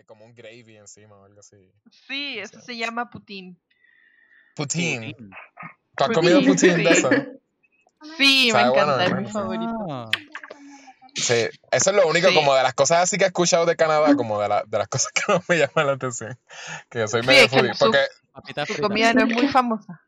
[0.00, 1.56] tiene como un gravy encima o algo así.
[1.90, 3.60] Sí, eso se llama putín.
[4.54, 5.12] Poutine.
[5.14, 5.30] Pudding.
[5.96, 6.98] ¿Tú has comido poutine de sí.
[6.98, 7.10] eso?
[8.16, 9.76] Sí, me bueno, encanta, es mi favorito.
[9.90, 10.10] Ah,
[11.14, 11.34] Sí,
[11.72, 12.34] eso es lo único Sí.
[12.34, 14.86] como de las cosas así que he escuchado de Canadá, como de, la- de las
[14.88, 16.38] cosas que no me llaman la atención.
[16.88, 17.72] Que yo soy Sí, medio foodie.
[17.78, 18.06] Porque,
[18.72, 20.00] Su comida no es muy famosa.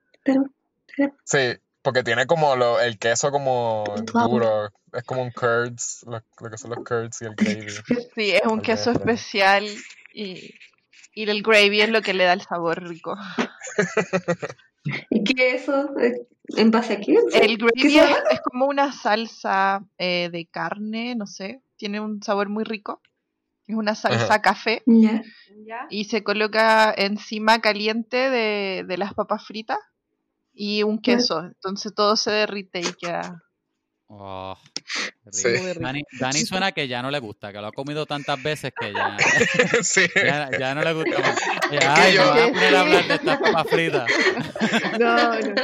[1.24, 4.70] sí, porque tiene como lo, el queso como duro.
[4.92, 7.70] Es como un curds, lo, lo que son los curds y el gravy.
[8.14, 9.66] Sí, es un queso especial
[10.14, 10.54] y,
[11.14, 13.16] y el gravy es lo que le da el sabor rico.
[15.10, 15.96] ¿Y qué es eso?
[15.98, 16.26] ¿Eh,
[16.56, 17.16] ¿En base a qué?
[17.32, 22.48] El ¿Qué gravy es, como una salsa eh, de carne, no sé, tiene un sabor
[22.48, 23.00] muy rico.
[23.66, 24.82] Es una salsa café
[25.88, 29.78] y se coloca encima caliente de, de las papas fritas
[30.52, 31.40] y un queso.
[31.44, 33.42] Entonces todo se derrite y queda
[34.14, 34.54] Oh,
[35.30, 35.48] Sí.
[35.80, 38.92] Dani, Dani suena que ya no le gusta, que lo ha comido tantas veces que
[38.92, 39.16] ya,
[39.82, 40.04] sí.
[40.14, 41.40] ya, ya no le gusta más.
[41.70, 44.06] que Ay, yo- a poner a hablar de estas papas fritas.
[45.00, 45.54] No, no.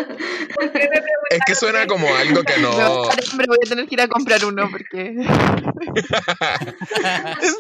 [1.30, 2.70] Es que suena como algo que no.
[3.10, 5.08] hambre, voy a tener que ir a comprar uno porque.
[5.08, 5.26] en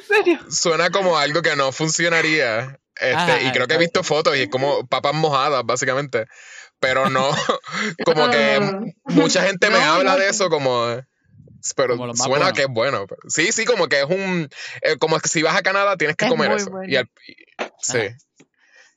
[0.06, 0.38] serio.
[0.50, 2.78] suena como algo que no funcionaría.
[3.00, 6.24] Este, Ajá, y creo que he visto fotos y es como papas mojadas, básicamente.
[6.80, 7.30] Pero no,
[8.04, 8.80] como que Ah.
[9.06, 10.18] mucha gente me No, habla no.
[10.18, 10.86] de eso como...
[11.76, 12.52] Pero Como suena bueno.
[12.54, 13.06] que es bueno.
[13.28, 14.48] Sí, sí, como que es un...
[14.82, 16.70] eh, como que si vas a Canadá tienes que Es comer muy eso.
[16.70, 16.90] bueno.
[16.92, 17.34] Y al- y-
[17.82, 17.98] sí.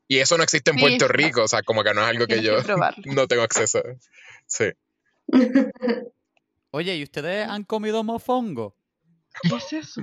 [0.08, 1.08] Y eso no existe en Sí, Puerto.
[1.08, 3.82] Rico, o sea, como que no es algo que Tienes yo que no tengo acceso.
[4.46, 4.66] Sí.
[6.72, 8.76] Oye, ¿y ustedes han comido mofongo?
[9.42, 10.02] ¿Qué es eso?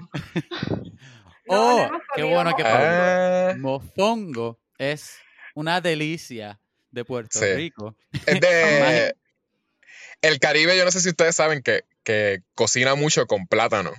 [1.49, 2.63] oh, qué bueno que.
[2.65, 5.17] Ah, mofongo es
[5.55, 7.47] una delicia de Puerto Sí.
[7.55, 7.97] Rico.
[8.27, 9.15] es de...
[10.21, 13.93] El Caribe, yo no sé si ustedes saben que, que cocina mucho con plátano.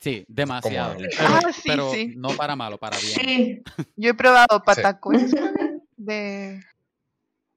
[0.00, 0.94] Sí, demasiado.
[0.94, 2.14] Como- Ah, sí, pero sí.
[2.16, 3.14] no para malo, para bien.
[3.20, 3.62] Sí.
[3.96, 5.32] Yo he probado patacones
[5.96, 6.62] de.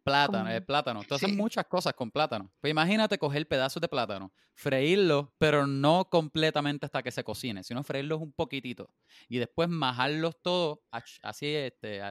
[0.03, 1.03] Plátano, el plátano.
[1.03, 1.35] Tú haces sí.
[1.35, 2.49] muchas cosas con plátano.
[2.61, 7.83] Pues imagínate coger pedazos de plátano, freírlos, pero no completamente hasta que se cocine, sino
[7.83, 8.89] freírlos un poquitito.
[9.27, 10.79] Y después majarlos todos,
[11.21, 12.01] así, este,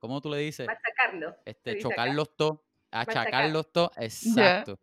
[0.00, 0.66] ¿cómo tú le dices?
[0.66, 1.36] Machacarlo.
[1.44, 4.78] se Este, chocarlos todos, achacarlos todos, exacto.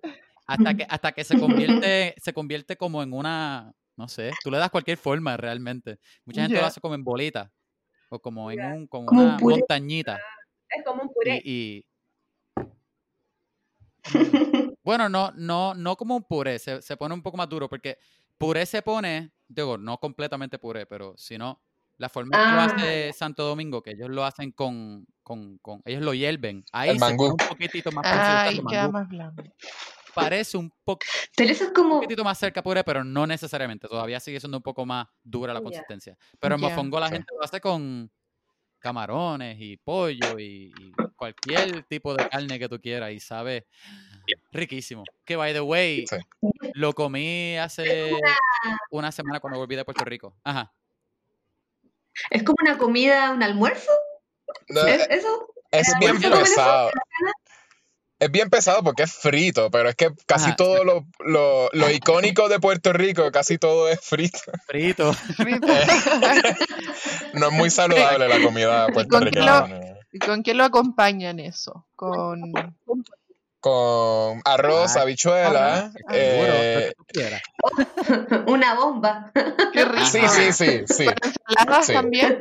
[0.48, 4.58] Hasta que, hasta que se convierte, se convierte como en una, no sé, tú le
[4.58, 6.00] das cualquier forma realmente.
[6.26, 7.52] Mucha gente lo hace como en bolitas,
[8.10, 10.20] o como en un, como Como un una montañita.
[10.70, 11.42] Es como un puré.
[11.44, 11.86] Y, y-
[14.84, 17.98] bueno, no, no, no como un puré, se, se pone un poco más duro, porque
[18.38, 21.62] puré se pone, digo, no completamente puré, pero si no,
[21.98, 22.66] la forma que lo Ah.
[22.66, 26.96] hace Santo Domingo, que ellos lo hacen con, con, con ellos lo hierven, ahí El
[26.96, 27.26] se mangú.
[27.32, 29.44] un poquitito más Ay, queda más blando.
[30.14, 33.88] parece un poco Pero eso es un poquitito más cerca puré, pero no necesariamente.
[33.88, 36.18] Todavía sigue siendo un poco más dura la consistencia.
[36.40, 36.62] Pero Ya.
[36.70, 37.14] mofongo la Sí.
[37.14, 38.12] gente lo hace con
[38.80, 43.66] camarones y pollo y, y cualquier tipo de carne que tú quieras y sabe
[44.52, 45.04] riquísimo.
[45.26, 46.16] Que by the way, Sí.
[46.74, 48.12] lo comí hace
[48.92, 50.36] una semana cuando volví de Puerto Rico.
[50.44, 50.72] Ajá.
[52.30, 53.92] Es como una comida, un almuerzo.
[54.70, 55.48] No, ¿Es eso?
[55.72, 56.92] Es ¿Por bien pesado.
[58.20, 61.92] Es bien pesado porque es frito, pero es que casi Ajá, todo lo, lo, lo
[61.92, 64.40] icónico de Puerto Rico, casi todo es frito.
[64.66, 65.12] Frito.
[67.34, 69.68] No es muy saludable la comida puertorriqueña.
[70.12, 71.86] ¿Y con qué lo acompañan eso?
[71.96, 72.52] Con.
[73.68, 75.92] Con arroz, Ay, habichuela.
[76.14, 77.42] eh, quieras.
[78.48, 79.32] Una bomba.
[79.74, 80.06] Qué rico.
[80.06, 81.06] sí, sí, sí, sí.
[81.84, 81.94] Sí.
[81.94, 82.38] también.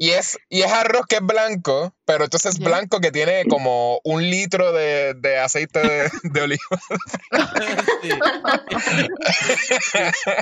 [0.00, 2.64] Y es, y es arroz que es blanco, pero entonces Ya.
[2.66, 6.60] blanco que tiene como un litro de, de aceite de, de oliva.
[8.02, 8.08] Sí.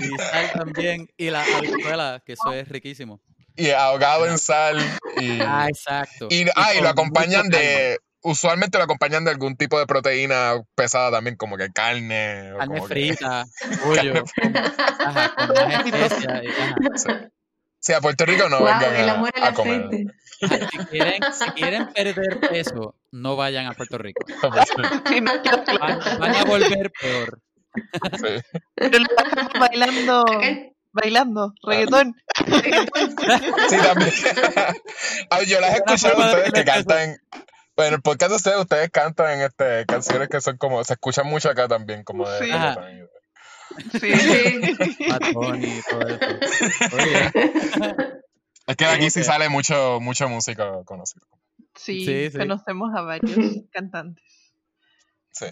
[0.02, 1.08] y sal también.
[1.16, 3.20] Y la habichuela, que eso es riquísimo.
[3.56, 4.78] Y ahogado en sal.
[5.20, 6.28] Y, Ah, exacto.
[6.30, 7.98] y, ah, y lo acompañan de.
[8.30, 12.52] Usualmente lo acompañan de algún tipo de proteína pesada también, como que carne.
[12.52, 13.44] o carne como que- frita,
[13.82, 14.24] pollo,
[14.98, 16.12] ajá, con más
[16.42, 17.28] y- ajá.
[17.80, 19.08] Sí, a Puerto Rico no wow, vengan
[19.42, 19.88] a- a, comer.
[20.42, 24.20] Ajá, Si quieren, si quieren perder peso, no vayan a Puerto Rico.
[24.42, 27.40] Lo- Van, van a volver peor.
[28.18, 28.60] Sí.
[28.74, 30.24] Pero lo bailando.
[30.90, 31.52] Bailando.
[31.62, 32.14] Reggaetón.
[33.68, 34.10] Sí, también.
[35.30, 37.16] Ay, yo las he escuchado a ustedes que cantan.
[37.78, 40.82] Bueno, en el podcast de ustedes, ustedes cantan este, canciones que son como.
[40.82, 42.38] Se escuchan mucho acá también, como de.
[42.40, 42.50] Sí.
[42.50, 44.12] Y- Sí.
[44.16, 45.06] Sí.
[45.08, 46.18] Bad Bunny y todo eso.
[46.96, 47.30] Oye,
[48.66, 51.24] Es que de aquí sí sale mucho, mucho músico conocido.
[51.76, 52.38] Sí, Sí, sí.
[52.38, 53.30] conocemos a varios
[53.72, 54.24] cantantes.
[55.30, 55.46] Sí.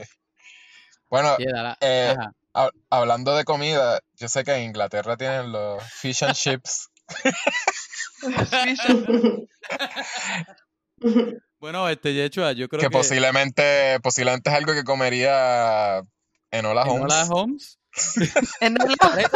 [1.09, 2.17] Bueno, yeah, Eh,
[2.55, 6.91] hab- hablando de comida, yo sé que en Inglaterra tienen los fish and chips.
[11.59, 12.91] Bueno, este, Yechua, yo creo Que que...
[12.91, 16.03] posiblemente, posiblemente es algo que comería
[16.51, 17.15] Enola Holmes.
[17.15, 17.79] Enola Holmes.
[19.01, 19.31] Parece,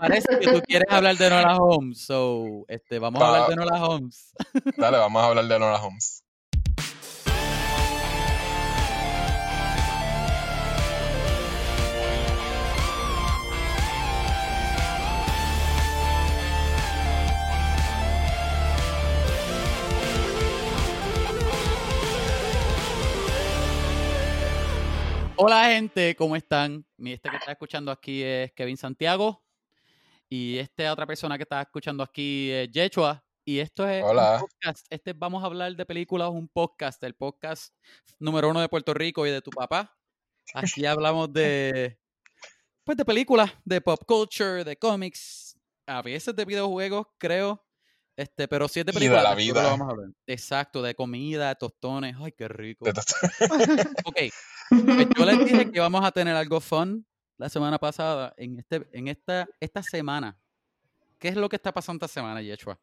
[0.00, 3.84] parece que tú quieres hablar de Enola Holmes, so, este, vamos a hablar de Enola
[3.84, 4.32] Holmes.
[4.76, 6.24] Dale, vamos a hablar de Enola Holmes.
[25.42, 26.84] Hola gente, ¿cómo están?
[26.98, 29.42] Mi este que está escuchando aquí es Kevin Santiago
[30.28, 34.34] y esta otra persona que está escuchando aquí es Yechua y esto es Hola.
[34.34, 34.86] un podcast.
[34.90, 37.74] Este vamos a hablar de películas, un podcast, el podcast
[38.18, 39.96] número uno de Puerto Rico y de tu papá.
[40.52, 41.98] Aquí hablamos de
[42.84, 47.64] pues de películas, de pop culture, de cómics, a veces de videojuegos, creo.
[48.16, 49.62] Este, pero si es de Y de películas, la vida.
[49.62, 50.08] lo vamos a hablar.
[50.26, 52.16] Exacto, de comida, tostones.
[52.18, 52.84] Ay, qué rico.
[54.04, 54.16] Ok,
[54.68, 57.06] pues yo les dije que vamos a tener algo fun
[57.38, 60.38] la semana pasada, en, este, en esta, esta semana.
[61.18, 62.78] ¿Qué es lo que está pasando esta semana, Yeshua?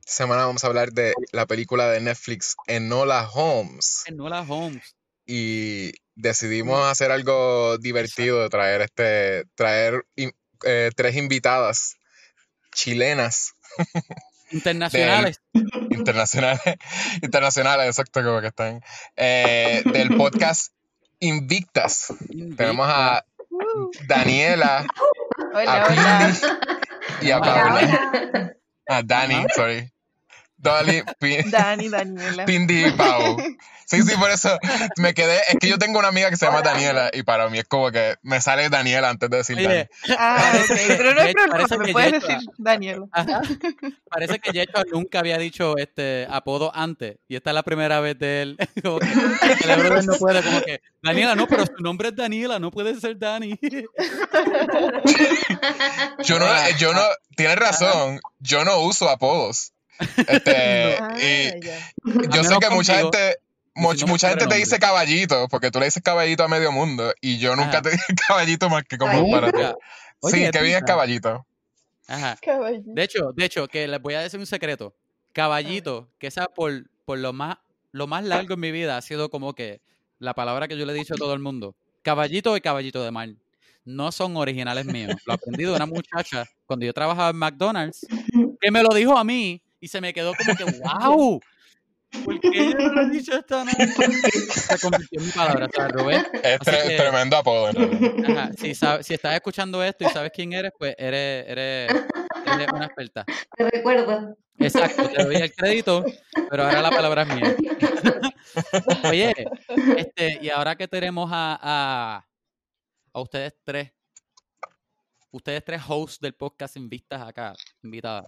[0.00, 4.02] Esta semana vamos a hablar de la película de Netflix Enola Holmes.
[4.06, 4.94] Enola Holmes.
[5.26, 11.96] Y decidimos hacer algo divertido de traer este, traer eh, tres invitadas
[12.74, 13.54] chilenas,
[14.50, 15.40] Internacionales.
[15.90, 16.60] internacionales,
[17.22, 18.82] internacionales, exacto, como que están,
[19.16, 20.72] eh, del podcast
[21.18, 22.12] Invictas.
[22.56, 23.24] Tenemos a
[24.06, 24.86] Daniela
[25.54, 26.32] Hola, a hola.
[27.20, 28.20] y a Hola, Paula.
[28.32, 28.56] Hola.
[28.86, 29.46] A Dani, Ajá.
[29.54, 29.92] sorry.
[30.64, 31.02] Dolly,
[31.50, 32.44] Dani, Daniela.
[32.46, 33.36] Pindy y Pau.
[33.86, 34.58] Sí, sí, por eso
[34.96, 35.36] me quedé.
[35.48, 36.70] Es que yo tengo una amiga que se llama Hola.
[36.72, 39.84] Daniela y para mí es como que me sale Daniela antes de decir Dani.
[40.18, 43.04] Ah, ok, que- pero no hay de- problema, parece me que puedes decir Daniela.
[43.12, 43.42] ajá,
[44.08, 47.16] parece que Yeshua nunca había dicho este apodo antes.
[47.28, 48.56] Y esta es la primera vez de él.
[48.82, 52.70] Como que el no puede, como que, Daniela, no, pero su nombre es Daniela, no
[52.70, 53.58] puede ser Dani.
[56.24, 56.46] Yo no,
[56.78, 57.02] yo no,
[57.36, 59.72] tienes razón, yo no uso apodos.
[60.26, 63.36] Este, y yo sé que mucha contigo, gente,
[63.76, 66.48] y much- si no, mucha gente te dice caballito, porque tú le dices caballito a
[66.48, 67.82] medio mundo, y yo nunca Ajá.
[67.82, 69.58] te dije caballito más que como para ti.
[70.30, 71.46] Sí, que bien es caballito.
[72.06, 72.36] Ajá.
[72.42, 72.90] Caballito.
[72.92, 74.94] De hecho, de hecho, que les voy a decir un secreto.
[75.32, 77.56] Caballito, que esa por, por lo más
[77.92, 79.80] lo más largo en mi vida ha sido como que
[80.18, 81.76] la palabra que yo le he dicho a todo el mundo.
[82.02, 83.28] Caballito y caballito de mar.
[83.84, 85.14] No son originales míos.
[85.26, 88.06] Lo aprendí de una muchacha cuando yo trabajaba en McDonald's,
[88.60, 91.40] que me lo dijo a mí y se me quedó como que, wow.
[92.24, 93.62] ¿Por qué yo no lo he dicho esto?
[93.64, 93.70] No?
[93.70, 96.26] Se convirtió en mi palabra, ¿sabes, Rubén?
[96.42, 98.24] Es que- tremendo apodo, en.
[98.30, 101.90] Ajá, si, sabes, si estás escuchando esto y sabes quién eres, pues eres, eres,
[102.46, 103.24] eres una experta.
[103.56, 104.38] Te recuerdo.
[104.58, 106.02] Exacto, te doy el crédito,
[106.48, 107.56] pero ahora la palabra es mía.
[109.10, 109.34] Oye,
[109.98, 112.26] este, y ahora que tenemos a, a,
[113.12, 113.90] a ustedes tres,
[115.32, 118.26] ustedes tres hosts del podcast Invistas acá, invitadas,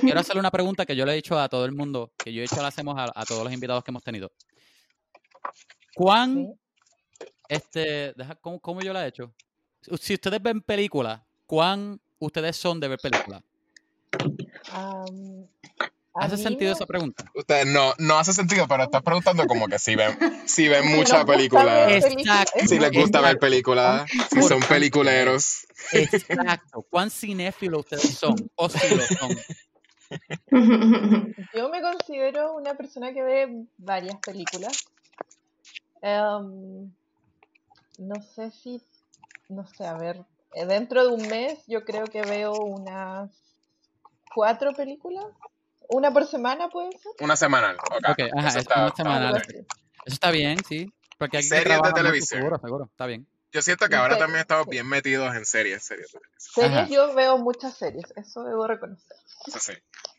[0.00, 2.40] quiero hacerle una pregunta que yo le he dicho a todo el mundo, que yo
[2.42, 4.30] he hecho la hacemos a, a todos los invitados que hemos tenido.
[5.94, 6.54] ¿Cuán,
[7.48, 9.32] este, deja, ¿cómo, cómo yo la he hecho?
[10.00, 13.42] Si ustedes ven películas, ¿cuán ustedes son de ver películas?
[16.14, 17.30] ¿Hace sentido no- esa pregunta?
[17.34, 20.88] Ustedes no, no hace sentido, pero estás preguntando como que si ven, si ven Si
[20.96, 22.08] mucha nos gusta película, ver Exacto.
[22.08, 25.66] películas, si les gusta ver películas, si son peliculeros.
[25.92, 26.82] Exacto.
[26.90, 28.50] ¿Cuán cinéfilos ustedes son?
[28.56, 29.30] O si lo son.
[31.54, 34.72] Yo me considero una persona que ve varias películas.
[36.00, 36.90] Em,
[37.98, 38.82] no sé si,
[39.48, 40.24] no sé, a ver,
[40.54, 43.30] eh, dentro de un mes yo creo que veo unas
[44.34, 45.26] cuatro películas.
[45.88, 47.12] Una por semana puede ser.
[47.20, 47.76] Una semanal.
[47.76, 48.10] ok.
[48.10, 49.42] Ok, ajá, Eso es está- una semanal.
[49.48, 49.64] Eso
[50.04, 50.92] está bien, sí.
[51.18, 52.38] Porque aquí Series de televisión.
[52.40, 52.84] Seguro, seguro.
[52.84, 53.26] Está bien.
[53.52, 54.70] Yo siento que ahora Series, también estamos sí.
[54.72, 56.10] bien metidos en series, series.
[56.36, 56.88] Series, Ajá.
[56.88, 59.16] yo veo muchas series, eso debo reconocer.
[59.46, 59.72] Eso sí.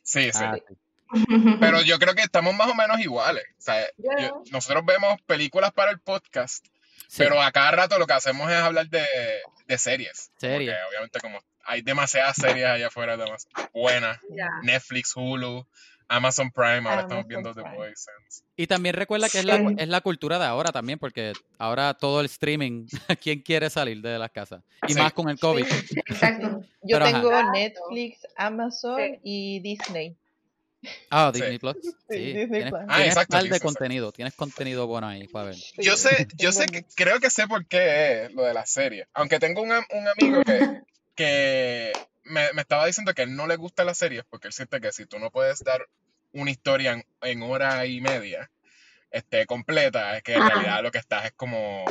[0.03, 0.43] Sí, sí.
[0.43, 0.75] Ah, sí.
[1.59, 3.43] Pero yo creo que estamos más o menos iguales.
[3.57, 4.19] O sea, Ya.
[4.29, 6.65] yo- nosotros vemos películas para el podcast,
[7.07, 9.03] Sí, pero a cada rato lo que hacemos es hablar de,
[9.65, 10.31] de series.
[10.37, 10.71] Series.
[10.75, 14.19] Porque obviamente como hay demasiadas series allá afuera demas- buenas.
[14.63, 15.67] Netflix, Hulu,
[16.09, 17.77] Amazon Prime, ahora estamos viendo The Prime.
[17.77, 18.05] Voice.
[18.09, 21.93] and- Y también recuerda que es la, es la cultura de ahora también, porque ahora
[21.93, 22.87] todo el streaming,
[23.23, 24.61] ¿quién quiere salir de las casas?
[24.87, 24.99] Y Sí.
[24.99, 25.65] más con el COVID.
[26.07, 26.61] Exacto.
[26.81, 27.51] Yo Pero, tengo.
[27.51, 29.19] Netflix, Amazon Sí.
[29.23, 30.15] y Disney.
[31.09, 31.29] Ah.
[31.33, 31.75] Disney Plus.
[32.09, 32.81] Sí, Disney tienes, Plus.
[32.87, 34.11] Ah, tienes exacto, par de contenido.
[34.13, 35.55] Tienes contenido bueno ahí para ver.
[35.77, 39.07] Yo sé, yo sé que creo que sé por qué es lo de la serie.
[39.13, 40.81] Aunque tengo un, am- un amigo que,
[41.15, 41.91] que
[42.29, 44.91] me, me estaba diciendo que él no le gusta la serie porque él siente que
[44.91, 45.87] si tú no puedes dar
[46.31, 48.49] una historia en, en hora y media
[49.11, 51.83] este, completa, es que en realidad lo que estás es como,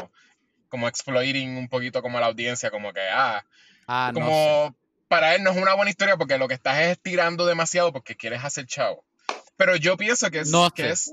[0.69, 3.45] como exploiting un poquito como la audiencia, como que, ah,
[3.91, 4.25] Ah, no sé.
[4.25, 4.77] como
[5.09, 8.15] para él no es una buena historia porque lo que estás es estirando demasiado porque
[8.17, 9.05] quieres hacer chavo.
[9.57, 11.11] Pero yo pienso que es, No que es,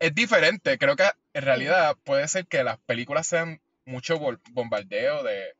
[0.00, 0.78] es diferente.
[0.78, 4.18] Creo que en realidad puede ser que las películas sean mucho
[4.52, 5.54] bombardeo de,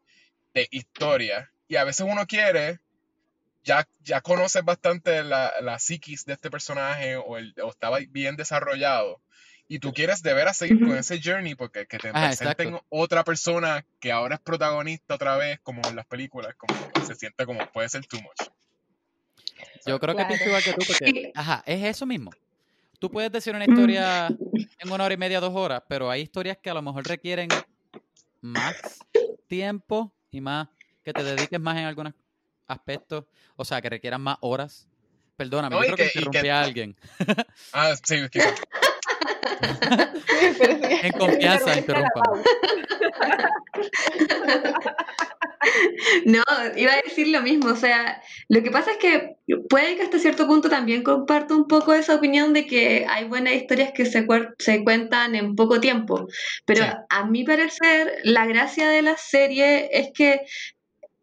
[0.55, 1.53] de historia.
[1.69, 2.81] Y a veces uno quiere,
[3.65, 8.37] ya, ya conoces bastante la, la psiquis de este personaje o, el, o estaba bien
[8.37, 9.23] desarrollado.
[9.69, 12.79] Y tú quieres de veras seguir con ese journey porque que te Ah, presenten exacto.
[12.91, 17.47] otra persona que ahora es protagonista otra vez, como en las películas, como se siente
[17.47, 18.49] como puede ser too much.
[19.85, 22.39] Yo creo que pienso igual que tú, porque, ajá, es eso mismo.
[23.01, 23.67] Tú puedes decir una Mm.
[23.67, 24.41] historia
[24.79, 27.65] en una hora y media, dos horas, pero hay historias que a lo mejor requieren
[28.43, 29.07] más
[29.49, 30.69] tiempo y más
[31.05, 32.15] que te dediques más en algunos
[32.67, 33.25] aspectos,
[33.57, 34.89] o sea, que requieran más horas.
[35.37, 36.97] Perdóname, No, yo creo que que- y que- interrumpí a alguien.
[37.73, 38.55] Ah, sí, quizás.
[41.05, 42.23] En confianza, interrumpa.
[46.27, 46.43] No,
[46.77, 49.37] iba a decir lo mismo, o sea, lo que pasa es que
[49.71, 53.55] puede que hasta cierto punto también comparto un poco esa opinión de que hay buenas
[53.55, 56.27] historias que se, cuer- se cuentan en poco tiempo,
[56.67, 56.91] pero Sí.
[57.09, 60.41] a mi parecer la gracia de la serie es que,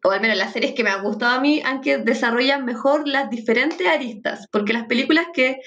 [0.04, 3.08] o al menos las series que me han gustado a mí, han que desarrollan mejor
[3.08, 5.62] las diferentes aristas, porque las películas que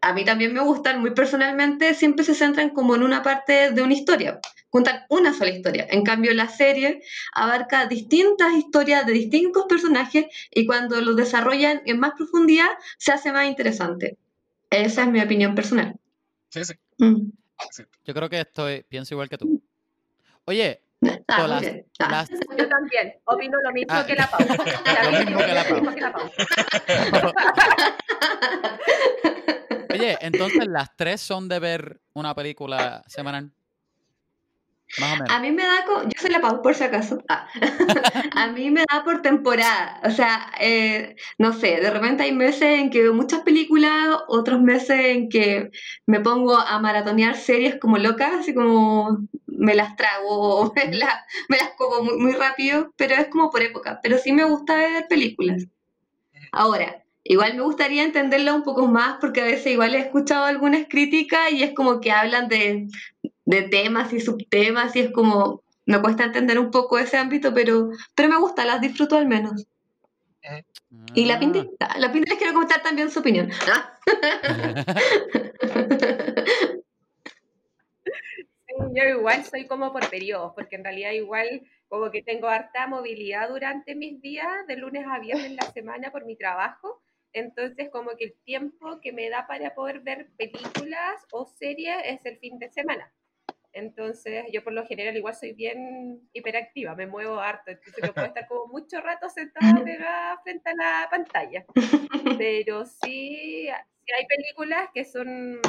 [0.00, 3.82] a mí también me gustan muy personalmente siempre se centran como en una parte de
[3.82, 4.38] una historia,
[4.68, 5.86] cuentan una sola historia.
[5.90, 11.98] En cambio, la serie abarca distintas historias de distintos personajes y cuando los desarrollan en
[11.98, 14.18] más profundidad se hace más interesante.
[14.68, 15.94] Esa es mi opinión personal.
[16.50, 16.74] Sí, sí.
[16.98, 17.30] Mm.
[18.04, 19.62] Yo creo que estoy, pienso igual que tú.
[20.44, 20.82] Oye,
[21.28, 21.66] Ah, las-.
[22.00, 22.08] Ah.
[22.10, 24.54] las- Yo también, opino lo mismo Ah, que la pausa.
[25.10, 26.34] lo mismo que la Lo mismo que la pausa.
[29.92, 33.50] oye, entonces las tres son de ver una película semanal.
[35.00, 35.30] Más o menos.
[35.30, 37.48] A mí me da, yo soy la Pau por si acaso, Ah.
[38.36, 42.78] a mí me da por temporada, o sea, eh, no sé, de repente hay meses
[42.78, 45.70] en que veo muchas películas, otros meses en que
[46.06, 49.26] me pongo a maratonear series como locas, así como
[49.64, 53.62] me las trago, me, las- me las como muy, muy rápido, pero es como por
[53.62, 55.66] época, pero sí me gusta ver películas.
[56.52, 60.86] Ahora, igual me gustaría entenderla un poco más porque a veces igual he escuchado algunas
[60.88, 62.86] críticas y es como que hablan de,
[63.44, 67.88] de temas y subtemas y es como, me cuesta entender un poco ese ámbito, pero,
[68.14, 69.66] pero me gusta, las disfruto al menos.
[71.14, 71.40] Y la Ah.
[71.40, 73.50] Pinti, ah, la Pinti les quiero comentar también su opinión.
[73.72, 73.98] Ah.
[78.94, 83.48] Yo igual soy como por periodos, porque en realidad igual como que tengo harta movilidad
[83.48, 87.00] durante mis días, de lunes a viernes en la semana por mi trabajo.
[87.32, 92.24] Entonces como que el tiempo que me da para poder ver películas o series es
[92.26, 93.12] el fin de semana.
[93.74, 98.28] Entonces yo por lo general igual soy bien hiperactiva, me muevo harto, entonces no puedo
[98.28, 101.64] estar como mucho rato sentada pegada frente a la pantalla
[102.38, 105.60] pero sí, sí hay películas que son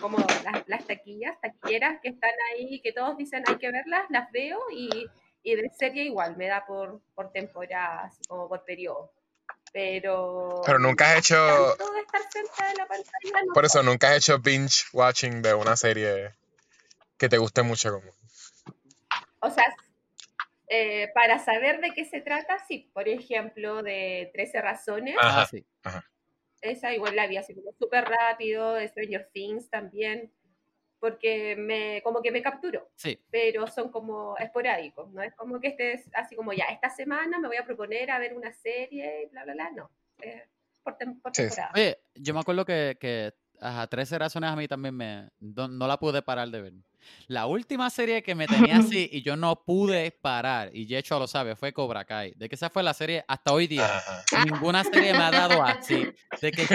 [0.00, 4.32] como las, las taquillas, taquilleras que están ahí, que todos dicen hay que verlas, las
[4.32, 5.06] veo y,
[5.44, 9.12] y de serie igual, me da por, por temporada, así como por periodo.
[9.72, 13.82] Pero, Pero nunca has hecho, tanto de estar sentada en la pantalla, no por eso
[13.82, 16.32] nunca has hecho binge watching de una serie
[17.18, 18.12] que te guste mucho como.
[19.40, 19.64] O sea,
[20.68, 25.42] eh, para saber de qué se trata, sí, por ejemplo, de 13 razones, Ajá.
[25.42, 25.64] Ah, sí.
[26.62, 30.32] esa igual la vi así como súper rápido, Stranger Things también,
[30.98, 33.22] porque me, como que me capturó, Sí.
[33.30, 37.48] pero son como esporádicos, no es como que estés así como ya, esta semana me
[37.48, 39.90] voy a proponer a ver una serie y bla, bla, bla, no,
[40.22, 40.48] eh,
[40.82, 41.48] por, tem- por Sí, sí.
[41.48, 41.72] temporada.
[41.74, 45.28] Oye, yo me acuerdo que, que ajá, 13 razones a mí también me.
[45.40, 46.72] No, no la pude parar de ver.
[47.26, 51.26] La última serie que me tenía así y yo no pude parar, y Yecho lo
[51.26, 52.32] sabe, fue Cobra Kai.
[52.36, 53.84] De que esa fue la serie hasta hoy día.
[53.84, 54.24] Ajá.
[54.44, 56.06] Ninguna serie me ha dado así.
[56.40, 56.66] De que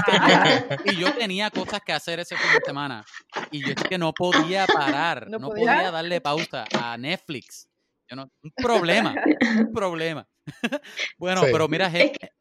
[0.85, 3.03] y yo tenía cosas que hacer ese fin de semana.
[3.51, 5.27] Y yo es que no podía parar.
[5.29, 5.75] No, No podía.
[5.75, 5.91] podía.
[5.91, 7.67] darle pausa a Netflix.
[8.07, 9.15] Yo no, un problema.
[9.59, 10.27] Un problema.
[11.17, 11.49] bueno, Sí.
[11.51, 12.31] pero mira, Es gente.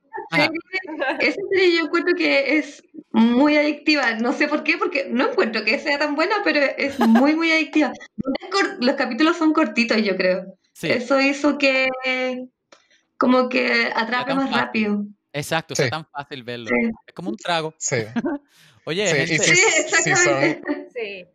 [1.20, 4.14] Esa serie yo encuentro que es muy adictiva.
[4.14, 7.50] No sé por qué, porque no encuentro que sea tan buena, pero es muy, muy
[7.52, 7.92] adictiva.
[8.80, 10.58] Los capítulos son cortitos, yo creo.
[10.72, 11.88] Sí, Eso hizo que
[13.16, 14.60] como que atrape más fácil.
[14.60, 15.04] rápido.
[15.32, 15.74] exacto.
[15.74, 15.82] Sí.
[15.84, 16.68] Es tan fácil verlo.
[16.68, 16.90] Sí.
[17.06, 17.74] Es como un trago.
[17.78, 17.96] Sí.
[18.84, 19.62] Oye, gente, si, Sí,
[20.02, 20.62] si son,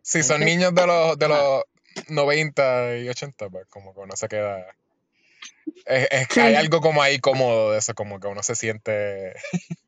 [0.02, 1.62] si son niños de los, de los
[2.08, 4.66] 90 y 80, pues como que uno se queda.
[5.86, 6.40] Es, es que Sí.
[6.40, 9.34] hay algo como ahí cómodo de eso, como que uno se siente.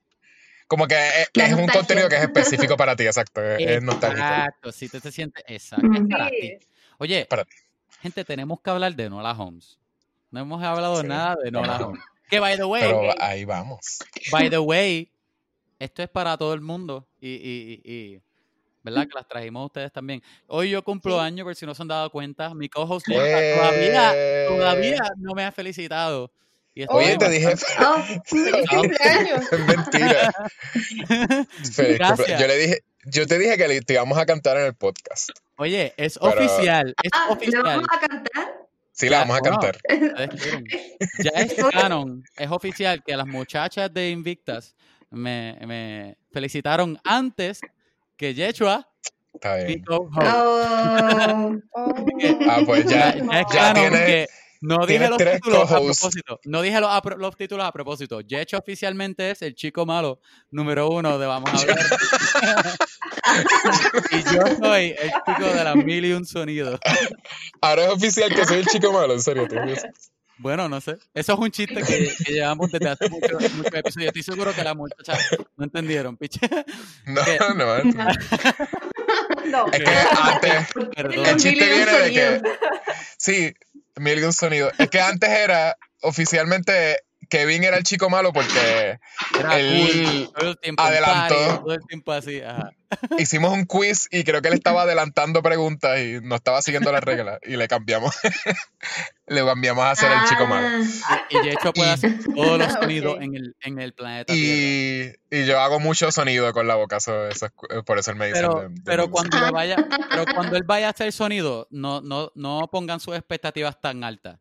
[0.67, 3.41] como que es, La es un contenido que es específico para ti, exacto.
[3.43, 4.27] Es, es nostálgico.
[4.27, 5.87] Exacto, si te, te sientes exacto.
[5.95, 6.59] Es para ti.
[6.99, 7.53] Oye, Para ti.
[8.01, 9.79] gente, tenemos que hablar de Nola Holmes.
[10.31, 11.07] No hemos hablado Sí.
[11.07, 12.03] nada de Nola Holmes.
[12.29, 13.99] Que by the way, Pero ahí vamos.
[14.33, 15.11] by the way,
[15.79, 18.21] esto es para todo el mundo y, y, y- y,
[18.83, 19.07] ¿verdad?
[19.07, 20.23] Que las trajimos a ustedes también.
[20.49, 21.21] Hoy yo cumplo Sí.
[21.25, 22.53] años, por si no se han dado cuenta.
[22.55, 26.33] Mi co-host Lorca todavía, Eh, todavía no me ha felicitado.
[26.89, 27.47] Oye, te dije.
[27.47, 29.53] bastante- Oh, ¡Feliz cumpleaños!
[29.53, 30.33] Es mentira.
[31.73, 31.99] Feliz
[32.39, 35.31] Yo le dije, yo te dije que te íbamos a cantar en el podcast.
[35.57, 37.63] Oye, es Pero- oficial, es ah, ¿lo oficial.
[37.63, 38.53] vamos a cantar?
[38.93, 39.79] Sí, Ya, la vamos a cantar.
[41.23, 44.75] Ya es canon, es oficial que las muchachas de Invictas
[45.11, 47.61] me, me felicitaron antes
[48.17, 48.89] que Yechua,
[49.35, 49.85] Está bien.
[49.91, 51.57] Oh, Oh.
[52.49, 54.27] Ah, pues ya, Ya, ya es ya canon tienes- que
[54.61, 56.41] no dije los títulos a propósito.
[56.45, 58.21] No dije los, los títulos a propósito.
[58.21, 60.21] Yecho oficialmente es el chico malo
[60.51, 61.79] número uno de Vamos a hablar.
[64.13, 66.79] y yo soy el chico de las mil y un sonidos.
[67.61, 69.47] Ahora es oficial que soy el chico malo, en serio.
[69.49, 69.57] tú.
[70.39, 70.97] Bueno, no sé.
[71.15, 74.09] Eso es un chiste que, que llevamos desde hace muchos muchos episodios.
[74.09, 75.19] Estoy seguro que las muchachas
[75.57, 76.41] no entendieron, piche.
[77.07, 77.39] No, ¿Qué?
[77.57, 77.85] no.
[79.47, 79.67] No.
[79.73, 79.91] Es que
[80.23, 80.67] antes.
[80.95, 81.27] Perdón.
[81.27, 82.43] El chiste viene de que.
[83.17, 83.55] Sí,
[83.97, 84.71] mil y un sonido.
[84.79, 88.99] Es que antes era oficialmente Kevin era el chico malo porque
[89.39, 91.35] Era Él cool, todo el tiempo en adelantó.
[91.35, 92.41] party, todo el tiempo así.
[92.41, 92.71] Ajá.
[93.19, 97.03] hicimos un quiz y creo que él estaba adelantando preguntas y no estaba siguiendo las
[97.03, 98.15] reglas y le cambiamos.
[99.27, 100.69] le cambiamos a ser el chico malo.
[101.05, 104.33] Ah, Y de hecho puede hacer todos los sonidos en, el, en el planeta.
[104.33, 108.17] Y, y yo hago mucho sonido con la boca, so- eso es- por eso él
[108.19, 108.41] me dice.
[108.41, 109.31] Pero, de- de pero música.
[109.41, 109.77] cuando vaya,
[110.11, 114.39] pero cuando él vaya a hacer sonido, no, no, no pongan sus expectativas tan altas.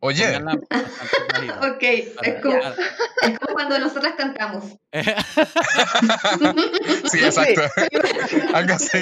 [0.00, 1.58] Oye, bajitas.
[1.58, 2.74] ok, es como, para-
[3.22, 4.64] es como cuando nosotras cantamos.
[7.10, 7.62] sí, exacto.
[8.54, 8.98] Algo así.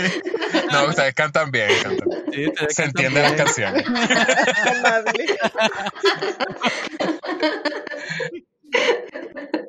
[0.72, 2.08] No, ustedes cantan bien, cantan.
[2.32, 3.84] Sí, ustedes Se entienden las canciones.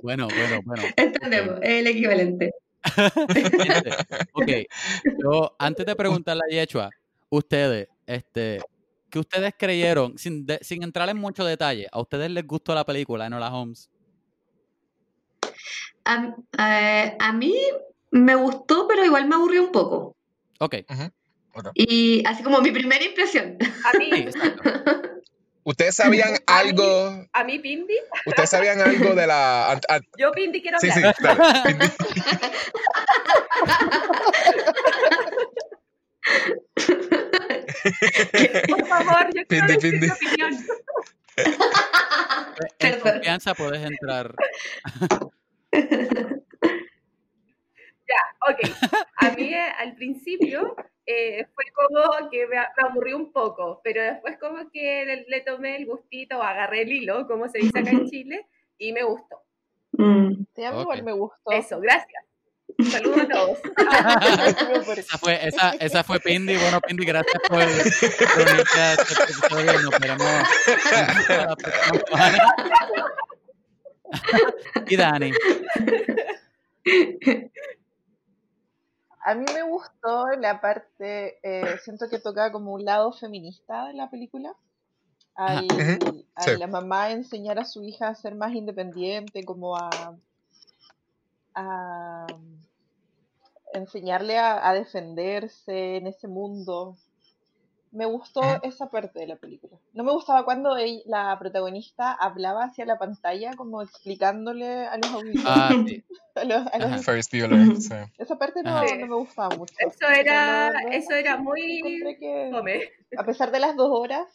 [0.02, 0.84] Bueno, bueno, bueno.
[0.96, 2.52] Entendemos, es el equivalente.
[4.34, 4.48] Ok,
[5.22, 6.90] yo antes de preguntarle a Yechua,
[7.30, 8.62] ustedes, este,
[9.10, 10.18] ¿qué ustedes creyeron?
[10.18, 13.90] Sin, de- sin entrar en mucho detalle, ¿a ustedes les gustó la película Enola Holmes?
[16.06, 17.56] A, eh, a mí
[18.12, 20.16] me gustó, pero igual me aburrió un poco.
[20.60, 20.76] Ok,
[21.74, 23.58] Y así como mi primera impresión.
[23.84, 24.40] A mí, sí.
[25.64, 27.26] ¿Ustedes sabían A mí- algo?
[27.34, 27.94] a mí Pindi,
[28.26, 29.80] ¿Ustedes sabían algo de la...
[30.18, 31.16] yo Pindi quiero sí, sí, hablar.
[31.22, 31.42] dale.
[31.66, 31.86] Pindi.
[38.70, 40.54] Por favor, yo quiero decir mi opinión.
[41.38, 41.56] En
[42.80, 43.12] Perdón.
[43.14, 44.34] confianza puedes entrar.
[48.50, 48.60] Ok,
[49.18, 54.02] a mí eh, al principio eh, fue como que me, me aburrió un poco, pero
[54.02, 57.90] después como que le, le tomé el gustito, agarré el hilo, como se dice acá
[57.92, 59.44] en Chile, y me gustó.
[59.94, 60.46] Mm.
[60.56, 60.82] Sí, a mí Ok.
[60.84, 61.52] igual me gustó.
[61.52, 62.24] Eso, gracias.
[62.92, 63.60] Saludos a todos.
[64.98, 66.58] Esa fue, esa, esa fue Pindy.
[66.58, 69.82] Bueno, Pindy, gracias por, unirte a este episodio.
[69.82, 70.28] Nos veremos
[71.30, 72.38] la próxima semana.
[74.88, 75.32] Y Dani.
[79.22, 83.94] A mí me gustó la parte, eh, siento que tocaba como un lado feminista de
[83.94, 84.56] la película.
[85.36, 85.68] Al,
[86.34, 86.58] a sí.
[86.58, 90.18] la mamá enseñar a su hija a ser más independiente, como a,
[91.58, 92.28] a
[93.74, 96.96] enseñarle a, a defenderse en ese mundo.
[97.92, 99.78] Me gustó esa parte de la película.
[99.94, 105.46] No me gustaba cuando la protagonista hablaba hacia la pantalla, como explicándole a los auditores.
[105.48, 106.04] Ah, sí.
[106.36, 107.94] a los- a los- sí.
[108.18, 109.74] esa parte no, no me gustaba mucho.
[109.80, 111.82] Eso era, eso era muy
[112.20, 112.52] que,
[113.18, 114.28] a pesar de las dos horas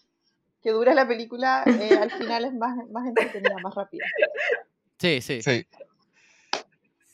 [0.62, 4.06] que dura la película, eh, al final es más, más entretenida, más rápida.
[4.98, 5.42] Sí, sí.
[5.42, 5.66] Sí.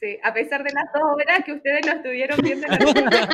[0.00, 2.78] Sí, a pesar de las dos horas que ustedes lo estuvieron viendo en
[3.11, 3.28] la.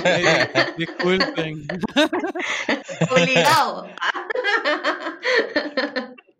[0.54, 1.66] Ay, disculpen.
[3.10, 3.88] Obligado.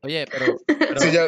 [0.03, 0.57] Oye, pero.
[0.67, 1.27] pero Sí, yo,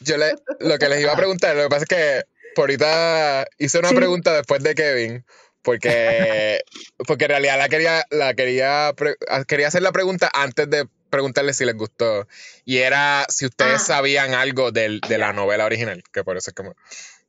[0.00, 2.22] yo le, lo que les iba a preguntar, lo que pasa es que
[2.54, 3.96] por ahorita hice una Sí.
[3.96, 5.24] pregunta después de Kevin,
[5.62, 6.60] porque,
[7.06, 9.16] porque en realidad la quería, la quería, pre-
[9.48, 12.28] quería hacer la pregunta antes de preguntarle si les gustó.
[12.64, 13.84] Y era si ustedes Ah.
[13.84, 16.74] sabían algo del- de la novela original, que por eso es como.
[16.74, 16.80] Que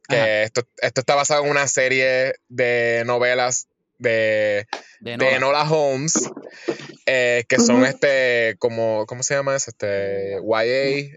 [0.10, 0.42] Ajá.
[0.44, 4.68] esto, esto está basado en una serie de novelas de,
[5.00, 5.40] De
[5.70, 6.14] Holmes,
[7.06, 9.72] eh, que son este, como, ¿cómo se llama eso?
[9.72, 10.64] Este, YA,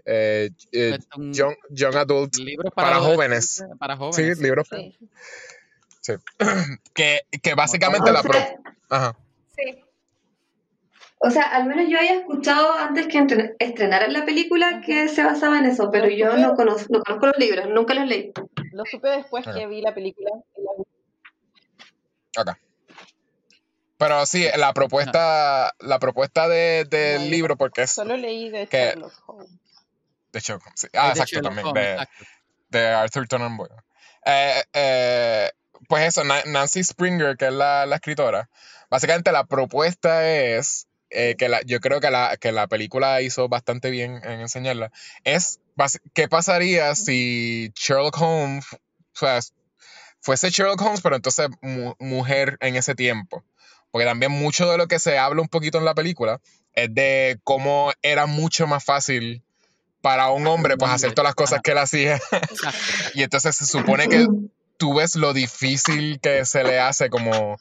[0.05, 0.97] eh, eh,
[1.31, 3.63] young, young Adult, libro para jóvenes.
[3.79, 4.39] Para sí, jóvenes.
[4.39, 4.97] libros, Sí.
[6.01, 6.13] sí.
[6.93, 8.23] que, que básicamente la...
[8.23, 8.39] pro-
[8.89, 9.17] Ajá.
[11.21, 15.59] O sea, al menos yo había escuchado antes que estrenaran la película que se basaba
[15.59, 18.31] en eso, pero yo no conozco, no conozco los libros, nunca los leí.
[18.71, 20.29] Lo supe después que vi la película.
[22.35, 22.41] la.
[22.41, 22.57] Ok.
[23.97, 28.67] Pero sí, la propuesta, la propuesta de- del No, libro, porque es Solo leí de
[28.67, 29.49] que- Sherlock Holmes.
[30.31, 30.87] de Sherlock Holmes, sí.
[30.93, 31.67] Ah, de exacto, también.
[31.67, 32.25] Holmes, De, exacto.
[32.69, 33.75] de Arthur Conan Doyle.
[34.25, 35.51] Eh, eh,
[35.89, 38.49] pues eso, Na- Nancy Springer, que es la, la escritora,
[38.89, 43.47] básicamente la propuesta es, eh, que la, yo creo que la, que la película hizo
[43.49, 44.91] bastante bien en enseñarla,
[45.23, 45.59] es
[46.13, 48.77] qué pasaría si Sherlock Holmes, o
[49.13, 49.39] sea,
[50.21, 53.43] fuese Sherlock Holmes, pero entonces mu- mujer en ese tiempo.
[53.91, 56.39] Porque también mucho de lo que se habla un poquito en la película
[56.73, 59.41] es de cómo era mucho más fácil
[60.01, 62.21] para un hombre pues hacer todas las cosas que él hacía.
[63.15, 64.27] Y entonces se supone que
[64.77, 67.57] tú ves lo difícil que se le hace como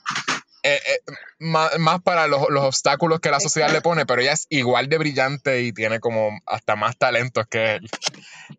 [0.62, 1.00] eh, eh,
[1.38, 4.88] más, más para los, los obstáculos que la sociedad le pone, pero ella es igual
[4.88, 7.88] de brillante y tiene como hasta más talentos que él.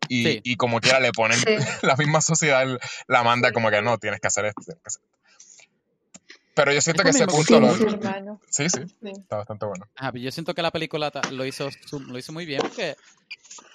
[0.08, 0.40] Y, Sí.
[0.44, 1.44] y como quiera le ponen, Sí.
[1.82, 2.66] la misma sociedad
[3.06, 5.10] la manda como que no, tienes que hacer esto, tienes que hacer esto.
[6.54, 7.72] Pero yo siento Es que ese punto lo...
[8.50, 9.10] Sí, sí, Sí.
[9.18, 9.86] está bastante bueno.
[9.94, 11.68] Pero yo siento que la película ta- lo hizo,
[12.08, 12.96] lo hizo muy bien porque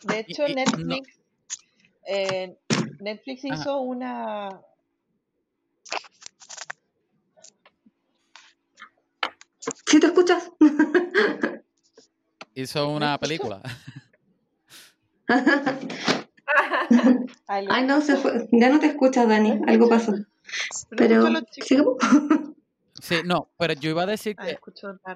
[0.03, 1.07] De hecho, y- Netflix,
[2.07, 2.57] eh,
[2.99, 3.55] Netflix Ajá.
[3.61, 4.49] hizo una.
[9.86, 10.51] ¿Sí te escuchas?
[12.56, 13.62] hizo una película.
[17.47, 18.47] Ay, no, se fue.
[18.51, 19.62] Ya no te escuchas, Dani.
[19.67, 20.13] Algo pasó.
[20.95, 21.25] Pero.
[21.51, 21.97] ¿sigamos?
[23.01, 24.58] Sí, no, pero yo iba a decir Ah, que...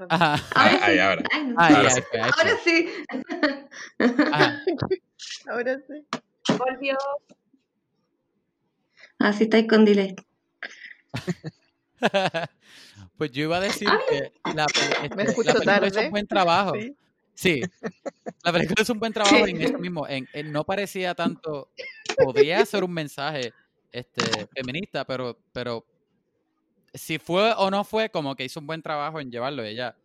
[0.09, 0.99] Ajá, Ahora sí.
[0.99, 1.23] ahora.
[1.57, 2.01] Ahora sí.
[2.19, 2.57] Ahora
[4.59, 4.67] sí.
[5.49, 6.05] Ahora sí.
[6.57, 6.97] Volvió.
[9.17, 10.13] Así estáis con delay.
[13.19, 14.65] Pues yo iba a decir que la,
[15.03, 16.05] este, Me la película hizo tarde.
[16.05, 16.73] un buen trabajo.
[16.73, 16.95] Sí.
[17.35, 17.61] Sí,
[18.43, 19.51] la película hizo un buen trabajo Sí.
[19.51, 20.07] en eso mismo.
[20.07, 21.69] En, en no parecía tanto,
[22.17, 23.53] podría ser un mensaje
[23.91, 25.85] este, feminista, pero, pero
[26.93, 29.95] si fue o no fue, como que hizo un buen trabajo en llevarlo ella,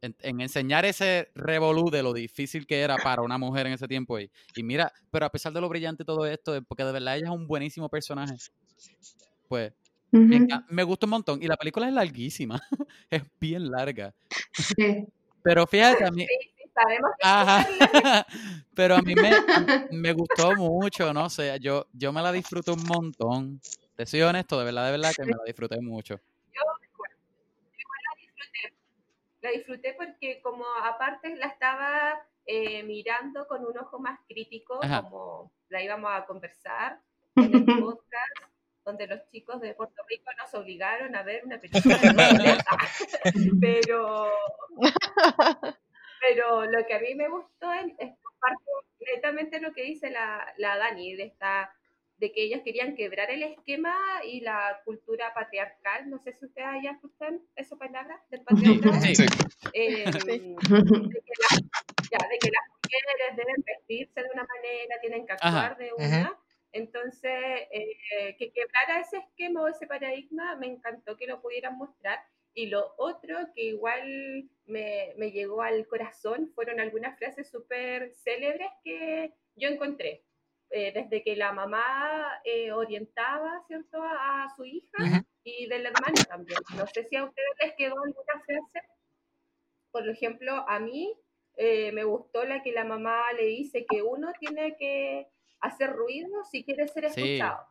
[0.00, 3.86] en, en enseñar ese revolú de lo difícil que era para una mujer en ese
[3.86, 4.18] tiempo.
[4.18, 7.26] Y, y mira, pero a pesar de lo brillante todo esto, porque de verdad ella
[7.26, 8.34] es un buenísimo personaje,
[9.48, 9.72] pues
[10.12, 11.42] me, me gusta un montón.
[11.42, 12.60] Y la película es larguísima,
[13.10, 14.14] es bien larga.
[14.52, 15.06] Sí.
[15.42, 17.66] Pero fíjate, a mí, Sí, sabemos que Ajá.
[18.74, 19.30] Pero a mí me,
[19.90, 23.60] me gustó mucho, no sé, yo, yo me la disfruté un montón.
[23.96, 26.18] Te soy honesto, de verdad, de verdad que me la disfruté mucho.
[26.54, 26.60] la
[28.20, 28.74] disfruté.
[29.42, 32.14] La disfruté porque como aparte la estaba
[32.46, 35.02] eh, mirando con un ojo más crítico, Ajá.
[35.02, 37.00] como la íbamos a conversar
[37.36, 38.51] en el podcast,
[38.84, 42.12] donde los chicos de Puerto Rico nos obligaron a ver una película de
[43.60, 44.30] pero,
[46.20, 48.62] pero lo que a mí me gustó es, es parte
[49.14, 51.72] netamente lo que dice la, la Dani, de esta
[52.22, 53.92] de que ellas querían quebrar el esquema
[54.24, 56.08] y la cultura patriarcal.
[56.08, 58.42] No sé si ustedes ya escuchan esa palabra del
[59.02, 59.16] sí.
[59.16, 59.26] Sí.
[59.72, 60.20] Eh, Sí.
[60.28, 61.60] de, que las,
[62.10, 65.66] ya, de que las mujeres deben vestirse de una manera, tienen que Ajá.
[65.66, 66.38] actuar de una.
[66.72, 67.32] Entonces,
[67.70, 72.18] eh, que quebrara ese esquema o ese paradigma, me encantó que lo pudieran mostrar.
[72.54, 78.70] Y lo otro que igual me, me llegó al corazón fueron algunas frases súper célebres
[78.84, 80.24] que yo encontré.
[80.70, 85.26] Eh, desde que la mamá eh, orientaba, ¿cierto?, a, a su hija Ujú.
[85.44, 86.58] y del hermano también.
[86.76, 88.88] No sé si a ustedes les quedó alguna frase.
[89.90, 91.14] Por ejemplo, a mí
[91.56, 95.28] eh, me gustó la que la mamá le dice que uno tiene que
[95.62, 97.36] hacer ruido si quiere ser Sí.
[97.36, 97.66] escuchado.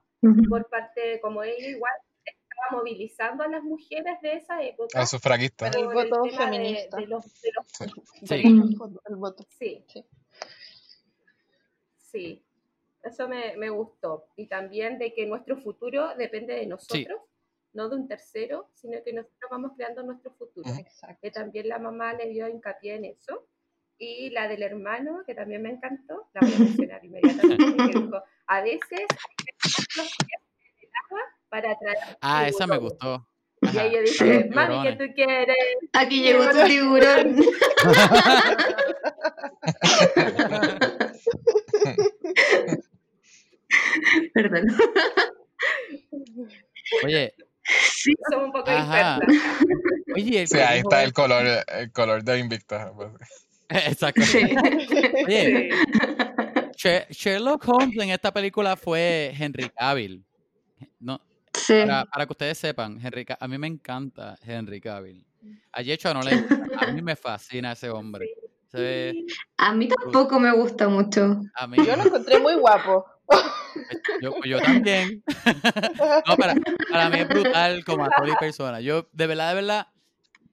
[0.50, 1.94] Por parte, como ella igual
[2.26, 5.00] estaba movilizando a las mujeres de esa época.
[5.02, 5.70] A sufragistas.
[5.76, 6.98] Para el voto feminista.
[6.98, 7.68] de los- de los-
[8.24, 8.36] Sí.
[8.46, 9.46] El voto- el voto.
[9.50, 10.06] sí, Sí.
[11.98, 12.44] sí.
[13.04, 14.28] Eso me, me gustó.
[14.36, 17.20] Y también de que nuestro futuro depende de nosotros,
[17.74, 20.70] no de un tercero, sino que nosotros vamos creando nuestro futuro.
[20.70, 21.18] Exacto.
[21.22, 23.48] que también la mamá le dio hincapié en eso.
[24.04, 27.66] Y la del hermano, que también me encantó, la voy a mencionar inmediatamente, que
[28.10, 29.06] dijo, a veces hay
[29.38, 32.98] que meter los pies en el agua para atraer Ah, esa me tiburones".
[33.00, 33.28] gustó.
[33.62, 34.50] Y ella dice, Sí.
[34.50, 35.56] mami, ¿qué tú quieres?
[35.94, 37.36] Aquí llegó tu tiburón.
[47.04, 47.34] Oye,
[47.64, 48.14] Sí.
[48.30, 49.20] Somos un poco Ajá.
[50.16, 52.92] Oye, el Sí, que ahí está el color, el color de Invicta.
[53.72, 54.22] Exacto.
[54.22, 54.40] Sí.
[55.28, 55.70] Oye,
[57.10, 60.24] Sherlock Holmes en esta película fue Henry Cavill.
[61.00, 61.22] No,
[61.54, 61.82] Sí.
[61.82, 65.26] para, para que ustedes sepan, Henry a mí me encanta Henry Cavill.
[65.74, 68.30] A Yecho no le gusta, a mí me fascina ese hombre.
[69.58, 71.42] A mí tampoco me gusta mucho.
[71.56, 73.06] a mí, Yo lo encontré muy guapo.
[74.22, 75.24] yo, yo también.
[76.28, 76.56] No, para,
[76.90, 78.80] para mí es brutal como actor y persona.
[78.82, 79.88] Yo, de verdad, de verdad,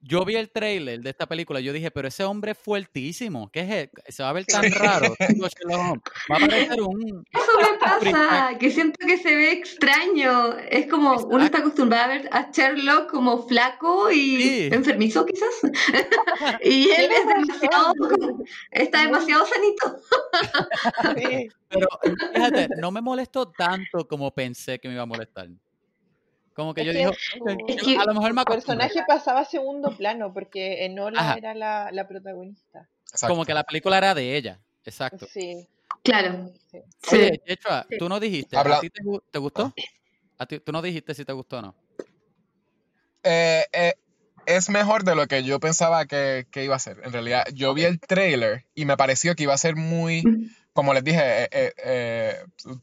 [0.01, 1.59] yo vi el trailer de esta película.
[1.59, 3.49] Yo dije, pero ese hombre es fuertísimo.
[3.51, 3.69] ¿Qué es?
[3.71, 3.89] él?
[4.09, 5.15] Se va a ver tan raro.
[6.31, 7.25] Va a parecer un.
[7.31, 10.57] Eso me pasa, que siento que se ve extraño.
[10.69, 14.69] Es como uno está acostumbrado a ver a Sherlock como flaco y Sí.
[14.71, 15.53] enfermizo quizás.
[16.63, 17.93] y él es demasiado,
[18.71, 20.01] está demasiado sanito.
[21.19, 21.49] Sí.
[21.69, 21.87] Pero
[22.33, 25.47] fíjate, no me molestó tanto como pensé que me iba a molestar.
[26.59, 28.41] Como que Es yo que digo, su- "Ok, Es yo que a lo mejor me
[28.41, 28.77] El acostumbré".
[28.87, 31.35] personaje pasaba a segundo plano porque Enola Ajá.
[31.37, 32.89] era la, la protagonista.
[33.09, 33.33] Exacto.
[33.33, 34.59] Como que la película era de ella.
[34.83, 35.25] Exacto.
[35.31, 35.65] Sí.
[36.03, 36.51] Claro.
[36.69, 36.79] Sí.
[37.13, 37.97] Oye, Yechua, Sí.
[37.97, 39.73] tú no dijiste, Habla- ¿a ti te, gu- te gustó?
[40.37, 41.75] ¿A ti, tú no dijiste si te gustó o no.
[43.23, 43.93] Eh, eh,
[44.45, 46.99] es mejor de lo que yo pensaba que, que iba a ser.
[47.05, 50.23] En realidad, yo vi el trailer y me pareció que iba a ser muy,
[50.73, 52.35] como les dije, eh, eh, eh,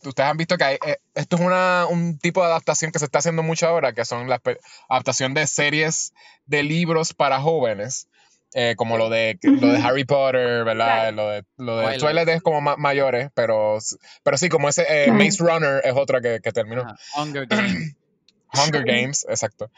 [0.05, 3.05] ustedes han visto que hay, eh, esto es una, un tipo de adaptación que se
[3.07, 6.13] está haciendo mucho ahora, que son las pe- adaptación de series
[6.47, 8.09] de libros para jóvenes.
[8.55, 9.79] eh, como lo de, lo de.
[9.81, 11.13] Harry Potter, ¿verdad?
[11.13, 11.17] Claro.
[11.17, 12.01] Lo de, lo de Twilight.
[12.01, 13.79] Twilight es como ma- mayores, pero,
[14.23, 15.19] pero sí, como ese eh, Claro.
[15.25, 16.83] Maze Runner es otra que, que terminó.
[16.83, 17.97] Ajá, Hunger Games.
[18.55, 19.71] Hunger Games, exacto.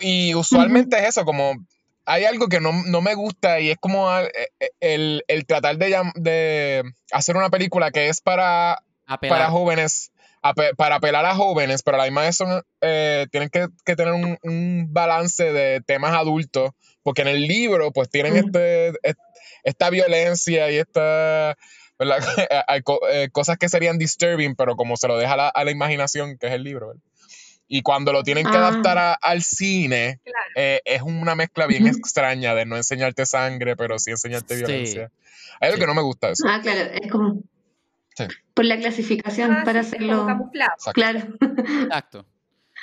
[0.00, 1.54] Y usualmente es eso, como
[2.06, 5.76] hay algo que no, no me gusta y es como ah, eh, el, el tratar
[5.78, 9.38] de, hacer una película que es para, Apelar.
[9.38, 10.10] para jóvenes,
[10.42, 13.96] ape- para apelar a jóvenes, pero a la misma vez son, eh, tienen que, que
[13.96, 16.70] tener un, un balance de temas adultos,
[17.02, 18.36] porque en el libro pues tienen Mm.
[18.46, 19.18] este, est-
[19.62, 21.56] esta violencia y esta...
[21.98, 22.18] ¿verdad?
[22.68, 25.64] Hay co- eh, cosas que serían disturbing, pero como se lo deja a la, a
[25.64, 26.88] la imaginación, que es el libro.
[26.88, 27.02] ¿verdad?
[27.66, 28.68] Y cuando lo tienen que Ah.
[28.68, 30.38] adaptar a- al cine, Claro.
[30.56, 34.64] eh, es una mezcla bien extraña de no enseñarte sangre, pero sí enseñarte Sí.
[34.64, 35.10] violencia.
[35.60, 35.80] Hay algo Sí.
[35.80, 36.44] que no me gusta de eso.
[36.48, 37.42] Ah, claro, es como
[38.16, 38.24] Sí.
[38.54, 40.26] por la clasificación Ah, para hacerlo.
[40.52, 40.92] Exacto.
[40.92, 41.20] Claro.
[41.84, 42.26] Exacto.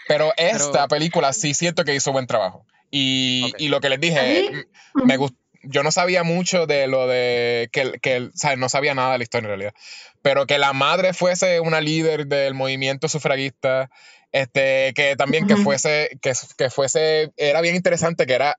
[0.08, 2.65] Pero esta Pero- película sí siento que hizo buen trabajo.
[2.89, 4.65] Y, y lo que les ¿A dije, m-
[5.06, 5.38] me gustó.
[5.63, 9.17] Yo no sabía mucho de lo de que, que o sea, no sabía nada de
[9.19, 9.74] la historia en realidad.
[10.21, 13.89] Pero que la madre fuese una líder del movimiento sufragista,
[14.32, 18.58] este, que también que fuese, que, que fuese, era bien interesante, que era,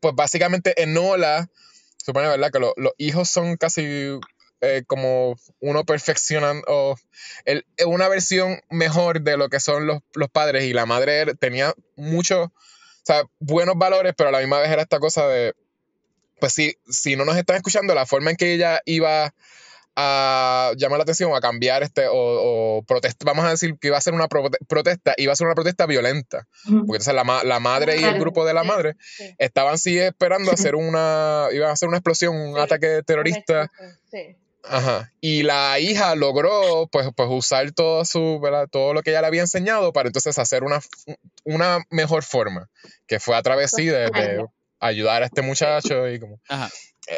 [0.00, 1.48] pues básicamente Enola,
[1.96, 2.50] supone, ¿verdad?
[2.52, 4.18] Que lo- los hijos son casi
[4.60, 6.96] eh, como uno perfeccionando, o
[7.44, 11.74] el- una versión mejor de lo que son los, los padres y la madre tenía
[11.96, 12.52] muchos, o
[13.04, 15.54] sea, buenos valores, pero a la misma vez era esta cosa de,
[16.40, 19.34] pues si, si no nos están escuchando, la forma en que ella iba
[20.00, 23.96] a llamar la atención a cambiar este, o, o protest- vamos a decir que iba
[23.98, 27.42] a ser una prote- protesta, iba a ser una protesta violenta, porque entonces la, ma-
[27.42, 29.34] la madre y el grupo de la madre sí.
[29.38, 33.70] estaban sí esperando hacer una, iban a hacer una explosión, un Sí, ataque terrorista.
[34.64, 35.12] Ajá.
[35.20, 38.68] Y la hija logró, pues, pues usar todo su, ¿verdad?
[38.70, 40.80] Todo lo que ella le había enseñado para entonces hacer una,
[41.44, 42.68] una mejor forma,
[43.06, 44.44] que fue a través de, de
[44.80, 46.70] ayudar a este muchacho y como, Ajá.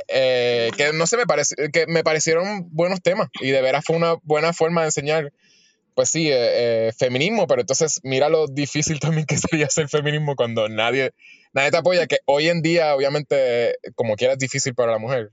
[0.09, 3.97] eh, que no sé, me parece, que me parecieron buenos temas y de veras fue
[3.97, 5.33] una buena forma de enseñar,
[5.95, 10.37] pues sí, eh, eh, feminismo, pero entonces mira lo difícil también que sería hacer feminismo
[10.37, 11.13] cuando nadie,
[11.53, 15.31] nadie te apoya, que hoy en día, obviamente, como quiera es difícil para la mujer.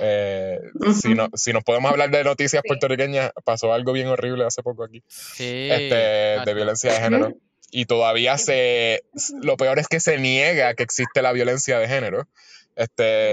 [0.00, 0.58] Eh,
[1.02, 2.66] si, no, si nos podemos hablar de noticias Sí.
[2.68, 5.68] puertorriqueñas, pasó algo bien horrible hace poco aquí, Sí.
[5.70, 6.54] este, de exacto.
[6.54, 7.36] violencia de género.
[7.74, 9.02] Y todavía se,
[9.42, 12.28] lo peor es que se niega que existe la violencia de género.
[12.76, 13.32] Este,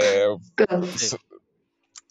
[0.96, 1.16] Sí.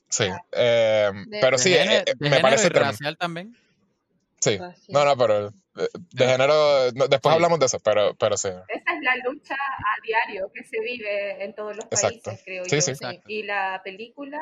[0.09, 3.57] sí, eh, De- pero De sí, género- eh, de me género parece y racial también.
[4.41, 4.87] Sí, Racial.
[4.89, 5.51] no, no, pero eh,
[6.11, 6.29] de Ya.
[6.31, 7.35] género, no, después Sí.
[7.35, 8.47] hablamos de eso, pero, pero sí.
[8.47, 12.21] Esa es la lucha a diario que se vive en todos los Exacto.
[12.25, 12.81] países, creo Sí, yo.
[12.81, 13.19] sí.
[13.27, 14.39] Y la película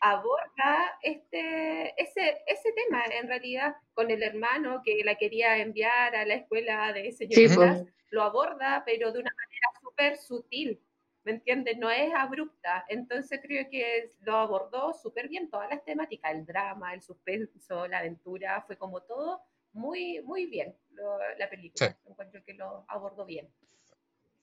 [0.00, 6.24] aborda este, ese, ese tema, en realidad, con el hermano que la quería enviar a
[6.24, 7.94] la escuela de Sí, señoritas, pues.
[8.10, 10.80] lo aborda, pero de una manera súper sutil,
[11.24, 11.76] ¿me entiendes?
[11.76, 12.84] No es abrupta.
[12.88, 17.98] Entonces creo que lo abordó súper bien todas las temáticas, el drama, el suspenso, la
[17.98, 21.96] aventura, fue como todo muy, muy bien lo- la película.
[22.06, 23.48] Encuentro que lo abordó bien.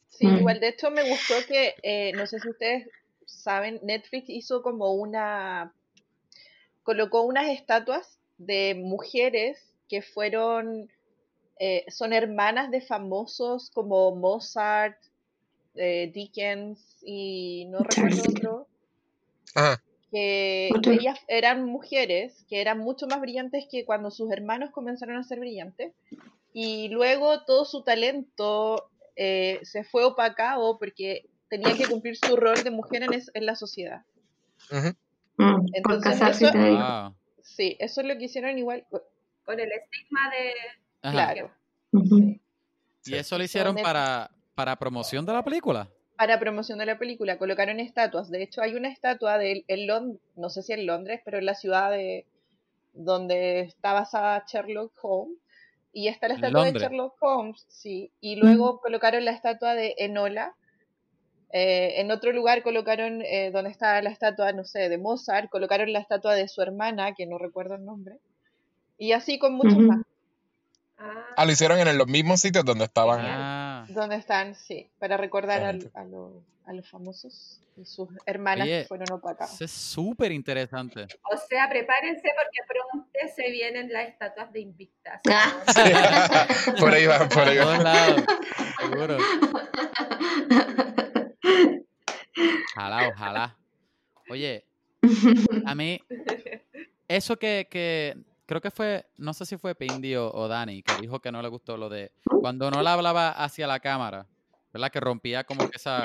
[0.07, 0.37] Sí, Mm.
[0.37, 2.87] igual de hecho me gustó que, eh, no sé si ustedes
[3.27, 5.73] saben, Netflix hizo como una,
[6.83, 10.89] colocó unas estatuas de mujeres que fueron
[11.59, 14.97] eh, son hermanas de famosos como Mozart,
[15.75, 18.67] eh, Dickens y no recuerdo otro,
[19.55, 19.81] Ajá.
[20.11, 25.23] que ellas eran mujeres que eran mucho más brillantes que cuando sus hermanos comenzaron a
[25.23, 25.93] ser brillantes.
[26.53, 32.63] Y luego todo su talento eh, se fue opacado porque tenía que cumplir su rol
[32.63, 34.03] de mujer en, es- en la sociedad.
[34.71, 34.89] Ujú.
[35.37, 36.51] Mm, por Entonces, eso-.
[36.53, 37.15] Wow.
[37.41, 38.85] Sí, eso es lo que hicieron igual.
[39.45, 40.51] Con el estigma de...
[41.03, 41.11] Ajá.
[41.13, 41.51] Claro.
[41.93, 42.37] Ujú.
[43.05, 45.87] Y eso lo hicieron para, para promoción de la película.
[46.17, 48.29] Para promoción de la película colocaron estatuas.
[48.29, 51.37] De hecho, hay una estatua de él en Londres, no sé si en Londres, pero
[51.37, 52.25] en la ciudad de
[52.93, 55.37] donde está basada Sherlock Holmes.
[55.93, 56.79] Y está la ¿En estatua de?
[56.79, 58.11] Sherlock Holmes, sí.
[58.19, 60.55] Y luego colocaron la estatua de Enola.
[61.53, 65.91] Eh, en otro lugar colocaron eh, donde está la estatua, no sé, de Mozart, colocaron
[65.93, 68.17] la estatua de su hermana, que no recuerdo el nombre.
[68.97, 69.99] Y así con muchos más.
[70.97, 73.19] Ah, Ah, lo hicieron en los mismos sitios donde estaban.
[73.21, 73.85] Ah.
[73.89, 76.33] Donde están, sí, para recordar al- a, los-
[76.65, 79.53] a los famosos y sus hermanas Oye, que fueron opacadas.
[79.53, 81.03] Eso es súper interesante.
[81.31, 85.21] o sea, prepárense porque pronto se vienen las estatuas de Invictas.
[85.29, 85.63] Ah.
[86.79, 87.63] por ahí va, por ahí va.
[87.63, 88.23] todos lados.
[88.81, 89.17] Seguro.
[92.77, 93.57] Ojalá, ojalá.
[94.29, 94.65] Oye,
[95.65, 95.99] a mí,
[97.07, 100.93] eso que, que creo que fue, no sé si fue Pindy o, o Dani, que
[101.01, 102.11] dijo que no le gustó lo de
[102.41, 104.27] cuando no la hablaba hacia la cámara,
[104.73, 104.91] ¿verdad?
[104.91, 106.03] Que rompía como que esa,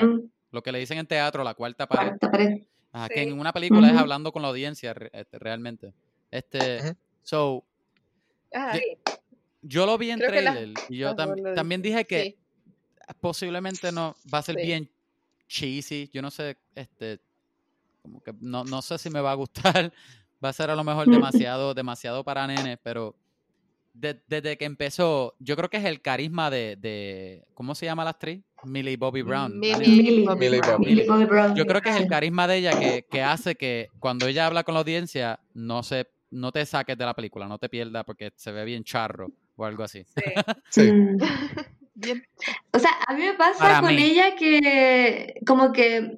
[0.51, 2.07] lo que le dicen en teatro, la cuarta pared.
[2.09, 2.63] cuarta pared.
[2.91, 3.13] Ajá, Sí.
[3.15, 5.93] que en una película es hablando con la audiencia este, realmente.
[6.31, 7.63] Este, so,
[8.55, 8.77] Ah,
[9.63, 12.23] yo lo vi en Creo que la- trailer y yo Ah, tam- también dije que
[12.23, 12.37] sí.
[13.19, 14.61] posiblemente no va a ser Sí.
[14.61, 14.89] bien
[15.53, 16.09] cheesy.
[16.11, 17.19] Yo no sé, este,
[18.01, 19.91] como que no, no sé si me va a gustar.
[20.43, 23.15] Va a ser a lo mejor demasiado, demasiado para nenes, pero
[23.93, 28.03] de- desde que empezó, yo creo que es el carisma de, de ¿cómo se llama
[28.03, 28.43] la actriz?
[28.65, 29.57] Millie Bobby Brown.
[29.57, 30.25] Millie.
[30.25, 30.81] Bobby Millie Brown.
[30.81, 31.25] Bobby.
[31.25, 31.55] Brown.
[31.55, 34.65] Yo creo que es el carisma de ella que, que hace que cuando ella habla
[34.65, 38.33] con la audiencia no se, no te saques de la película, no te pierdas porque
[38.35, 40.03] se ve bien charro o algo así.
[40.03, 40.21] Sí.
[40.69, 40.91] Sí.
[41.95, 42.25] Bien.
[42.71, 44.01] O sea, a mí me pasa Para con mí.
[44.03, 46.17] ella que como que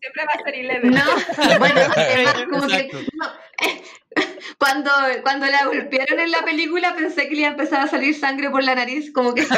[0.00, 0.90] Siempre va a ser Eleven.
[0.92, 1.02] no,
[1.58, 3.26] bueno, además, como que no,
[4.58, 4.90] cuando,
[5.22, 8.50] cuando la golpearon en la película pensé que le iba a empezar a salir sangre
[8.50, 9.56] por la nariz, como que sí, sí.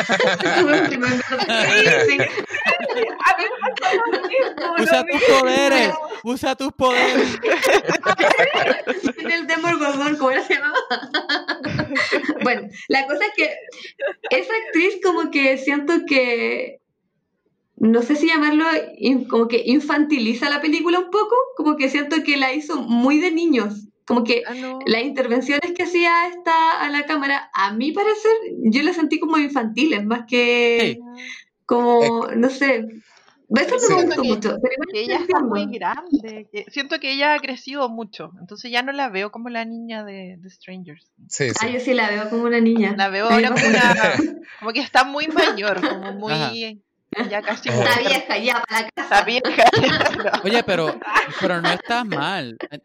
[2.18, 7.38] A mí me pasó lo mismo, Usa tus poderes, usa tus poderes.
[9.18, 10.78] en el Demogorgon, ¿cómo era se llamaba?
[12.42, 13.50] bueno, la cosa es que
[14.36, 16.80] esa actriz como que siento que
[17.76, 18.64] no sé si llamarlo
[19.28, 23.30] como que infantiliza la película un poco, como que siento que la hizo muy de
[23.30, 24.80] niños, como que Ah, no.
[24.86, 28.32] las intervenciones que hacía esta a la cámara, a mi parecer,
[28.64, 31.24] yo las sentí como infantiles, más que Sí.
[31.66, 32.84] como, no sé,
[33.56, 36.48] eso me gustó Que- mucho, pero Que ella está muy grande.
[36.52, 38.30] que- siento que ella ha crecido mucho.
[38.40, 41.10] Entonces ya no la veo como la niña de, de Strangers.
[41.28, 41.72] Sí, Ah, sí.
[41.72, 42.94] yo sí la veo como una niña.
[42.96, 43.80] La veo ahora como una.
[44.60, 46.32] Como que está muy mayor, como muy.
[46.32, 46.52] Ajá.
[47.30, 47.68] Ya casi.
[47.68, 49.02] Está vieja ya para la casa.
[49.20, 49.64] Está vieja.
[50.18, 50.42] No.
[50.44, 50.98] Oye, pero,
[51.40, 52.56] pero no estás mal.
[52.60, 52.80] Está.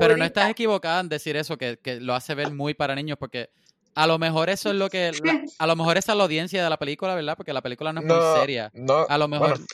[0.00, 3.18] Pero no estás equivocada en decir eso, que, que lo hace ver muy para niños,
[3.18, 3.50] porque
[3.96, 5.10] a lo mejor eso es lo que.
[5.24, 7.36] la- a lo mejor esa es la audiencia de la película, ¿verdad?
[7.36, 8.70] Porque la película no es muy seria.
[8.74, 9.48] no, A lo mejor.
[9.50, 9.64] bueno,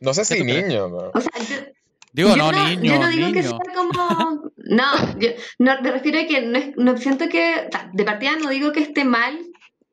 [0.00, 1.10] no sé ¿Qué si niño, no.
[1.12, 1.66] O sea, yo,
[2.12, 4.50] Digo, yo no, no, niño, yo no digo que sea como.
[4.56, 7.68] No, yo no, me refiero a que no, es- no siento que.
[7.92, 9.36] De partida no digo que esté mal,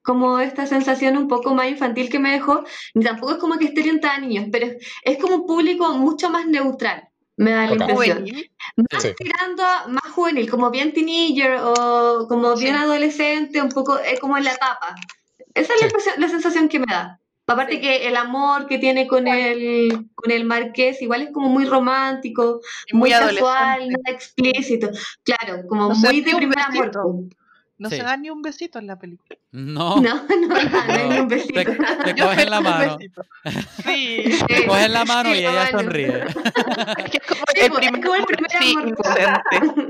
[0.04, 2.64] como esta sensación un poco más infantil que me dejó,
[2.94, 5.94] ni tampoco es como que esté orientada a niños, pero es, es como un público
[5.94, 8.20] mucho más neutral, me da la impresión.
[8.20, 8.52] Juvenil.
[8.92, 9.10] Más Sí.
[9.18, 12.82] tirando a más juvenil, como bien teenager o como bien Sí.
[12.82, 14.96] adolescente, un poco eh, como en la etapa.
[15.54, 15.86] Esa es Sí.
[15.86, 17.18] la, impresión- la sensación que me da.
[17.48, 17.82] Aparte Sí.
[17.82, 22.62] que el amor que tiene con el, con el marqués igual es como muy romántico,
[22.94, 24.90] muy, muy casual, nada explícito.
[25.24, 26.92] Claro, como muy de primer amor.
[27.82, 27.96] No Sí.
[27.98, 29.40] se da ni un besito en la película.
[29.52, 31.62] No, No, no, no, no hay ni un te, besito.
[32.04, 32.98] te Yo cogen la mano.
[33.84, 34.24] Sí.
[34.48, 36.24] Te cogen la mano Sí, y ella sonríe.
[37.00, 39.84] Es que es como Sí, el po, es primer como el amor primer amor.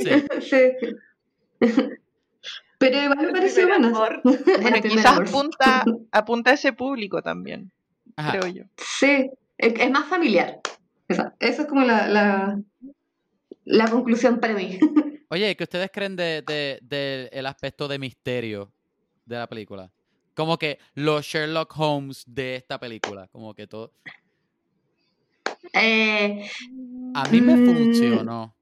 [0.00, 0.40] Sí.
[0.42, 1.78] Sí.
[2.78, 3.96] Pero igual me pareció primer bueno.
[3.96, 4.20] amor.
[4.22, 5.28] Bueno, primer quizás amor.
[5.28, 7.70] apunta, apunta a ese público también,
[8.16, 8.32] Ajá.
[8.38, 8.64] creo yo.
[8.76, 10.60] Sí, es, es más familiar.
[11.08, 12.58] Esa, esa es como la, la,
[13.64, 14.78] la conclusión para mí.
[15.34, 18.72] Oye, ¿qué ustedes creen de, de- del el aspecto de misterio
[19.24, 19.92] de la película?
[20.32, 23.92] Como que los Sherlock Holmes de esta película, como que todo.
[25.72, 26.48] Eh,
[27.14, 27.64] A mí me Mm.
[27.66, 28.56] funcionó,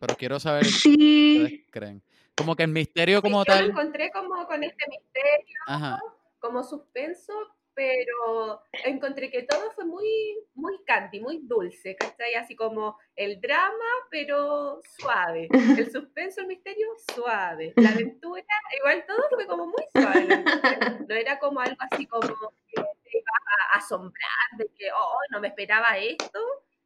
[0.00, 2.02] pero quiero saber qué sí, ustedes creen.
[2.34, 3.70] Como que el misterio Sí, como yo lo tal.
[3.70, 6.00] encontré como con este misterio, Ajá.
[6.40, 7.32] como suspenso,
[7.74, 10.06] pero encontré que todo fue muy,
[10.54, 12.34] muy candy, muy dulce, ¿cachai?
[12.34, 15.48] Así como el drama, pero suave.
[15.78, 17.72] El suspenso, el misterio, suave.
[17.76, 18.44] La aventura,
[18.78, 20.44] igual todo fue como muy suave.
[21.08, 22.28] No era como algo así como
[22.68, 23.32] que te iba
[23.72, 26.40] a asombrar de que, oh, no me esperaba esto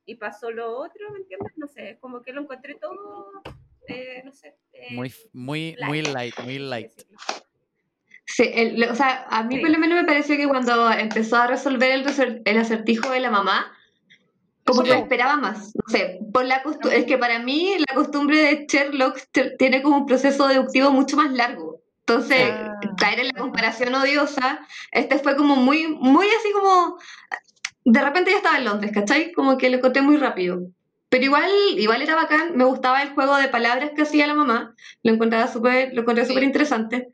[0.04, 1.52] y pasó lo otro, ¿me entiendes?
[1.56, 3.30] No sé, como que lo encontré todo,
[3.88, 4.56] eh, no sé.
[4.72, 6.92] eh, Muy, muy, light, muy light, muy light.
[8.26, 9.60] Sí, el- o sea, a mí Sí.
[9.60, 13.30] por lo menos me pareció que cuando empezó a resolver el, el acertijo de la
[13.30, 13.72] mamá,
[14.64, 15.72] como que me esperaba más.
[15.76, 16.60] No sé, por la
[16.92, 19.16] es que para mí la costumbre de Sherlock
[19.58, 21.80] tiene como un proceso deductivo mucho más largo.
[22.00, 22.72] Entonces, Ah.
[22.98, 24.60] caer en la comparación odiosa,
[24.90, 26.98] este fue como muy, muy así como,
[27.84, 29.32] de repente ya estaba en Londres, ¿cachai?
[29.32, 30.62] Como que lo encontré muy rápido.
[31.08, 34.74] Pero igual, igual era bacán, me gustaba el juego de palabras que hacía la mamá,
[35.04, 36.30] lo encontraba súper, lo encontré Sí.
[36.30, 37.08] súper interesante.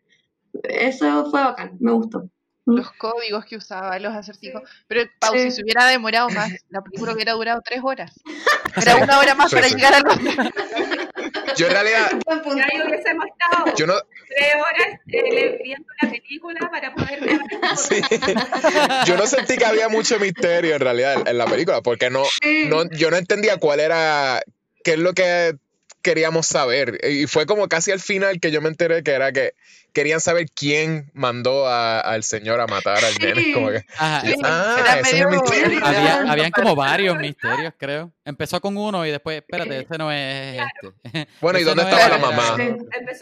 [0.64, 2.28] Eso fue bacán, me gustó.
[2.64, 4.62] Los códigos que usaba, los acertijos.
[4.86, 5.50] Pero, Pau, si Sí.
[5.50, 8.12] se hubiera demorado más, la película hubiera durado tres horas.
[8.80, 9.74] Era una hora más Sí, para sí.
[9.74, 10.02] llegar al
[11.56, 12.12] Yo en realidad,
[12.46, 13.94] hubiésemos estado yo no,
[14.28, 17.76] tres horas eh, viendo la película para poder grabar.
[17.76, 18.00] sí.
[19.06, 22.22] yo no sentí que había mucho misterio en realidad en, la película, porque no,
[22.68, 24.40] no, yo no entendía cuál era,
[24.84, 25.56] qué es lo que
[26.02, 26.98] queríamos saber.
[27.08, 29.54] Y fue como casi al final que yo me enteré que era que
[29.92, 33.52] querían saber quién mandó a- al señor a matar al nene.
[33.52, 34.20] Como que, Ajá.
[34.22, 35.80] Sí, ah, ese es el misterio.
[35.84, 38.10] Había, habían como varios misterios, creo.
[38.24, 41.28] Empezó con uno y después, espérate, este no es este.
[41.40, 42.56] Bueno, ¿y Ese dónde no estaba era- la mamá?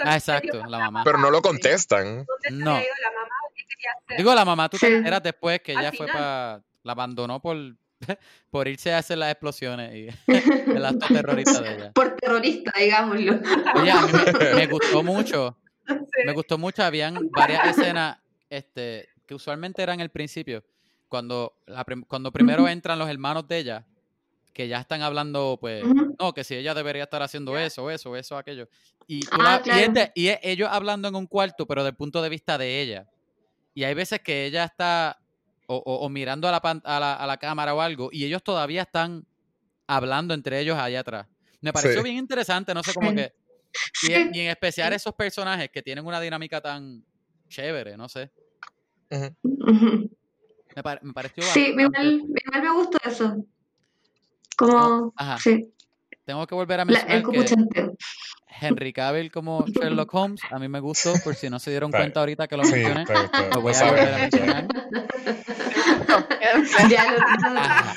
[0.05, 1.05] Ah, exacto, la mamá.
[1.05, 2.25] Pero no lo contestan.
[2.49, 2.71] ¿Dónde No.
[2.77, 3.35] había ido la mamá?
[3.55, 4.17] ¿Qué quería hacer?
[4.17, 4.93] Digo, la mamá, tú te Sí.
[4.95, 6.61] enteras después que ella fue para.
[6.83, 7.57] La abandonó por,
[8.51, 10.09] por irse a hacer las explosiones y
[10.71, 11.93] el acto terrorista de ella.
[11.93, 13.41] Por terrorista, digámoslo.
[13.77, 15.57] Oye, a mí me, me gustó mucho.
[16.25, 16.83] Me gustó mucho.
[16.83, 20.65] Habían varias escenas este, que usualmente eran el principio.
[21.09, 23.87] Cuando, la cuando primero entran los hermanos de ella,
[24.53, 25.85] que ya están hablando, pues,
[26.21, 28.69] no, que si ella debería estar haciendo eso, eso, eso, aquello.
[29.09, 29.81] Y, tú Ah, la- y claro.
[29.81, 32.81] es de- y es ellos hablando en un cuarto, pero del punto de vista de
[32.81, 33.09] ella.
[33.75, 35.19] Y hay veces que ella está
[35.73, 38.25] o, o- o mirando a la, pan- a, la, a la cámara o algo, y
[38.25, 39.25] ellos todavía están
[39.87, 41.27] hablando entre ellos allá atrás.
[41.61, 42.05] Me pareció Sí.
[42.05, 43.17] bien interesante, no sé cómo Sí.
[43.17, 43.33] que...
[44.09, 47.05] Y, en- y en especial esos personajes que tienen una dinámica tan
[47.49, 48.31] chévere, no sé.
[50.77, 53.45] Me, pare- me pareció Sí, igual, igual me gustó eso.
[54.57, 55.39] Como, Ajá.
[55.39, 55.73] sí,
[56.25, 57.91] Tengo que volver a la- mencionar el que.
[58.61, 62.21] Henry Cavill como Sherlock Holmes a mí me gustó, por si no se dieron cuenta
[62.21, 63.05] ahorita que lo mencioné.
[63.05, 64.67] Lo lo voy a volver a mencionar.
[66.91, 67.19] Ya lo
[67.59, 67.95] Ajá.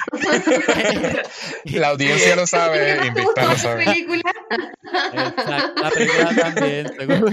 [1.66, 3.86] La audiencia lo sabe, ¿Qué más te Invicta lo sabe.
[3.86, 4.22] película?
[5.14, 7.28] Exacto, la película también, seguro.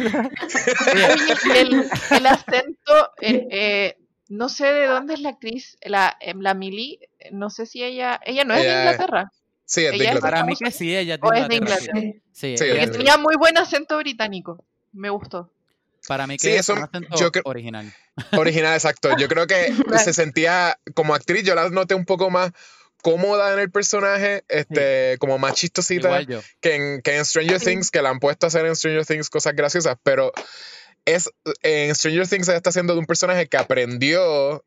[1.54, 3.96] El, el acento, eh, eh,
[4.28, 6.98] no sé de dónde es la actriz, la, em, la Millie,
[7.32, 9.32] no sé si ella, ella no es de Inglaterra,
[9.70, 10.20] Sí, es de es Inglaterra.
[10.20, 12.00] para mí que sí, ella es de o es de Inglaterra.
[12.00, 12.22] sí.
[12.32, 15.52] Sí, Sí, ella es tenía muy buen acento británico, me gustó.
[16.08, 17.92] para mí que Sí, es eso un acento yo creo- original.
[18.32, 19.10] Original, exacto.
[19.18, 19.56] Yo creo que
[20.10, 22.50] se sentía como actriz, yo la noté un poco más
[23.02, 26.20] cómoda en el personaje, este, como más chistosita
[26.60, 27.60] que en, que en Stranger.
[27.60, 30.32] Things, que la han puesto a hacer en Stranger Things cosas graciosas, pero
[31.04, 31.30] es
[31.62, 34.64] en Stranger Things ella está haciendo de un personaje que aprendió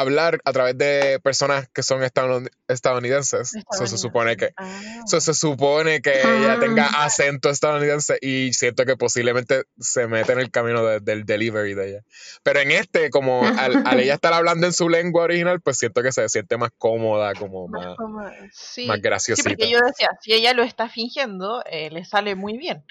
[0.00, 3.52] hablar a través de personas que son estadoun- estadounidenses.
[3.76, 5.00] So, se supone que Ah.
[5.06, 6.60] so, se supone que ella Ah.
[6.60, 11.74] tenga acento estadounidense y siento que posiblemente se mete en el camino de- del delivery
[11.74, 12.00] de ella.
[12.42, 16.02] Pero en este, como al, al ella estar hablando en su lengua original, pues siento
[16.02, 18.86] que se siente más cómoda, como Más más, sí.
[18.86, 19.48] más Sí, graciosita.
[19.50, 22.84] porque yo decía, si ella lo está fingiendo, eh, le sale muy bien.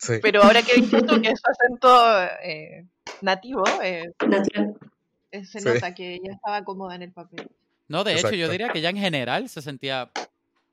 [0.00, 0.14] Sí.
[0.22, 2.86] Pero ahora que dices tú que es su acento eh,
[3.20, 4.74] nativo, eh, Natural.
[5.30, 5.64] Eh, se Sí.
[5.68, 7.48] nota que ella estaba cómoda en el papel.
[7.88, 10.10] No, de hecho, yo diría que ella en general se sentía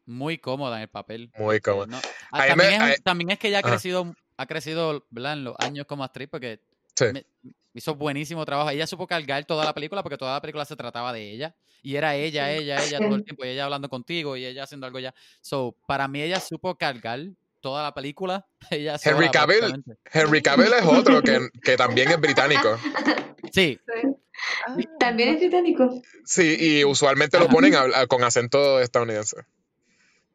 [0.06, 1.32] muy cómoda en el papel.
[1.38, 1.88] Muy cómoda.
[1.88, 2.02] no-
[2.32, 3.70] también, me- es, también es que ella ha Ajá.
[3.70, 5.34] crecido, ha crecido ¿verdad?
[5.34, 6.60] en los años como actriz porque
[6.96, 7.06] Sí.
[7.14, 7.26] me-
[7.74, 8.70] hizo buenísimo trabajo.
[8.70, 11.56] Ella supo cargar toda la película porque toda la película se trataba de ella.
[11.82, 12.64] Y era ella, Sí.
[12.64, 13.46] ella, ella todo el tiempo.
[13.46, 15.14] Y ella hablando contigo y ella haciendo algo ya.
[15.42, 17.20] So, para mí ella supo cargar
[17.62, 18.46] toda la película.
[18.72, 19.84] Ella Henry Cavill.
[20.14, 22.78] Henry Cavill es otro que, que también es británico.
[23.52, 24.15] Sí, Sí.
[24.68, 26.02] Ah, También es británico.
[26.24, 29.38] Sí, y usualmente lo ponen a con acento estadounidense.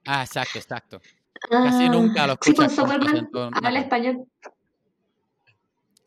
[0.06, 1.00] ah, exacto, exacto.
[1.48, 4.24] Casi nunca lo Sí, escuchas pues con Superman acento habla español.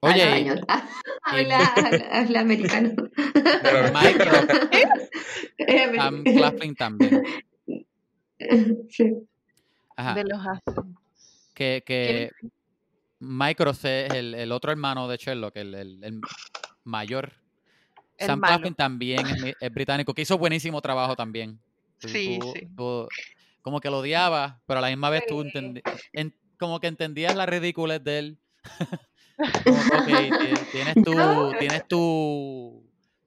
[0.01, 0.66] Oye, habla español.
[0.68, 0.88] Ah,
[1.34, 2.91] y- habla, habla, habla americano.
[3.64, 3.93] Pero-
[5.97, 6.24] Sam.
[6.24, 7.24] Claflin también.
[8.89, 9.14] Sí.
[9.95, 10.16] Ajá.
[10.16, 10.86] de los acentos.
[11.54, 12.30] Que, que
[13.20, 16.22] Mycroft es el, el otro hermano de Sherlock, el, el- el
[16.84, 17.32] mayor.
[18.20, 18.39] Sam.
[18.41, 21.59] Claflin también es, es británico, que hizo buenísimo trabajo también.
[21.99, 22.68] Sí, tú- sí.
[22.76, 23.07] tú
[23.61, 27.34] como que lo odiabas, pero a la misma vez tú entendi- en- como que entendías
[27.36, 28.38] la ridiculez de él.
[29.66, 32.84] Como que, ok, ti- tienes tu, tienes tu,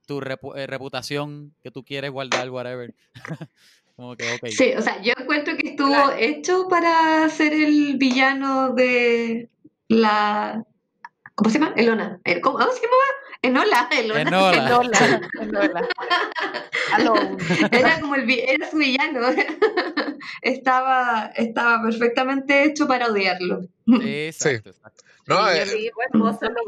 [0.07, 2.95] tu repu- eh, reputación que tú quieres guardar, whatever.
[3.97, 4.47] como que, ok.
[4.51, 6.13] Sí, o sea, yo encuentro que estuvo Claro.
[6.17, 9.51] hecho para ser el villano de
[9.89, 10.65] la.
[11.35, 11.75] ¿Cómo se llama?
[11.77, 12.21] Elona.
[12.43, 13.03] ¿Cómo, ¿cómo se llamaba?
[13.43, 13.89] Enola.
[13.97, 14.21] Elona.
[14.23, 14.67] Enola.
[14.67, 15.89] Enola, Enola.
[16.93, 17.37] Alone.
[17.71, 19.21] Era como el era su villano.
[20.43, 23.67] estaba, estaba perfectamente hecho para odiarlo.
[24.03, 25.05] Exacto, exacto.
[25.27, 25.79] No, Sí, eh, yo Sí,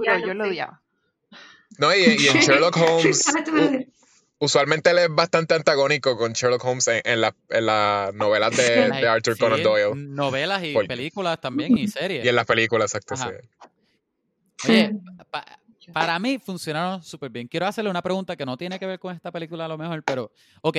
[0.00, 0.50] villano, lo sí.
[0.50, 0.82] odiaba.
[1.78, 2.82] no, y, y en Sherlock Sí,
[3.46, 3.86] Holmes,
[4.38, 8.88] usualmente él es bastante antagónico con Sherlock Holmes en, en la- en las novelas de,
[8.88, 12.24] Las- de Arthur sí, Conan Doyle Novelas y Porque- películas también y series.
[12.24, 13.16] y en las películas, exacto.
[13.16, 13.28] Sí.
[14.68, 14.98] Oye, Sí.
[15.30, 15.58] pa-
[15.92, 17.48] para mí funcionaron súper bien.
[17.48, 20.02] Quiero hacerle una pregunta que no tiene que ver con esta película a lo mejor,
[20.04, 20.32] pero,
[20.62, 20.76] ok.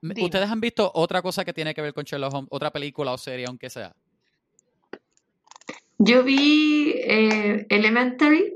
[0.00, 0.24] Dime.
[0.24, 2.48] ¿Ustedes han visto otra cosa que tiene que ver con Sherlock Holmes?
[2.52, 3.94] Otra película o serie, aunque sea.
[5.98, 8.54] Yo vi eh, Elementary.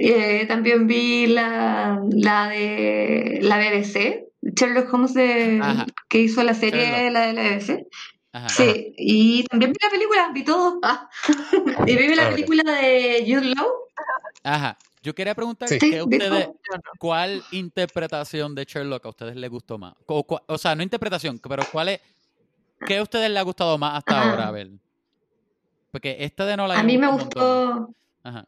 [0.00, 5.86] eh, también vi la, la de la BBC, Sherlock Holmes de, Ajá.
[6.08, 7.12] que hizo la serie Sherlock.
[7.12, 7.86] la de la BBC.
[8.32, 8.48] Ajá.
[8.48, 10.80] Sí, y también vi la película, vi todo.
[10.82, 11.10] Ah.
[11.86, 13.66] y vi la película de Jude Law.
[14.44, 14.76] Ajá.
[15.02, 15.78] Yo quería preguntar Sí.
[15.78, 16.48] ¿qué Sí, vi ustedes.
[16.98, 19.94] ¿cuál interpretación de Sherlock a ustedes les gustó más?
[20.06, 22.00] O, cua- o sea, no interpretación, pero ¿cuál es,
[22.86, 24.30] ¿qué a ustedes les ha gustado más hasta Ajá.
[24.30, 24.48] ahora?
[24.48, 24.70] A ver.
[25.90, 27.24] Porque esta de Nolan A mí me montón.
[27.26, 28.46] gustó, Ajá.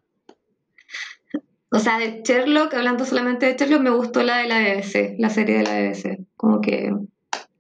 [1.71, 5.31] o sea, de Sherlock, hablando solamente de Sherlock, me gustó la de la BBC, la
[5.31, 6.25] serie de la BBC.
[6.37, 6.93] Como que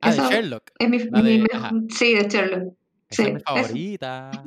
[0.01, 0.71] Ah, de Eso- Sherlock.
[0.79, 1.73] es mi, La mi de- mejor- ajá.
[1.91, 2.75] Sí, de Sherlock.
[3.11, 3.45] Esa Sí, es mi eso.
[3.47, 4.31] favorita.
[4.31, 4.45] A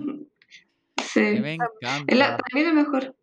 [1.03, 1.19] Sí.
[1.19, 2.37] mí me Es la, encanta.
[2.37, 3.15] para mí es la mejor.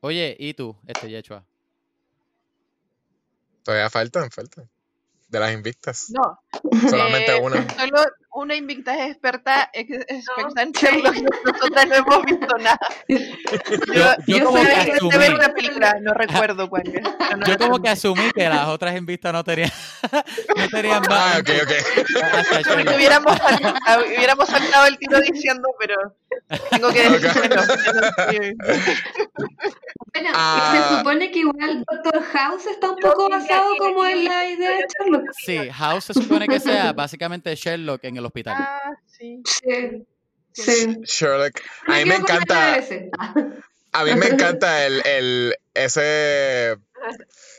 [0.00, 1.44] Oye, ¿y tú, este Yechua?
[3.62, 4.68] Todavía faltan, faltan.
[5.28, 6.10] De las invictas.
[6.10, 6.40] No,
[6.90, 7.68] Solamente eh, una.
[7.74, 8.02] solo
[8.34, 11.14] una invicta es experta, ex- experta en Sherlock.
[11.44, 12.78] Nosotras no hemos visto nada.
[13.08, 13.18] Yo,
[13.94, 15.16] Yo- yo yo como que asumí.
[15.18, 16.92] ver una película, no recuerdo cuál es.
[17.18, 19.70] pero no Yo como que asumí que las otras invistas no tenían,
[20.56, 21.40] no tenían Ah, más.
[21.40, 22.22] ok, ok.
[22.22, 22.96] hasta Porque Sherlock.
[22.96, 26.16] hubiéramos, sal- ah, hubiéramos saltado el tiro diciendo, pero
[26.70, 27.42] tengo que decir Ok.
[27.42, 28.54] que no, que no, que-
[30.14, 30.88] Bueno, Ah.
[30.90, 34.44] se supone que igual Doctor House está un Yo poco basado que como en la
[34.46, 35.24] idea de Sherlock.
[35.44, 38.56] Sí, House se supone que sea básicamente Sherlock en el hospital.
[38.58, 39.42] Ah, sí.
[39.44, 40.06] Sí.
[40.52, 40.96] Sí.
[41.04, 41.60] Sherlock.
[41.86, 42.80] A mí me encanta.
[43.92, 46.78] A mí me encanta el, el ese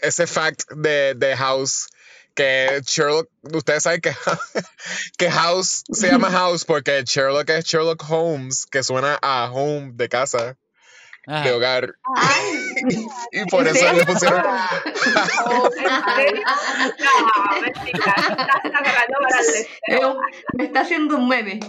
[0.01, 1.87] ese fact de, de House
[2.35, 4.11] que Sherlock, ustedes saben que,
[5.17, 10.09] que House se llama House porque Sherlock es Sherlock Holmes, que suena a home de
[10.09, 10.57] casa,
[11.27, 11.43] Ajá.
[11.43, 11.95] de hogar.
[12.15, 12.62] Ay,
[13.31, 14.43] Y por ¿en eso le pusieron.
[15.45, 15.69] Oh.
[20.01, 20.17] No,
[20.53, 21.59] me está haciendo un meme.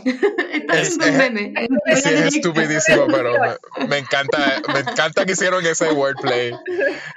[0.52, 1.54] Está Es- haciendo un es- meme.
[1.96, 3.32] Sí, es estupidísimo, pero
[3.78, 6.52] me, me encanta, me encanta que hicieron ese wordplay.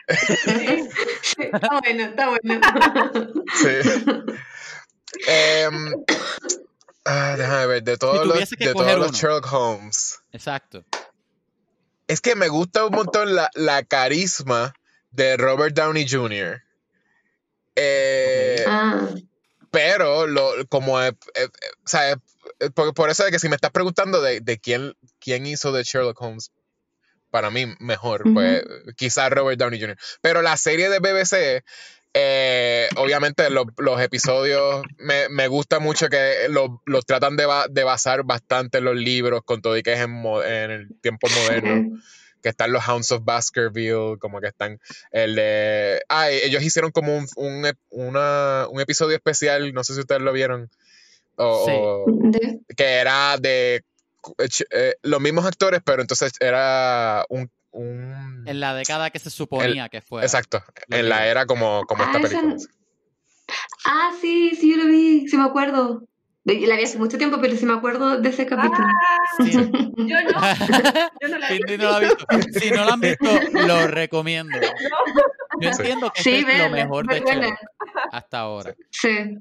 [0.07, 2.61] Está bueno, está bueno.
[3.55, 4.23] Sí.
[5.27, 5.93] Em,
[7.05, 9.11] ah, déjame ver, de todos los, tuviese que de todos los.
[9.11, 10.19] Sherlock Holmes.
[10.31, 10.83] Exacto.
[12.07, 14.73] Es que me gusta un montón la, la carisma
[15.11, 16.63] de Robert Downey Jr.
[17.75, 19.09] Eh, Ah,
[19.71, 21.47] Pero lo, como eh, eh,
[21.83, 24.95] o sea, eh, por, por eso de que si me estás preguntando de, de quién,
[25.19, 26.51] quién hizo de Sherlock Holmes,
[27.29, 28.63] para mí mejor, pues
[28.95, 29.97] quizás Robert Downey Jr.
[30.21, 31.63] Pero la serie de BBC,
[32.13, 37.67] eh, obviamente lo- los episodios me, me gusta mucho que lo- los tratan de, ba-
[37.69, 41.27] de basar bastante en los libros, con todo y que es en, en el tiempo
[41.29, 41.99] moderno
[42.41, 44.79] que están los Hounds of Baskerville, como que están
[45.11, 46.01] el de...
[46.07, 50.31] Ah, ellos hicieron como un, un, una- un episodio especial, no sé si ustedes lo
[50.33, 50.69] vieron,
[51.35, 51.71] o, Sí.
[51.73, 52.05] o-
[52.75, 53.83] que era de
[54.37, 57.49] eh, eh, los mismos actores, pero entonces era un...
[57.77, 60.21] un- En la década que se suponía que fue.
[60.23, 62.57] exacto, en la era como, como Ah, esta esa- película.
[63.85, 66.03] ah, sí, sí, yo lo vi, sí me acuerdo.
[66.43, 68.87] La vi hace mucho tiempo, pero sí me acuerdo de ese capítulo.
[68.87, 69.51] Ah, Sí.
[69.51, 70.31] yo no,
[71.19, 72.25] yo no la no ha visto.
[72.57, 74.57] Si no la han visto, lo recomiendo.
[75.59, 77.19] Yo entiendo que Sí, este es lo mejor de.
[77.19, 77.59] Sherlock
[78.13, 78.73] hasta ahora.
[78.91, 79.37] Sí.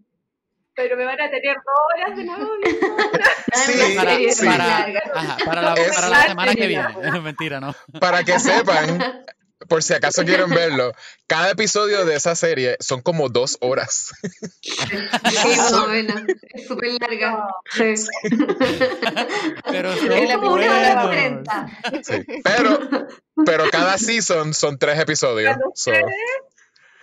[0.76, 2.50] Pero me van a tener dos horas de nuevo.
[3.56, 4.44] Sí, Para, sí.
[4.44, 5.02] para, larga.
[5.14, 6.88] ajá, para la, Es- para la semana que viene.
[7.22, 7.74] Mentira, ¿no?
[8.00, 9.24] Para que sepan,
[9.68, 10.92] por si acaso quieren verlo,
[11.26, 14.12] cada episodio de esa serie son como dos horas.
[14.60, 16.22] Sí, más o menos.
[16.52, 17.46] Es súper larga.
[17.72, 17.94] Sí.
[19.64, 21.04] Pero Es son como una hora buenos.
[21.06, 21.66] cuarenta.
[22.02, 22.24] Sí.
[22.44, 22.78] Pero,
[23.46, 25.56] pero cada season son tres episodios.
[25.74, 25.92] So,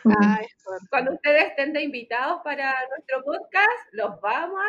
[0.05, 0.45] Ay.
[0.89, 4.67] Cuando ustedes estén de invitados para nuestro podcast, los vamos a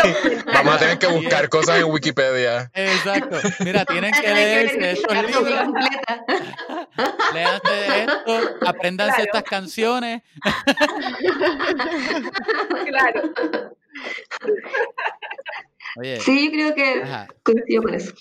[0.52, 2.70] Vamos a tener que buscar cosas en Wikipedia.
[2.74, 3.38] Exacto.
[3.64, 5.68] Mira, tienen que leerse estos libros,
[7.34, 9.24] léanse esto, apréndanse Claro.
[9.24, 10.22] estas canciones.
[12.86, 13.22] Claro.
[15.98, 17.26] Oye, Sí, yo creo que ajá.
[17.42, 18.14] coincido con eso.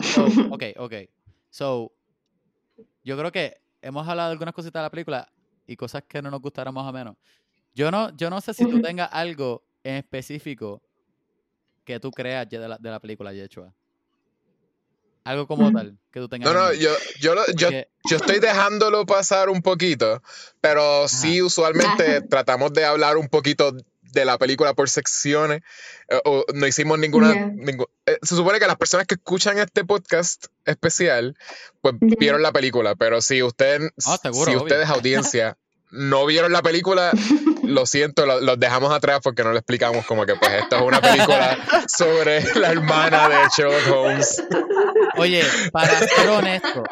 [0.00, 0.94] So, ok, ok.
[1.50, 1.92] So,
[3.04, 5.32] yo creo que hemos hablado de algunas cositas de la película
[5.66, 7.16] y cosas que no nos gustaron más o menos.
[7.74, 10.82] Yo no, yo no sé si tú tengas algo en específico
[11.84, 13.72] que tú creas de la, de la película, Yechua.
[15.24, 16.52] Algo como tal que tú tengas.
[16.52, 16.90] No, no, yo,
[17.20, 20.22] yo, lo- yo, Porque- yo estoy dejándolo pasar un poquito,
[20.60, 23.76] pero sí, usualmente tratamos de hablar un poquito
[24.12, 25.62] de la película por secciones.
[26.08, 27.32] eh, o no hicimos ninguna.
[28.06, 31.36] Eh, se supone que las personas que escuchan este podcast especial,
[31.80, 34.62] pues vieron la película, pero si ustedes, Ah, seguro, si obvio.
[34.64, 35.56] ustedes, audiencia,
[35.90, 37.12] no vieron la película,
[37.70, 40.82] lo siento, lo- los dejamos atrás porque no le explicamos como que pues esto es
[40.82, 41.56] una película
[41.88, 44.42] sobre la hermana de Sherlock Holmes.
[45.16, 45.42] Oye,
[45.72, 46.82] para ser honesto,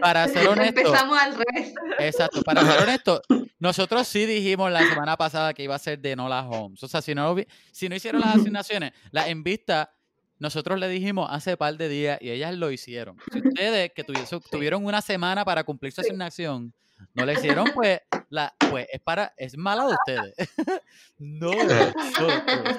[0.00, 1.72] para ser honesto, Empezamos al revés.
[1.98, 3.22] exacto, para ser honesto,
[3.58, 6.82] nosotros sí dijimos la semana pasada que iba a ser de Nola Holmes.
[6.82, 7.34] O sea, si no,
[7.72, 9.92] si no hicieron las asignaciones, las en vista,
[10.38, 13.16] nosotros le dijimos hace par de días y ellas lo hicieron.
[13.32, 14.04] Si ustedes que
[14.50, 16.72] tuvieron una semana para cumplir su asignación,
[17.14, 18.00] no le hicieron, pues,
[18.32, 20.34] la, pues es para, es mala de ustedes.
[21.18, 22.76] no de nosotros.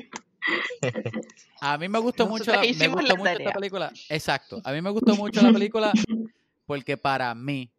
[1.60, 3.92] A mí me gustó mucho, me gustó la mucho esta película.
[4.08, 4.60] Exacto.
[4.64, 5.92] A mí me gustó mucho la película
[6.66, 7.70] porque para mí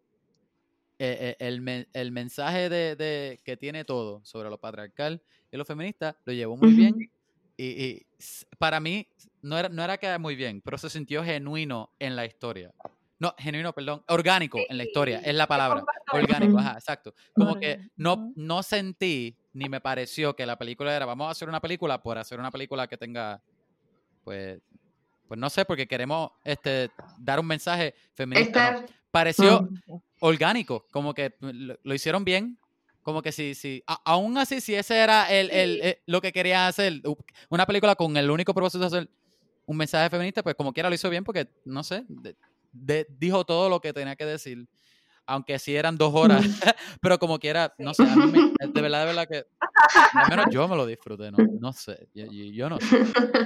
[1.00, 5.22] eh, eh, el, el mensaje de, de- que tiene todo sobre lo patriarcal
[5.52, 7.10] y lo feminista lo llevó muy bien.
[7.56, 8.06] Y, y
[8.60, 9.08] para mí
[9.42, 12.72] no era, no era que muy bien, pero se sintió genuino en la historia.
[13.20, 15.84] No, genuino, perdón, orgánico en la historia, es la palabra.
[16.14, 17.14] Orgánico, ajá, exacto.
[17.34, 21.50] Como que no, no sentí ni me pareció que la película era vamos a hacer
[21.50, 23.42] una película por hacer una película que tenga,
[24.24, 24.60] pues,
[25.28, 26.90] pues no sé, porque queremos este,
[27.20, 28.72] dar un mensaje feminista.
[28.82, 28.88] no.
[29.10, 29.68] Pareció
[30.20, 32.60] orgánico, como que lo, lo hicieron bien.
[33.02, 36.32] Como que si, si a- aún así, si ese era el, el- eh, lo que
[36.34, 37.02] quería hacer,
[37.50, 39.10] una película con el único propósito de hacer
[39.66, 42.36] un mensaje feminista, pues como quiera lo hizo bien porque, no sé, de-
[42.86, 44.68] de- dijo todo lo que tenía que decir.
[45.26, 46.42] Aunque sí eran dos horas,
[47.02, 49.44] pero como quiera, no sé, a mí me- de verdad, de verdad que,
[50.14, 52.98] al menos yo me lo disfruté, no, no sé, yo, no sé.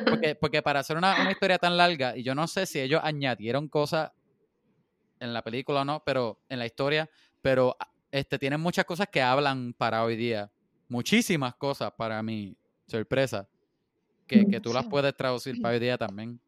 [0.09, 3.01] Porque, porque para hacer una, una historia tan larga, y yo no sé si ellos
[3.03, 4.11] añadieron cosas
[5.19, 7.09] en la película o no, pero en la historia,
[7.41, 10.51] pero ah, este, tienen muchas cosas que hablan para hoy día.
[10.87, 12.55] Muchísimas cosas para mi
[12.87, 13.47] sorpresa.
[14.27, 16.39] Que, que tú las puedes traducir para hoy día también.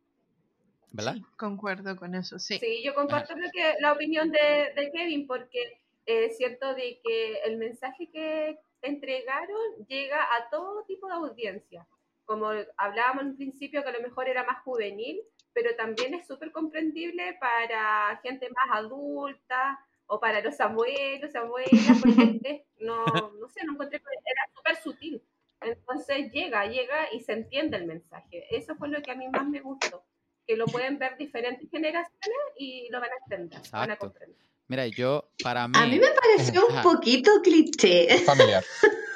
[0.94, 1.16] ¿Verdad?
[1.16, 2.58] Sí, concuerdo con eso, sí.
[2.60, 7.39] Sí, yo comparto lo que, la opinión de, de Kevin, porque es cierto de que
[7.46, 11.88] el mensaje que entregaron llega a todo tipo de audiencia.
[12.26, 15.20] Como hablábamos en un principio, que a lo mejor era más juvenil,
[15.54, 22.66] pero también es súper comprendible para gente más adulta o para los abuelos, abuelas, porque
[22.80, 23.06] no,
[23.39, 25.24] no sé, no encontré era súper sutil.
[25.62, 28.46] Entonces llega, llega y se entiende el mensaje.
[28.56, 30.04] Eso fue lo que a mí más me gustó,
[30.48, 34.38] que lo pueden ver diferentes generaciones y lo van a entender, van a comprender.
[34.68, 38.20] Mira, yo, para mí, A mí me pareció un poquito cliché.
[38.20, 38.64] Familiar.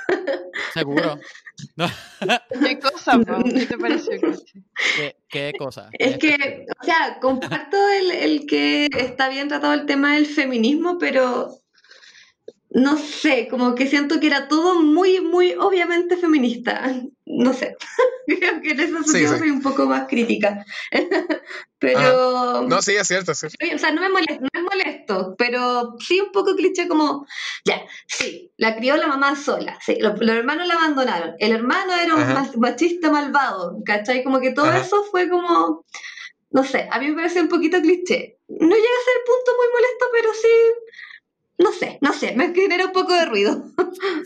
[0.73, 1.19] seguro.
[1.75, 1.87] No,
[2.67, 3.43] ¿Qué cosa, Pau?
[3.43, 4.11] ¿Qué te pareció?
[4.95, 5.89] ¿qué, qué cosa?
[5.93, 10.97] Es que, o sea, comparto el, el que está bien tratado el tema del feminismo,
[10.99, 11.59] pero
[12.69, 16.93] no sé, como que siento que era todo muy, muy obviamente feminista.
[17.25, 17.75] No sé,
[18.27, 19.39] creo que en ese sentido sí.
[19.39, 20.65] soy un poco más crítica.
[21.79, 23.57] Pero, No, sí, es cierto, es cierto.
[23.75, 27.27] o sea, no me molesto, no es molesto, pero sí un poco cliché como,
[27.65, 31.93] ya, sí, la crió la mamá sola, sí, los, los hermanos la abandonaron, el hermano
[31.93, 32.49] era un Ajá.
[32.57, 34.23] machista malvado, ¿cachai?
[34.23, 34.79] Como que todo Ajá.
[34.79, 35.85] eso fue como,
[36.49, 38.39] no sé, a mí me parece un poquito cliché.
[38.47, 40.47] No llega a ser punto muy molesto, pero sí,
[41.57, 43.63] no sé, no sé, me genera un poco de ruido.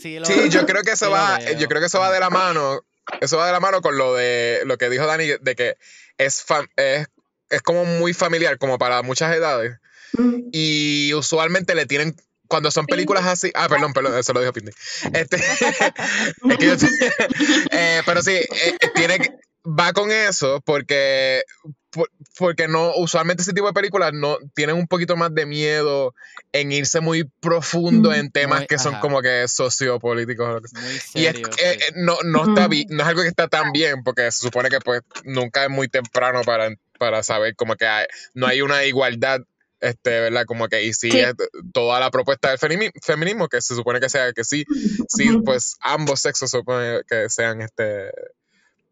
[0.00, 1.58] Sí, lo- Sí, yo creo que eso sí va, veo.
[1.58, 2.80] yo creo que eso va de la mano,
[3.20, 5.76] eso va de la mano con lo de lo que dijo Dani, de que
[6.18, 7.06] es, fam- es,
[7.50, 9.78] es como muy familiar, como para muchas edades.
[10.14, 10.48] Mm.
[10.52, 12.14] Y usualmente le tienen,
[12.48, 14.72] cuando son películas así, ah, perdón, perdón, eso lo dijo Pindy.
[15.14, 15.36] Este,
[16.50, 16.90] es que yo estoy-
[17.70, 19.30] eh, pero sí, eh, tiene que-
[19.64, 21.44] va con eso porque
[21.92, 26.14] por- porque no, usualmente ese tipo de películas no tienen un poquito más de miedo
[26.52, 28.14] en irse muy profundo Mm.
[28.14, 29.00] en temas Muy- que son ajá.
[29.00, 30.80] como que sociopolíticos o lo que sea.
[30.80, 31.48] Muy Y es- serio.
[31.52, 31.60] sí.
[31.64, 32.86] eh, no, no está Mm.
[32.90, 35.88] no es algo que está tan bien, porque se supone que pues nunca es muy
[35.88, 39.40] temprano para, para saber como que hay- no hay una igualdad,
[39.80, 40.44] este, ¿verdad?
[40.46, 41.18] Como que y si Sí.
[41.20, 41.34] es
[41.72, 44.64] toda la propuesta del femini- feminismo, que se supone que sea que sí,
[45.08, 48.10] sí, pues ambos sexos se supone que sean este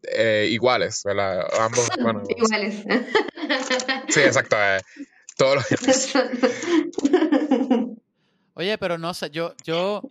[0.03, 1.45] eh, iguales, ¿verdad?
[1.59, 2.83] Ambos, bueno, Iguales.
[4.09, 4.55] sí, exacto.
[4.59, 4.79] eh,
[5.37, 5.65] todos los
[8.53, 10.01] Oye, pero no sé, yo, yo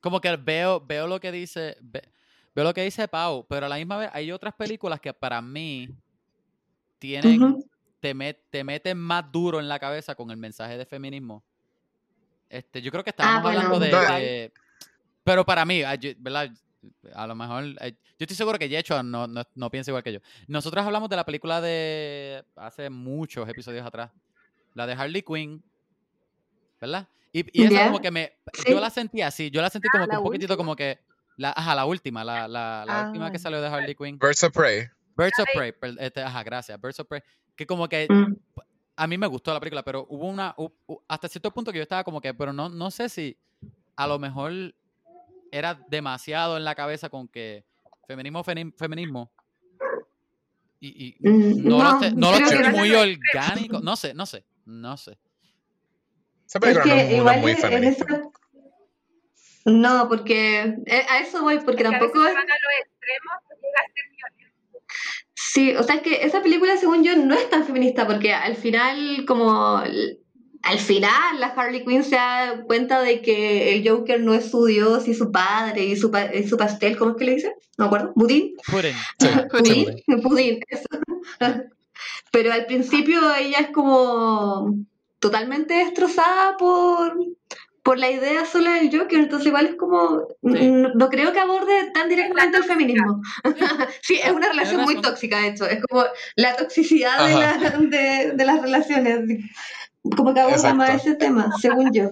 [0.00, 2.02] como que veo, veo lo que dice, ve-
[2.54, 5.40] veo lo que dice Pau, pero a la misma vez hay otras películas que para
[5.40, 5.88] mí
[6.98, 7.56] tienen,
[8.00, 11.42] te, met- te meten más duro en la cabeza con el mensaje de feminismo.
[12.48, 14.52] Este, yo creo que estábamos Ah, bueno, hablando de,
[15.24, 15.82] pero para mí,
[16.18, 16.50] ¿verdad?
[17.14, 20.12] A lo mejor, eh, yo estoy seguro que Yecho no, no, no piensa igual que
[20.14, 20.20] yo.
[20.48, 24.10] Nosotros hablamos de la película de hace muchos episodios atrás,
[24.74, 25.62] la de Harley Quinn,
[26.80, 27.08] ¿verdad?
[27.32, 27.86] Y, y esa Ya.
[27.86, 28.32] como que me,
[28.68, 30.56] yo la sentí así, yo la sentí como que ¿la un poquitito última?
[30.56, 30.98] como que,
[31.36, 33.40] la, ajá, la última, la, la, la última que Ah.
[33.40, 34.18] salió de Harley Quinn.
[34.18, 34.88] Birds of Prey.
[35.16, 37.22] Birds of Prey, per- este, ajá, gracias, Birds of Prey,
[37.56, 38.34] que como que Mm.
[38.96, 40.54] a mí me gustó la película, pero hubo una,
[41.08, 43.36] hasta cierto punto que yo estaba como que, pero no, no sé si
[43.96, 44.52] a lo mejor
[45.52, 47.64] era demasiado en la cabeza con que
[48.08, 49.30] feminismo, feminismo,
[50.80, 54.44] y, y Mm, no, lo, no, no lo que- muy orgánico, no sé, no sé,
[54.64, 55.12] no sé.
[56.46, 58.04] Esa Es película no que es una igual muy en feminista.
[58.04, 58.22] esa...
[59.64, 62.34] No, porque eh, a eso voy, porque Porque a tampoco veces es...
[62.34, 64.86] van a los extremos, llega a ser violento.
[65.34, 68.56] Sí, o sea, es que esa película, según yo, no es tan feminista, porque al
[68.56, 69.82] final, como...
[70.64, 74.64] Al final, la Harley Quinn se da cuenta de que el Joker no es su
[74.66, 77.52] dios y su padre y su, pa- y su pastel, ¿cómo es que le dice?
[77.78, 78.54] No me acuerdo, budín.
[79.18, 80.86] Sí, pudín, pudín, eso.
[82.32, 84.74] Pero al principio ella es como
[85.18, 87.16] totalmente destrozada por,
[87.82, 90.70] por la idea sola del Joker, entonces igual es como, Sí.
[90.70, 93.20] no, no creo que aborde tan directamente el feminismo.
[94.02, 96.04] sí, es una relación muy tóxica, de hecho, es como
[96.36, 97.58] la toxicidad de, Ajá.
[97.58, 99.20] la- de, de las relaciones,
[100.16, 102.10] como que aborda más ese tema, según yo.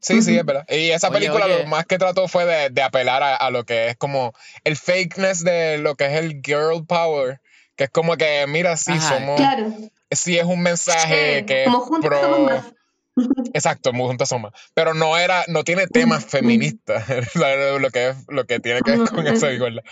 [0.00, 0.64] Sí, sí, es verdad.
[0.68, 1.58] Y esa Oye, película oye.
[1.62, 4.32] lo más que trató fue de, de apelar a, a lo que es como
[4.64, 7.40] el fakeness de lo que es el girl power.
[7.74, 9.08] Que es como que, mira, sí, Ajá.
[9.16, 9.36] somos.
[9.36, 9.72] Claro,
[10.10, 12.20] Sí, es un mensaje Sí, que como juntos pro.
[12.20, 12.74] somos más.
[13.54, 14.60] Exacto, muy juntas somos más.
[14.74, 17.04] Pero no era, no tiene temas feministas.
[17.80, 19.82] lo, que es, lo que tiene que ver con es- eso, igual.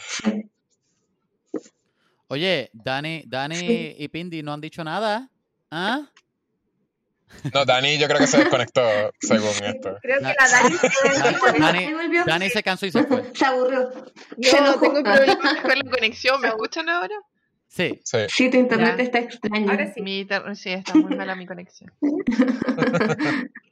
[2.29, 3.95] Oye, Dani, Dani Sí.
[3.99, 5.31] y Pindy no han dicho nada.
[5.71, 6.03] ¿Ah?
[7.53, 8.83] No, Dani, yo creo que se desconectó
[9.21, 9.97] según esto.
[10.03, 10.89] Creo que la Dani se
[12.27, 13.25] Dani- se cansó y se fue.
[13.35, 13.91] Se aburrió.
[14.39, 14.81] Yo Se enojó.
[14.81, 16.41] tengo problemas con la conexión.
[16.41, 17.15] ¿Me escuchan ahora?
[17.69, 18.01] Sí.
[18.05, 18.19] Sí.
[18.29, 19.03] Sí, tu internet Ya.
[19.03, 19.71] está extraño.
[19.71, 20.01] Ahora sí.
[20.03, 21.93] Mi inter- sí, está muy mala mi conexión.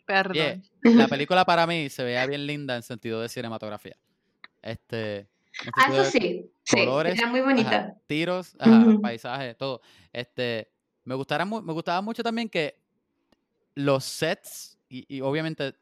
[0.06, 0.62] Perdón.
[0.82, 3.96] La película para mí se veía bien linda en sentido de cinematografía.
[4.62, 5.26] Este.
[5.76, 6.50] Ah, eso sí.
[6.64, 7.94] Sí, colores, era muy ajá, bonita.
[8.06, 9.80] tiros, ajá, paisajes, todo.
[10.12, 10.70] Este,
[11.04, 12.76] me gustara me gustaba mucho también que
[13.74, 15.74] los sets y, y obviamente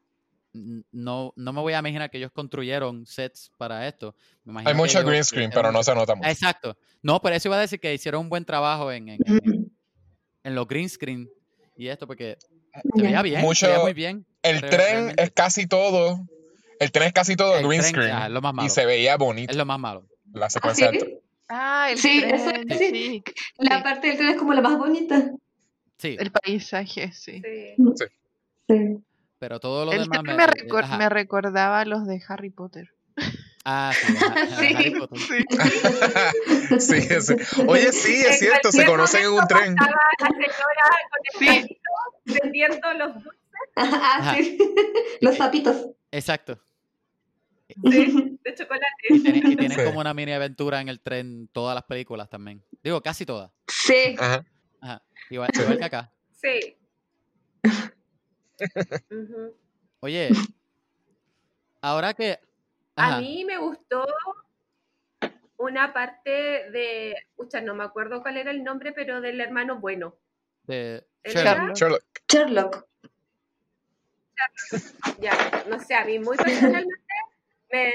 [0.91, 4.15] no, no me voy a imaginar que ellos construyeron sets para esto.
[4.43, 6.29] Me Hay mucho ellos green screen, pero no se nota mucho.
[6.29, 6.77] Exacto.
[7.01, 9.71] No, pero eso iba a decir que hicieron un buen trabajo en, en, en- Ujú.
[10.43, 11.29] en los green screen
[11.75, 12.37] y esto porque
[12.95, 14.25] se veía bien, Mucho- se veía muy bien.
[14.43, 15.23] El re- tren realmente.
[15.23, 16.19] es casi todo.
[16.79, 18.11] El tren es casi todo El green tren, screen.
[18.11, 18.67] ajá, es lo más malo.
[18.67, 20.05] Y se veía bonito Es lo más malo.
[20.33, 21.05] la ¿Ah, secuencia del sí?
[21.05, 21.19] tren.
[21.49, 22.89] Ah, el Sí, tren, eso es- sí.
[22.91, 23.23] sí.
[23.57, 25.31] La parte del tren es como la más bonita.
[25.97, 27.41] Sí, El paisaje, sí.
[27.41, 28.05] Sí.
[28.67, 28.97] Sí.
[29.39, 30.97] pero todo lo El demás me, me, recor- ajá.
[30.97, 32.93] me recordaba a los de Harry Potter.
[33.65, 34.13] Ah, sí,
[34.67, 34.75] Sí.
[34.75, 35.19] Harry Potter.
[36.79, 37.33] sí, sí.
[37.67, 39.75] Oye, sí, es En cierto, se conocen en un tren.
[39.75, 40.49] la señora
[41.09, 43.39] con el vendiendo los dulces.
[43.75, 44.57] Ah, sí.
[45.21, 45.87] Los sapitos.
[46.11, 46.59] Exacto.
[47.69, 48.85] Sí, de chocolate.
[49.09, 49.83] Y tienen, y tienen Sí.
[49.85, 52.63] como una mini aventura en el tren todas las películas también.
[52.83, 53.51] Digo, casi todas.
[53.67, 54.15] Sí.
[54.19, 54.45] Ajá.
[54.81, 55.01] Ajá.
[55.33, 56.11] Igual, igual que acá.
[56.31, 56.77] Sí.
[60.01, 60.29] Oye,
[61.81, 62.39] ahora que...
[62.95, 64.05] A mí me gustó
[65.57, 66.29] una parte
[66.69, 70.15] de, pucha, no me acuerdo cuál era el nombre, pero del hermano bueno.
[70.65, 71.75] de ¿El Sherlock.
[71.75, 72.03] Sherlock.
[72.31, 72.87] Sherlock.
[75.19, 77.01] Ya, no sé, a mí muy personalmente
[77.71, 77.91] me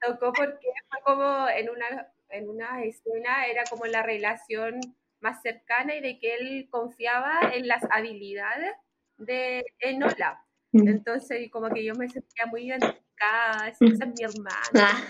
[0.00, 4.80] tocó porque fue como en una, en una escena, era como la relación
[5.20, 8.74] más cercana y de que él confiaba en las habilidades
[9.16, 10.44] de Enola.
[10.72, 10.88] Mm.
[10.88, 15.02] Entonces, como que yo me sentía muy identificada, esa es mi hermana, Ah.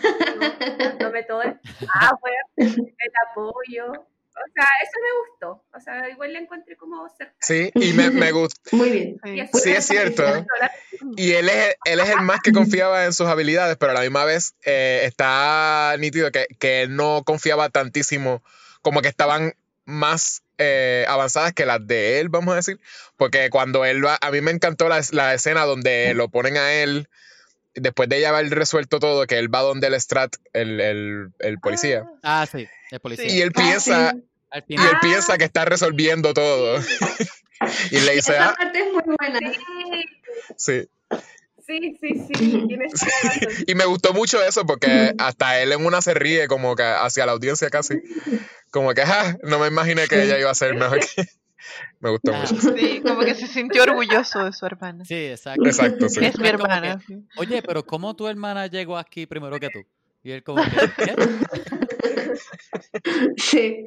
[0.78, 3.92] dándome todo el power, el apoyo.
[4.40, 5.64] O sea, eso me gustó.
[5.76, 7.34] O sea, igual la encontré como cerca.
[7.40, 8.60] Sí, y me, me gusta.
[8.72, 9.20] Muy bien.
[9.24, 9.58] Sí.
[9.60, 10.22] Sí, es cierto.
[11.16, 14.02] Y él es, él es el más que confiaba en sus habilidades, pero a la
[14.02, 18.44] misma vez eh, está nítido que, que él no confiaba tantísimo,
[18.80, 19.54] como que estaban
[19.88, 22.78] más eh, avanzadas que las de él, vamos a decir.
[23.16, 26.74] Porque cuando él va, a mí me encantó la, la escena donde lo ponen a
[26.74, 27.08] él,
[27.74, 31.58] después de ya haber resuelto todo, que él va donde el Strat, el, el, el
[31.58, 33.26] policía, Ah, sí, el policía.
[33.28, 34.24] y él Ah, piensa, sí.
[34.68, 36.78] Y él piensa que está resolviendo todo.
[37.90, 39.40] y le dice, Esa ah, parte es muy buena.
[40.56, 40.88] sí.
[41.68, 42.92] Sí, sí, sí, tienes.
[43.66, 47.26] Y me gustó mucho eso porque hasta él en una se ríe como que hacia
[47.26, 48.00] la audiencia casi.
[48.70, 51.06] Como que, "Ja, no me imaginé que ella iba a ser mejor que...
[52.00, 52.74] Me gustó Ah, mucho.
[52.76, 55.04] Sí, como que se sintió orgulloso de su hermana.
[55.04, 55.66] Sí, exacto.
[55.66, 56.24] Exacto, sí.
[56.24, 56.98] Es mi hermana.
[57.06, 57.18] que.
[57.36, 59.80] Oye, pero ¿cómo tu hermana llegó aquí primero que tú?
[60.22, 60.70] Y él como que,
[61.04, 61.14] ¿qué?
[63.36, 63.86] Sí.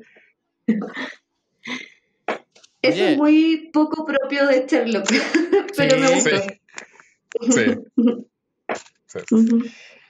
[2.82, 5.08] Eso es muy poco propio de Sherlock,
[5.78, 6.30] pero me Sí.
[7.52, 7.66] Sí.
[9.08, 9.20] Sí.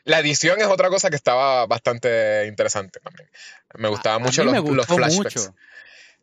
[0.04, 3.30] La edición es otra cosa que estaba bastante interesante también.
[3.76, 5.16] Me gustaba A- a mucho los, flashbacks.
[5.16, 5.56] mucho.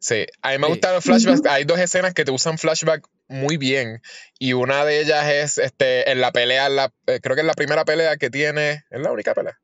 [0.01, 0.73] Sí, a mí me Sí.
[0.73, 1.47] gustan los flashbacks.
[1.47, 4.01] Hay dos escenas que te usan flashback muy bien.
[4.39, 7.47] Y una de ellas es este, en la pelea, en la, eh, creo que es
[7.47, 8.85] la primera pelea que tiene.
[8.91, 9.59] Es la única pelea.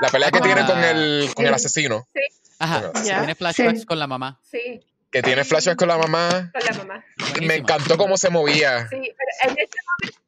[0.00, 0.42] La pelea que Ah.
[0.42, 1.54] tiene con el, con el Sí.
[1.56, 2.08] asesino.
[2.60, 3.18] Ajá, Bueno, Ya.
[3.18, 3.86] tiene flashbacks Sí.
[3.86, 4.40] con la mamá.
[4.48, 4.80] Sí,
[5.10, 6.52] Que tiene flashbacks con la mamá.
[6.52, 7.04] con la mamá.
[7.42, 8.88] Me encantó cómo se movía.
[8.88, 10.19] Sí, pero en ese momento,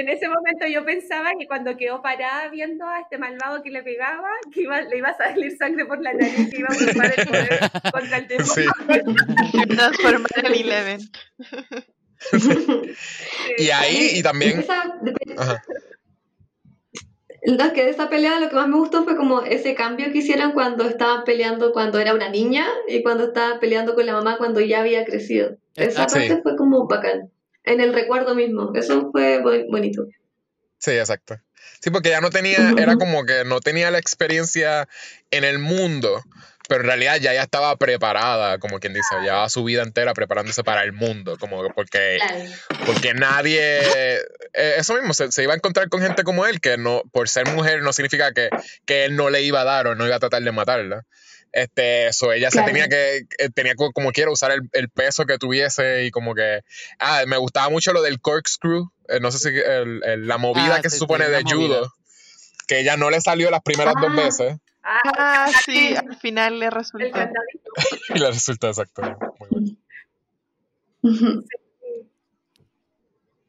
[0.00, 3.82] en ese momento yo pensaba que cuando quedó parada viendo a este malvado que le
[3.82, 7.14] pegaba, que iba, le iba a salir sangre por la nariz, que iba a ocupar
[7.16, 8.44] el poder contra el demonio.
[8.54, 9.68] Sí.
[9.68, 11.00] Transformar el Eleven.
[13.58, 14.60] Y ahí, y también.
[14.60, 14.94] Esa-
[15.38, 15.62] Ajá.
[17.46, 20.12] No, es que de esa pelea lo que más me gustó fue como ese cambio
[20.12, 24.12] que hicieron cuando estaban peleando cuando era una niña y cuando estaban peleando con la
[24.12, 25.56] mamá cuando ya había crecido.
[25.74, 26.14] Esa Exacto.
[26.14, 26.40] parte Sí.
[26.42, 27.30] fue como bacán.
[27.64, 28.72] En el recuerdo mismo.
[28.74, 30.06] Eso fue bonito.
[30.78, 31.38] Sí, exacto.
[31.80, 34.88] Sí, porque ya no tenía, era como que no tenía la experiencia
[35.30, 36.22] en el mundo,
[36.68, 40.62] pero en realidad ya ya estaba preparada, como quien dice, ya su vida entera preparándose
[40.64, 42.50] para el mundo, como que porque, Claro.
[42.86, 44.20] porque nadie, eh,
[44.78, 47.46] eso mismo, se, se iba a encontrar con gente como él, que no, por ser
[47.48, 48.48] mujer no significa que,
[48.86, 51.04] que él no le iba a dar o no iba a tratar de matarla.
[51.52, 52.66] Este, eso, ella Claro.
[52.68, 56.10] se tenía que, eh, tenía co- como quiera usar el, el peso que tuviese y
[56.12, 56.60] como que,
[57.00, 60.76] ah, me gustaba mucho lo del corkscrew, eh, no sé si el- el- la movida
[60.76, 61.56] Ah, que sí, se supone sí, de movida.
[61.56, 61.92] judo,
[62.68, 64.16] que ella no le salió las primeras dos Ah.
[64.16, 67.06] veces Ah, Ah, sí, al final le resultó.
[67.06, 67.12] y
[68.18, 69.02] le resultó exacto.
[69.38, 71.46] Muy bueno.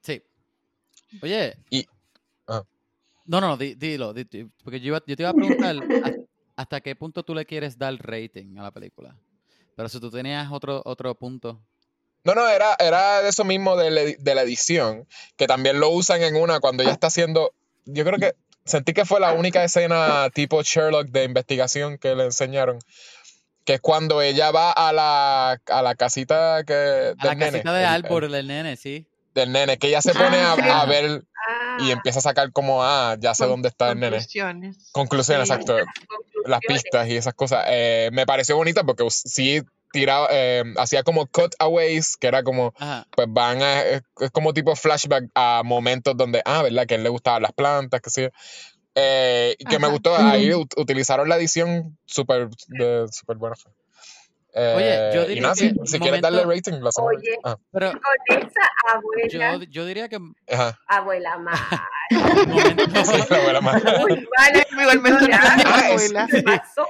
[0.01, 0.21] Sí.
[1.21, 1.57] Oye.
[1.69, 1.85] Y-.
[3.25, 4.13] No, no, di- dilo.
[4.13, 6.15] di- di- porque yo, iba- yo te iba a preguntar ¿hasta,
[6.55, 9.15] hasta qué punto tú le quieres dar rating a la película.
[9.75, 11.61] Pero si tú tenías otro, otro punto.
[12.23, 16.35] No, no, era, era eso mismo de de la edición, que también lo usan en
[16.35, 17.51] una cuando ella está haciendo,
[17.85, 22.25] yo creo que sentí que fue la única escena tipo Sherlock de investigación que le
[22.25, 22.77] enseñaron,
[23.65, 27.51] que es cuando ella va a la, a la casita que, del A la nene,
[27.53, 29.07] casita de Albor, el- del nene, sí.
[29.33, 30.61] del nene, que ella se pone Ah, a, sí.
[30.69, 34.17] a ver Ah, y empieza a sacar como, ah, ya sé dónde está el nene.
[34.17, 34.89] Conclusiones.
[34.91, 35.53] Conclusiones, Sí.
[35.55, 35.75] exacto.
[36.45, 37.65] Las pistas y esas cosas.
[37.67, 39.61] Eh, me pareció bonita porque sí
[39.91, 43.05] tiraba, eh, hacía como cutaways, que era como, Ajá.
[43.15, 46.85] pues van a, es, es como tipo flashback a momentos donde, ah, ¿verdad?
[46.87, 48.27] Que a él le gustaban las plantas, que sí.
[48.95, 53.55] Eh, que me gustó, ahí ut- utilizaron la edición súper de- súper buena.
[54.53, 57.11] Eh, Oye, yo y diría nada, que si, si quieres darle rating, lo hacemos.
[57.15, 57.39] Oye.
[57.43, 60.17] Ah, Pero Con esa abuela, yo, yo diría que
[60.51, 60.77] ajá.
[60.87, 62.83] abuela momento.
[63.05, 63.81] Sí, la abuela más.
[63.85, 66.27] Ah, es- abuela.
[66.29, 66.87] ¿Qué pasó?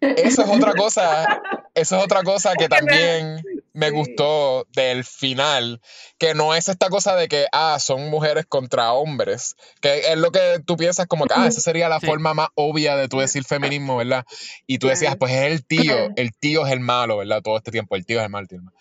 [0.00, 1.42] Eso es otra cosa.
[1.74, 3.42] Eso es otra cosa que también
[3.74, 5.80] me gustó del final.
[6.18, 9.56] Que no es esta cosa de que, ah, son mujeres contra hombres.
[9.80, 12.06] Que es lo que tú piensas como que, ah, esa sería la Sí.
[12.06, 14.24] forma más obvia de tú decir feminismo, ¿verdad?
[14.66, 15.94] Y tú decías, pues es el tío.
[16.16, 17.42] El tío es el malo, ¿verdad?
[17.42, 17.96] Todo este tiempo.
[17.96, 18.44] El tío es el malo.
[18.44, 18.76] el tío es el malo.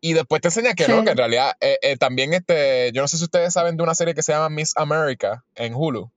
[0.00, 3.08] Y después te enseña que no, que en realidad eh, eh, también este, yo no
[3.08, 6.10] sé si ustedes saben de una serie que se llama Miss America en Hulu.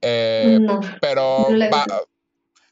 [0.00, 0.80] Eh, No.
[1.00, 1.76] pero No.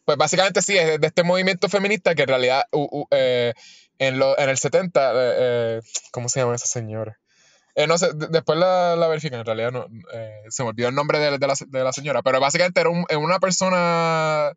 [0.05, 2.65] Pues básicamente sí, es de este movimiento feminista que en realidad
[3.11, 3.53] eh,
[3.99, 5.81] en, lo, en el 70, eh, eh,
[6.13, 7.19] ¿cómo se llama esa señora?
[7.77, 9.87] Eh, no sé, de- después la, la verifican, en realidad no,
[10.49, 13.07] se me olvidó el nombre de, de la, de la señora, pero básicamente era un-
[13.17, 14.53] una persona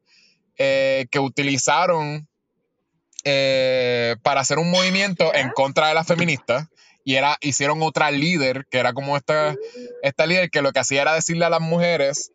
[0.55, 2.27] que utilizaron
[4.23, 6.67] para hacer un movimiento en contra de las feministas
[7.03, 9.55] y era, hicieron otra líder, que era como esta,
[10.01, 12.31] esta líder que lo que hacía era decirle a las mujeres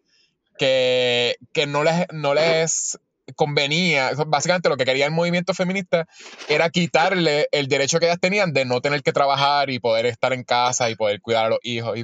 [0.66, 2.96] que, que no les, no les
[3.34, 6.06] convenía, básicamente lo que quería el movimiento feminista
[6.48, 10.32] era quitarle el derecho que ellas tenían de no tener que trabajar y poder estar
[10.32, 11.98] en casa y poder cuidar a los hijos.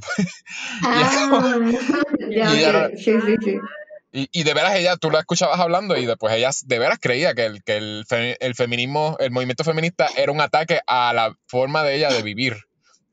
[4.11, 7.35] Y, y de veras ella, tú la escuchabas hablando y después ella de veras creía
[7.35, 11.37] que el, que el, fe- el feminismo, el movimiento feminista era un ataque a la
[11.47, 12.57] forma de ella de vivir.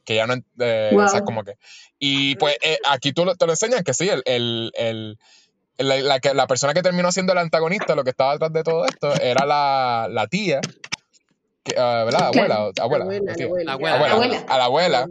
[0.05, 1.25] Que ya no, eh, o sea, Wow.
[1.25, 1.53] como que.
[2.07, 5.17] Y pues eh, aquí tú lo- te lo enseñan que sí, el, el, el-
[5.77, 8.63] la, la que, la persona que terminó siendo el antagonista, lo que estaba detrás de
[8.63, 10.61] todo esto, era la, la tía,
[11.63, 12.27] que, ah, ¿verdad?
[12.27, 13.45] Abuela, abuela, abuela, la tía.
[13.45, 13.65] abuela.
[13.65, 13.95] La abuela.
[13.95, 14.45] Abuela, Abuela.
[14.47, 15.07] a la abuela,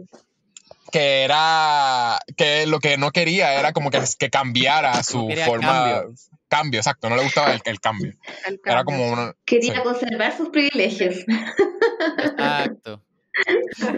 [0.91, 5.67] que era, que lo que no quería era como que, que cambiara su quería forma,
[5.67, 6.13] cambio.
[6.47, 6.79] cambio.
[6.79, 8.13] exacto, no le gustaba el, el cambio.
[8.47, 8.85] El Era cambio.
[8.85, 9.81] como una, Quería Sí.
[9.83, 11.15] conservar sus privilegios.
[12.17, 13.01] Exacto.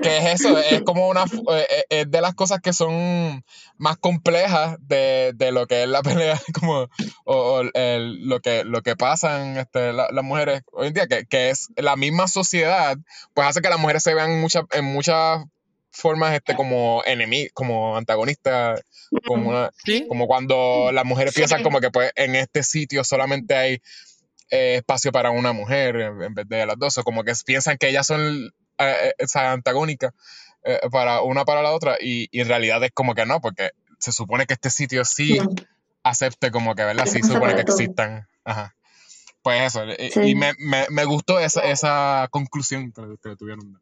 [0.01, 3.43] Que es eso, es como una, eh, eh, es de las cosas que son
[3.77, 6.87] más complejas de, de lo que es la pelea, como,
[7.25, 11.07] o, o el- lo que, lo que pasan este, la- las mujeres hoy en día,
[11.07, 12.97] que, que es la misma sociedad,
[13.33, 15.43] pues hace que las mujeres se vean muchas, en muchas
[15.91, 18.81] formas este, como enemigas, como antagonistas,
[19.25, 20.05] como, una- Sí.
[20.07, 21.39] como cuando las mujeres Sí.
[21.39, 23.81] piensan como que pues en este sitio solamente hay
[24.49, 27.89] eh, espacio para una mujer en vez de las dos, o como que piensan que
[27.89, 30.13] ellas son eh, eh, o sea, antagónicas
[30.63, 33.71] eh, para una para la otra y, y en realidad es como que no, porque
[33.99, 35.39] se supone que este sitio sí
[36.03, 37.05] acepte como que, ¿verdad?
[37.05, 38.27] Sí supone que existan.
[38.43, 38.75] Ajá.
[39.41, 40.19] Pues eso, y- Sí.
[40.21, 43.79] y me, me, me gustó esa, esa conclusión que, que tuvieron.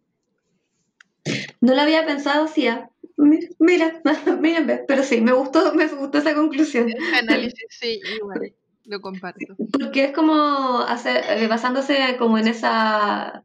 [1.61, 2.67] No lo había pensado así.
[2.67, 2.89] ah.
[3.17, 4.01] Mi- Mira,
[4.39, 6.87] mírenme, pero sí, me gustó, me gustó esa conclusión.
[7.17, 8.53] Análisis, sí, igual,
[8.85, 9.55] lo comparto.
[9.71, 13.43] Porque es como hacer, eh, basándose como en esa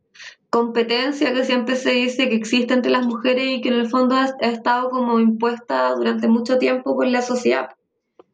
[0.51, 4.16] competencia que siempre se dice que existe entre las mujeres y que en el fondo
[4.16, 7.70] ha, ha estado como impuesta durante mucho tiempo por la sociedad.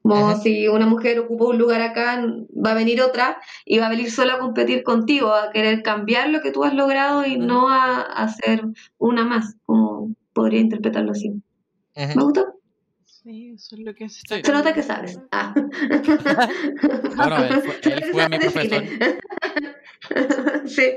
[0.03, 3.91] Como si una mujer ocupa un lugar acá, va a venir otra y va a
[3.91, 7.69] venir sola a competir contigo, a querer cambiar lo que tú has logrado y no
[7.69, 8.63] a, a ser
[8.99, 11.33] una más, como podría interpretarlo así.
[11.97, 12.47] ¿Me gustó?
[13.05, 14.41] Sí, eso es lo que se está.
[14.41, 15.19] Se nota que sabes.
[15.33, 15.53] Ah.
[17.17, 18.85] Bueno, él fue, él fue mi profesor.
[20.67, 20.93] sí,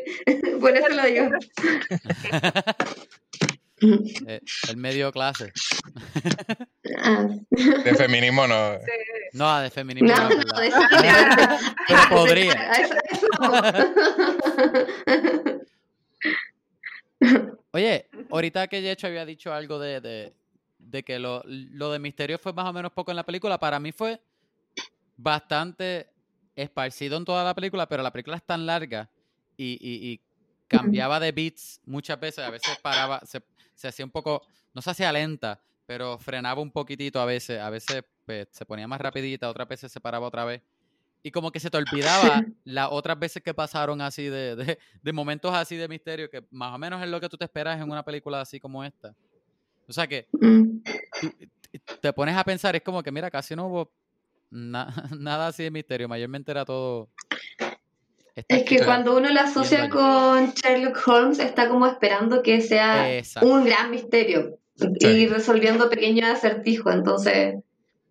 [0.60, 1.30] por eso lo digo.
[4.28, 5.54] Eh, él me dio clase.
[6.98, 7.28] Ah,
[7.86, 8.74] De feminismo no.
[8.78, 8.92] Sí.
[9.32, 10.10] No, de feminismo.
[10.10, 11.44] no, no, no, definitivamente.
[11.88, 12.54] Pero podría.
[12.74, 13.28] Eso- eso.
[17.72, 20.34] Oye, ahorita que Yecho había dicho algo de, de,
[20.80, 23.80] de que lo, lo de misterio fue más o menos poco en la película, para
[23.80, 24.20] mí fue
[25.18, 26.08] bastante
[26.62, 29.10] esparcido en toda la película, pero la película es tan larga
[29.58, 30.22] y, y- y
[30.68, 33.42] cambiaba de beats muchas veces, a veces paraba, se,
[33.76, 34.44] se hacía un poco,
[34.74, 38.88] no se hacía lenta, pero frenaba un poquitito a veces, a veces pues, se ponía
[38.88, 40.62] más rapidita, otras veces se paraba otra vez.
[41.22, 45.14] Y como que se te olvidaba las otras veces que pasaron así de, de, de
[45.14, 47.92] momentos así de misterio, que más o menos es lo que tú te esperas en
[47.92, 49.14] una película así como esta.
[49.88, 50.80] O sea que Mm.
[51.20, 51.32] tú-
[52.02, 53.92] te pones a pensar, es como que mira, casi no hubo
[54.52, 57.10] na- nada así de misterio, mayormente era todo...
[58.36, 63.18] esta Es que cuando uno lo asocia con Sherlock Holmes, está como esperando que sea
[63.18, 63.48] Exacto.
[63.48, 64.58] un gran misterio
[65.00, 66.94] y resolviendo pequeños acertijos.
[66.94, 67.56] Entonces,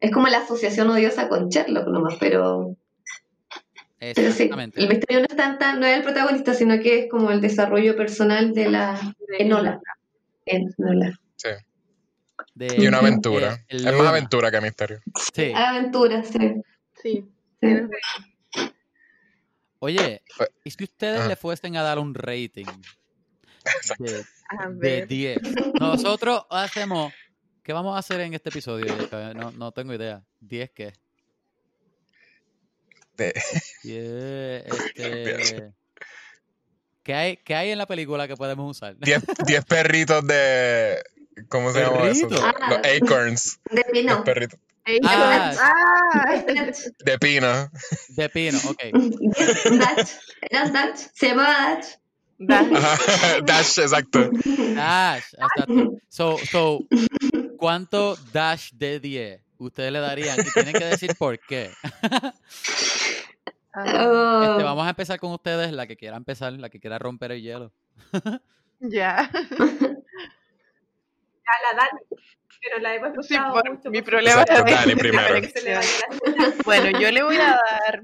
[0.01, 2.76] es como la asociación odiosa con Sherlock nomás, pero,
[3.99, 4.80] pero sí, Exactamente.
[4.80, 7.41] el misterio no es, tan, tan- no es el protagonista, sino que es como el
[7.41, 9.01] desarrollo personal de la
[9.39, 9.80] Enola.
[10.45, 11.18] Enola.
[11.36, 11.49] Sí.
[12.59, 13.64] De- Y una aventura.
[13.68, 15.00] El es más aventura que misterio.
[15.32, 15.52] Sí.
[15.54, 16.54] Aventura, sí.
[17.00, 17.24] Sí,
[17.62, 17.68] sí.
[19.78, 20.22] Oye,
[20.64, 21.28] ¿y si ustedes Ajá.
[21.28, 22.64] le fuesen a dar un rating
[24.00, 25.06] de, A de ver.
[25.09, 25.38] 10?
[25.80, 27.12] Nosotros hacemos...
[27.62, 28.86] ¿Qué vamos a hacer en este episodio?
[29.34, 30.24] No, no tengo idea.
[30.42, 30.92] ¿10 qué?
[33.16, 33.40] De-
[33.84, 34.64] 10,
[34.96, 35.72] este...
[37.04, 38.96] ¿Qué hay, ¿Qué hay en la película que podemos usar?
[38.98, 41.02] Diez, diez perritos de.
[41.49, 42.28] ¿Cómo se llama eso?
[42.28, 42.41] ¿Perritos?
[42.43, 42.68] Ah.
[42.70, 43.61] Los acorns.
[43.70, 44.24] De Los Pino.
[44.24, 44.59] perritos.
[45.05, 46.43] Ah, Ah,
[47.05, 47.70] De pino.
[48.09, 48.82] de pino, ok.
[48.93, 50.11] Dutch.
[50.51, 50.99] Era Dutch.
[51.14, 51.86] Se llamaba Dutch.
[52.39, 54.30] da- Ajá, Dash, exacto.
[54.74, 55.99] Dash, exacto.
[56.09, 56.78] So, so,
[57.59, 60.39] ¿cuánto dash de 10 ustedes le darían?
[60.41, 61.70] Y tienen que decir por qué.
[63.74, 66.99] Ah, Oh, Este, vamos a empezar con ustedes, la que quiera empezar, la que quiera
[66.99, 67.72] romper el hielo.
[68.80, 69.30] ya.
[71.51, 72.01] A la Dani,
[72.61, 73.90] pero la hemos Sí, gustado por- mucho.
[73.90, 75.40] mi problema es Dani la primero.
[75.40, 75.49] la
[75.82, 75.84] señal.
[76.64, 78.03] Bueno, yo le voy a dar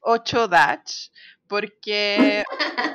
[0.00, 1.10] 8 Dutch
[1.48, 2.44] porque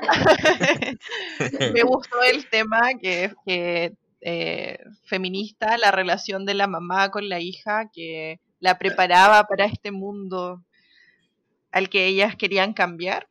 [1.73, 7.39] me gustó el tema que, que eh, feminista, la relación de la mamá con la
[7.39, 10.63] hija que la preparaba para este mundo
[11.71, 13.27] al que ellas querían cambiar.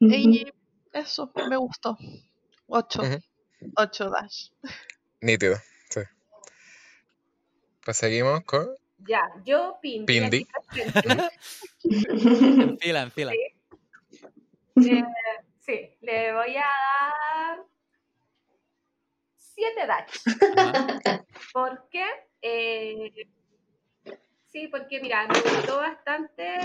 [0.00, 0.12] Ujú.
[0.12, 0.52] Y
[0.92, 1.96] eso, me gustó.
[2.66, 3.02] 8.
[3.02, 3.18] Ujú.
[3.76, 4.48] 8 Dash.
[5.20, 5.56] Nítido,
[5.90, 6.00] sí.
[7.84, 10.06] Pues seguimos con Ya, yo Pindi.
[10.06, 10.46] Pindi.
[11.84, 13.32] En fila, en fila.
[13.34, 13.54] eh,
[15.60, 17.64] sí, le voy a dar
[19.36, 20.58] 7 Dutch.
[20.58, 21.24] Ajá.
[21.52, 22.04] ¿Por qué?
[22.42, 23.26] Eh,
[24.46, 26.56] sí, porque mira, me gustó bastante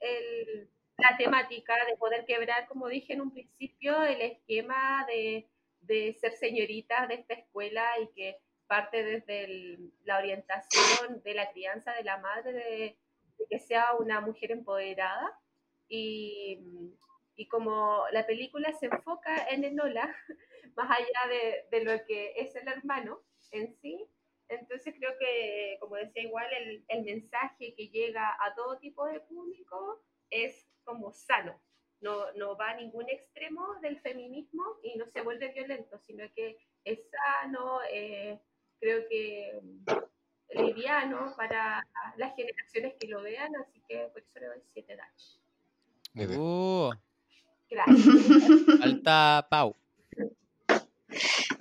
[0.00, 5.48] el- la temática de poder quebrar, como dije en un principio, el esquema de,
[5.86, 11.92] de ser señoritas de esta escuela y que parte desde la orientación de la crianza
[11.92, 12.98] de la madre, de,
[13.38, 15.38] de que sea una mujer empoderada.
[15.88, 16.60] Y,
[17.36, 20.14] y como la película se enfoca en Enola,
[20.76, 23.20] más allá de, de lo que es el hermano
[23.50, 24.08] en sí,
[24.48, 29.20] entonces creo que, como decía igual, el, el mensaje que llega a todo tipo de
[29.20, 31.60] público es como sano.
[32.04, 36.58] No, no va a ningún extremo del feminismo y no se vuelve violento, sino que
[36.84, 38.38] es sano, eh,
[38.78, 39.58] creo que
[40.54, 41.84] liviano para
[42.16, 45.24] las generaciones que lo vean, así que por eso le doy 7 Dash.
[46.38, 46.90] Uh,
[47.70, 48.78] Gracias.
[48.80, 49.74] falta Pau.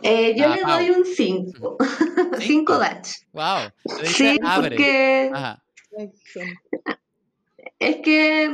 [0.01, 0.79] Eh, yo Ah, le Pau.
[0.79, 1.77] doy un 5.
[1.79, 2.73] 5 Cinco.
[2.77, 3.09] Dutch.
[3.31, 3.71] Wow.
[4.07, 4.69] Sí, abre.
[4.69, 5.63] porque Ajá.
[7.79, 8.51] es que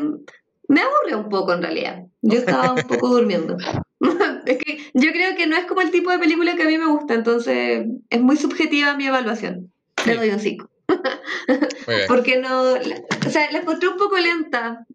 [0.70, 2.04] me aburrió un poco en realidad.
[2.22, 3.58] Yo estaba un poco durmiendo.
[4.46, 6.78] es que yo creo que no es como el tipo de película que a mí
[6.78, 9.72] me gusta, entonces es muy subjetiva mi evaluación.
[10.06, 10.70] Le doy un 5.
[10.88, 12.06] Muy bien.
[12.08, 14.86] Porque no, o sea, la encontré un poco lenta.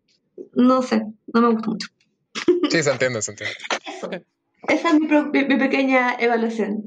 [0.55, 1.03] No sé,
[1.33, 1.89] no me gustó mucho.
[2.71, 3.55] Sí, se entiende, se entiende.
[3.87, 4.11] Eso.
[4.69, 6.87] Esa es mi, pro- mi- mi pequeña evaluación.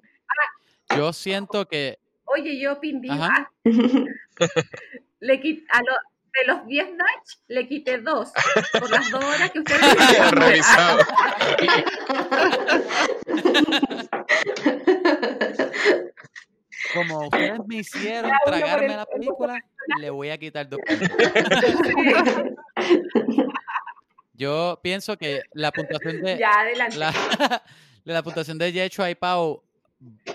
[0.95, 1.99] Yo siento que.
[2.25, 2.77] Oye, yo
[3.11, 3.49] ah,
[5.19, 8.31] le quit- a lo- de los 10 Dutch le quité 2
[8.79, 9.81] por las 2 horas que ustedes
[10.31, 10.99] revisado.
[16.93, 19.59] Como ustedes me hicieron tragarme la película,
[19.99, 20.79] le voy a quitar dos.
[24.33, 26.97] Yo pienso que la puntuación de Ya, adelante.
[26.97, 27.11] la,
[28.03, 29.63] la puntuación de Yecho y Pau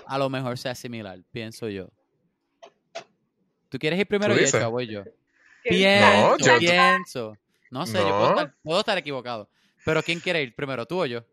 [0.05, 1.87] a lo mejor sea similar, pienso yo.
[3.69, 4.35] ¿Tú quieres ir primero.
[4.35, 5.03] Yecho, o voy yo?
[5.63, 7.37] Pienso, No, yo- pienso.
[7.71, 9.49] No sé, yo puedo estar, puedo estar equivocado.
[9.85, 11.23] Pero ¿quién quiere ir primero, tú o yo?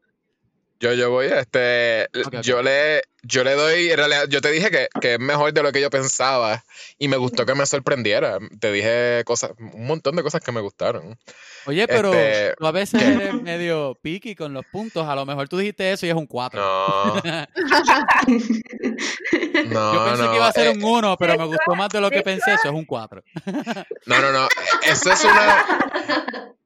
[0.81, 2.09] Yo, yo voy, este,
[2.43, 5.63] yo le, yo le doy, en realidad, yo te dije que, que es mejor de
[5.63, 6.65] lo que yo pensaba
[6.99, 8.39] y me gustó que me sorprendiera.
[8.59, 11.19] Te dije cosas, un montón de cosas que me gustaron.
[11.67, 13.13] Oye, pero Este, tú a veces ¿qué?
[13.13, 15.07] eres medio picky con los puntos.
[15.07, 16.59] A lo mejor tú dijiste eso y es un 4.
[16.59, 17.15] No,
[19.67, 21.91] no, Yo pensé no, que iba a ser eh, un 1, pero me gustó más
[21.91, 22.55] de lo que pensé.
[22.55, 23.23] Eso es un 4.
[24.07, 24.49] no, no, no,
[24.85, 25.65] eso es una,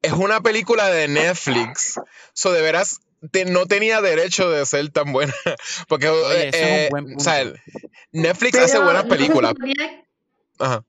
[0.01, 1.99] es una película de Netflix.
[2.33, 3.01] So, de veras,
[3.31, 5.33] te- no tenía derecho de ser tan buena.
[5.87, 7.59] Porque, Oye, ese es un eh, buen o sea, punto.
[8.11, 9.53] Netflix hace buenas no se películas.
[10.59, 10.83] Ajá.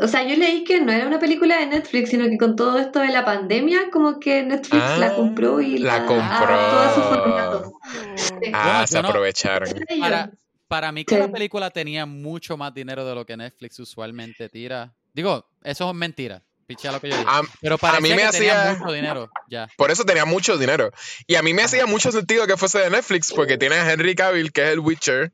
[0.00, 2.78] O sea, yo leí que no era una película de Netflix, sino que con todo
[2.80, 6.94] esto de la pandemia, como que Netflix Ah, la compró y la la, compró.
[6.94, 7.72] su formato.
[8.52, 9.68] Ah, Bueno, se aprovecharon.
[10.00, 10.32] Para,
[10.66, 11.20] para mí que Sí.
[11.20, 14.92] la película tenía mucho más dinero de lo que Netflix usualmente tira.
[15.14, 16.42] Digo, eso es mentira.
[16.66, 17.28] Pichea lo que yo digo.
[17.30, 19.30] A- Pero para mí mí me hacía- mucho dinero.
[19.48, 19.68] Ya.
[19.76, 20.90] Por eso tenía mucho dinero.
[21.26, 21.66] Y a mí me Ajá.
[21.66, 24.78] hacía mucho sentido que fuese de Netflix, porque tiene a Henry Cavill, que es el
[24.80, 25.32] Witcher,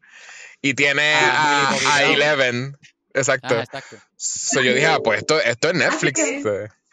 [0.62, 2.02] y tiene Ah, a.
[2.04, 2.76] Eleven.
[3.14, 3.54] Exacto.
[3.54, 3.96] Ajá, exacto.
[4.16, 6.20] So yo dije, ah, pues esto, esto es Netflix.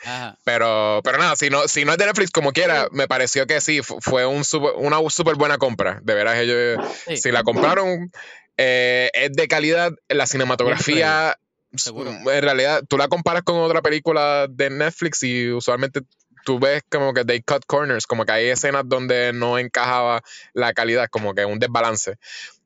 [0.03, 0.37] Ajá.
[0.43, 3.59] Pero, pero nada, si no, si no es de Netflix como quiera, me pareció que
[3.61, 5.99] sí, fu- fue un super- una súper buena compra.
[6.03, 7.17] De veras, ellos, Sí.
[7.17, 8.11] si la compraron,
[8.57, 9.91] eh, es de calidad.
[10.09, 11.37] La cinematografía,
[11.77, 12.11] Seguro.
[12.11, 16.01] en realidad, tú la comparas con otra película de Netflix y usualmente
[16.45, 20.21] tú ves como que they cut corners, como que hay escenas donde no encajaba
[20.53, 22.17] la calidad, como que un desbalance.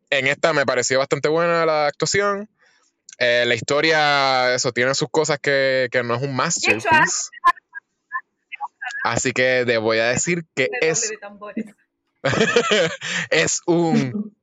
[0.10, 2.50] En esta me pareció bastante buena la actuación.
[3.18, 7.30] Eh, la historia, eso, tiene sus cosas que, que no es un masterpiece.
[9.04, 11.12] Así que te voy a decir que es,
[13.30, 14.36] es un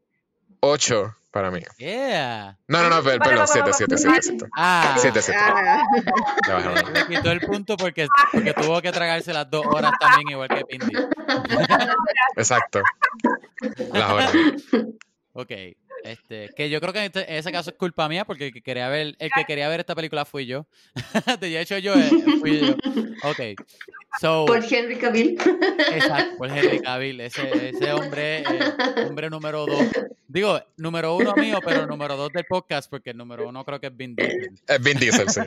[0.60, 1.60] 8 para mí.
[1.76, 2.56] Yeah.
[2.66, 4.22] No, no, no, perdón, para, 7, para, 7, para.
[4.22, 4.50] 7, 7.
[4.56, 5.40] Ah, 7, 7.
[5.42, 5.82] Ah,
[6.48, 6.92] Ya bajaron.
[6.94, 10.64] le quitó el punto porque, porque tuvo que tragarse las dos horas también, igual que
[10.64, 10.96] Pindy.
[12.36, 12.80] Exacto.
[13.92, 14.32] Las horas.
[15.34, 15.50] Ok.
[16.04, 18.52] Este, que yo creo que en, este- en ese caso es culpa mía porque el
[18.52, 20.66] que quería ver, el que quería ver esta película fui yo.
[21.40, 22.10] de hecho, yo eh,
[22.40, 22.74] fui yo.
[23.24, 23.60] Ok.
[24.20, 25.36] So, Por Henry Cavill.
[25.92, 28.44] exacto, por Henry Cavill, ese, ese hombre, eh,
[29.06, 29.82] hombre número dos.
[30.28, 33.88] Digo, número uno mío, pero número dos del podcast, porque el número uno creo que
[33.88, 34.58] es Vin Diesel.
[34.68, 35.40] Es Vin Diesel, sí.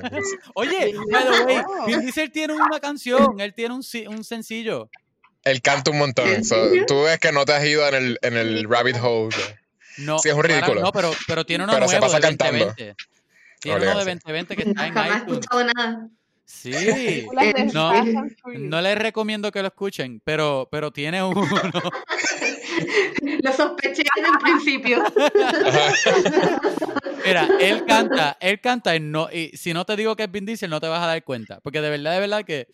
[0.55, 4.89] Oye, by the way, Vin Diesel tiene una canción, él tiene un, si- un sencillo.
[5.43, 6.27] Él canta un montón.
[6.29, 6.55] ¿En so,
[6.85, 9.35] tú ves que no te has ido en el, en el rabbit hole.
[9.35, 9.43] No,
[9.95, 10.81] Sí, es un para- ridículo.
[10.81, 12.65] No, pero, pero tiene uno Pero se nuevo pasa de cantando.
[12.65, 12.95] 2020.
[13.59, 14.05] Tiene uno de Obligado, sí.
[14.23, 15.33] 2020 que está en Jamás he iTunes.
[15.39, 16.07] escuchado nada.
[16.45, 17.27] Sí.
[17.73, 17.91] No.
[18.57, 21.41] No les recomiendo que lo escuchen, pero, pero tiene uno.
[23.43, 25.03] Lo sospeché desde el principio.
[27.25, 30.45] Mira, él canta, él canta y no, y si no te digo que es Vin
[30.45, 31.59] Diesel, no te vas a dar cuenta.
[31.61, 32.67] Porque de verdad, de verdad que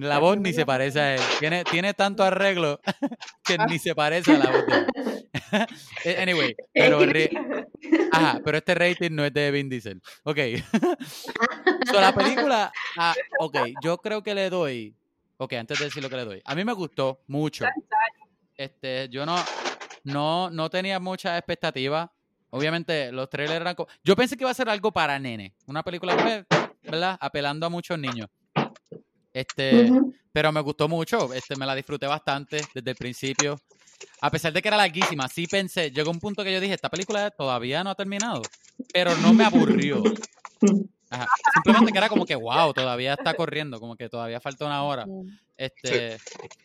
[0.00, 1.20] la voz ni se parece a él.
[1.38, 2.80] Tiene, tiene tanto arreglo
[3.44, 4.86] que ni se parece a la voz de él.
[6.04, 7.00] Eh, anyway, pero,
[8.12, 10.00] ajá, pero este rating no es de Vin Diesel.
[10.22, 10.38] Ok.
[11.90, 14.94] so, la película, ah, ok, yo creo que le doy.
[15.38, 16.42] Ok, antes de decir lo que le doy.
[16.44, 17.66] A mí me gustó mucho.
[18.56, 19.36] Este, yo no,
[20.04, 22.08] no, no tenía muchas expectativas.
[22.50, 23.76] Obviamente, los trailers eran.
[24.04, 25.54] Yo pensé que iba a ser algo para nene.
[25.66, 26.44] Una película, pues,
[26.82, 27.18] ¿verdad?
[27.20, 28.28] Apelando a muchos niños.
[29.32, 29.90] Este,
[30.32, 31.32] pero me gustó mucho.
[31.32, 33.56] Este, me la disfruté bastante desde el principio.
[34.20, 36.90] A pesar de que era larguísima, sí pensé, llegó un punto que yo dije, esta
[36.90, 38.42] película todavía no ha terminado,
[38.92, 40.02] pero no me aburrió.
[41.10, 41.26] Ajá.
[41.54, 45.06] Simplemente que era como que, wow, todavía está corriendo, como que todavía falta una hora.
[45.56, 46.18] Este,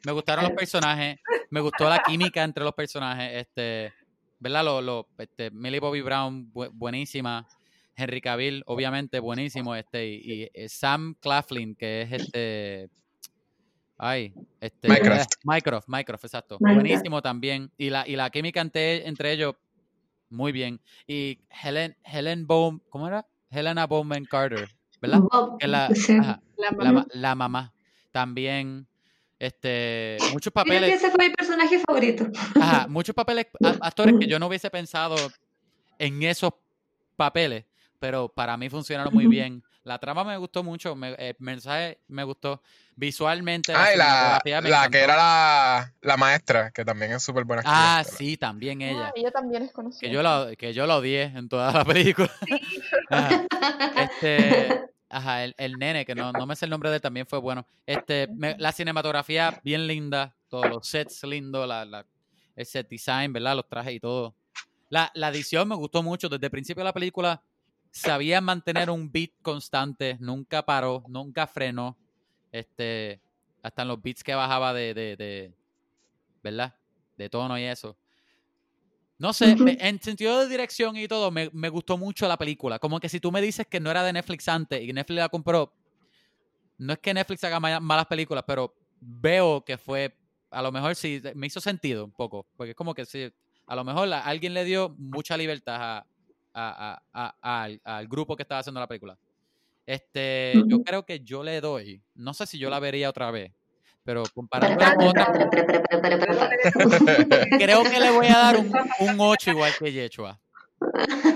[0.04, 1.18] me gustaron los personajes,
[1.50, 3.92] me gustó la química entre los personajes, este,
[4.40, 4.64] ¿verdad?
[4.64, 7.48] Lo, lo, este, Millie Bobby Brown, bu- buenísima.
[7.96, 9.76] Henry Cavill, obviamente, buenísimo.
[9.76, 12.90] Este, y, y, eh, Sam Claflin, que es este.
[13.98, 14.90] Ay, este.
[14.90, 15.22] Mycroft.
[15.22, 16.58] eh, Mycroft, Mycroft, exacto.
[16.60, 17.72] Buenísimo también.
[17.78, 19.56] Y la, y la química entre, entre ellos,
[20.30, 20.82] muy bien.
[21.08, 23.26] Y Helen, Helen Bohm, ¿cómo era?
[23.50, 24.68] Helena Bowman Carter,
[25.02, 25.20] ¿verdad?
[25.20, 26.14] Bob, Que es la, sí.
[26.20, 26.92] ajá, La mamá.
[26.92, 27.74] ma- la mamá.
[28.12, 28.88] También,
[29.40, 32.28] este, muchos Creo que papeles, ese fue mi personaje favorito.
[32.60, 33.48] ajá, muchos papeles,
[33.80, 35.16] actores que yo no hubiese pensado
[36.00, 36.52] en esos
[37.16, 37.66] papeles,
[38.06, 39.64] pero para mí funcionaron muy bien.
[39.84, 42.62] La trama me gustó mucho, me- el mensaje me gustó.
[42.96, 44.42] Visualmente, la Ah, y la,
[44.84, 47.62] me que era la, la maestra, que también es súper buena.
[47.62, 49.08] actriz, Ah, sí, también ella.
[49.08, 50.02] Ah, ella también es conocida.
[50.08, 52.30] Que yo la, que yo la odié en toda la película.
[53.10, 53.46] Ajá.
[53.96, 54.80] Este,
[55.10, 57.40] ajá, el, el nene, que no, no me sé el nombre de él, también fue
[57.40, 57.66] bueno.
[57.88, 62.06] Este, me- la cinematografía bien linda, todos los sets lindos, la, la-
[62.56, 63.56] el set design, ¿verdad?
[63.56, 64.36] Los trajes y todo.
[64.90, 66.30] La, la edición me gustó mucho.
[66.30, 67.42] Desde el principio de la película
[67.96, 71.98] sabía mantener un beat constante, nunca paró, nunca frenó.
[72.52, 73.22] Este,
[73.64, 75.54] hasta en los beats que bajaba de, de, de
[76.44, 76.76] ¿verdad?
[77.18, 77.98] De tono y eso.
[79.18, 82.80] No sé, me- en sentido de dirección y todo, me, me gustó mucho la película.
[82.80, 85.30] Como que si tú me dices que no era de Netflix antes y Netflix la
[85.30, 85.74] compró,
[86.78, 90.14] no es que Netflix haga ma- malas películas, pero veo que fue,
[90.52, 93.32] a lo mejor sí, me hizo sentido un poco, porque es como que sí,
[93.68, 96.08] a lo mejor la- alguien le dio mucha libertad a,
[96.56, 99.18] a- a- a- al, al grupo que estaba haciendo la película.
[99.86, 103.52] Este, yo creo que yo le doy, no sé si yo la vería otra vez,
[104.04, 105.50] pero para, con para.
[107.60, 110.40] creo que le voy a dar un, un 8 igual que Yechua.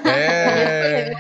[0.06, 1.12] Eh,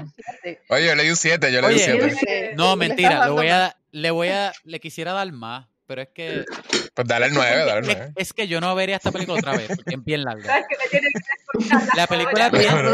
[0.70, 2.54] oye, yo le di un 7, yo le di un Oye, 7.
[2.56, 6.45] No, mentira, le voy a, le voy a, le quisiera dar más, pero es que,
[6.94, 8.14] Pues dale el 9, dale el es, 9.
[8.16, 10.45] es que yo no vería esta película otra vez, porque es bien larga.
[10.45, 12.52] ¿Sabes que me tienen que escuchar La película es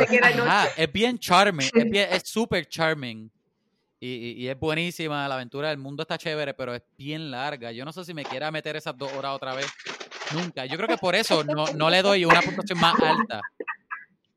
[0.09, 3.29] bien, ajá, es bien charming, es bien, es super charming.
[3.99, 7.71] Y, y- y es buenísima, la aventura del mundo está chévere, pero es bien larga.
[7.73, 9.67] Yo no sé si me quiera meter esas dos horas otra vez.
[10.33, 10.65] Nunca.
[10.65, 13.41] Yo creo que por eso no, no le doy una puntuación más alta.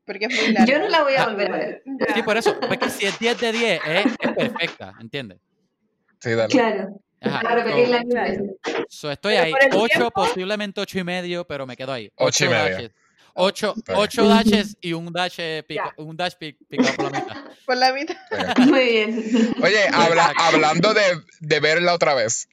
[0.05, 0.71] Porque es muy larga.
[0.73, 1.27] Yo no la voy a Ah.
[1.29, 1.83] volver a ver.
[1.85, 2.13] Ya.
[2.15, 2.59] Sí, por eso.
[2.59, 5.39] Porque si es 10 de 10, es, es perfecta, ¿entiendes?
[6.19, 6.49] Sí, dale.
[6.51, 7.01] Claro.
[7.21, 8.41] Ajá, Para so- mil veces.
[8.89, 9.51] so estoy ahí.
[9.51, 12.11] por el 8, tiempo- posiblemente 8 y medio, pero me quedo ahí.
[12.15, 12.75] Ocho y medio.
[12.75, 12.91] dashes.
[13.35, 14.03] 8, Está bien.
[14.03, 17.35] ocho dashes y un dash, pica- un dash pi- picado por la mitad.
[17.65, 18.15] Por la mitad.
[18.65, 19.53] Muy bien.
[19.61, 21.01] Oye, habla- hablando de,
[21.39, 22.47] de verla otra vez.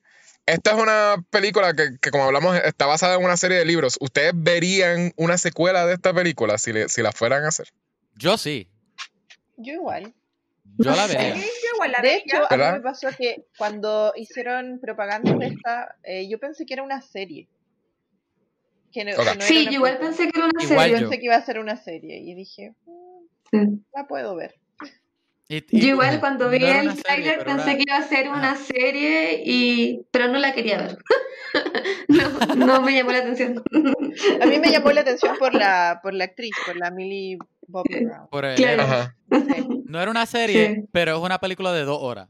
[0.45, 3.97] Esta es una película que, que, como hablamos, está basada en una serie de libros.
[4.01, 7.69] ¿Ustedes verían una secuela de esta película si, le- si la fueran a hacer?
[8.15, 8.69] Yo sí.
[9.57, 10.15] Yo igual.
[10.79, 11.43] Yo la Sí, vería.
[11.77, 12.23] Yo igual la De veía.
[12.25, 16.75] hecho, a mí me pasó que cuando hicieron propaganda de esta, eh, yo pensé que
[16.75, 17.49] era una serie.
[18.93, 19.19] Que no, Ok.
[19.19, 20.09] que no era Sí, una yo igual película.
[20.17, 20.93] pensé que era una Igual serie.
[20.95, 20.99] yo.
[21.09, 23.59] Pensé que iba a ser una serie y dije, "Mm, Sí.
[23.95, 24.55] la puedo ver.
[25.49, 29.43] Y- y- Yo igual cuando vi el tráiler pensé que iba a ser una serie
[29.47, 30.99] y pero no la quería ver.
[32.09, 33.63] no, no me llamó la atención.
[34.41, 37.39] A mí me llamó la atención por la, por la actriz, por la Millie
[37.69, 38.29] Bobby Brown.
[38.31, 38.83] por el- Claro.
[38.83, 39.15] Ajá.
[39.31, 39.67] Sí.
[39.87, 40.89] No era una serie, Sí.
[40.93, 42.29] pero es una película de dos horas.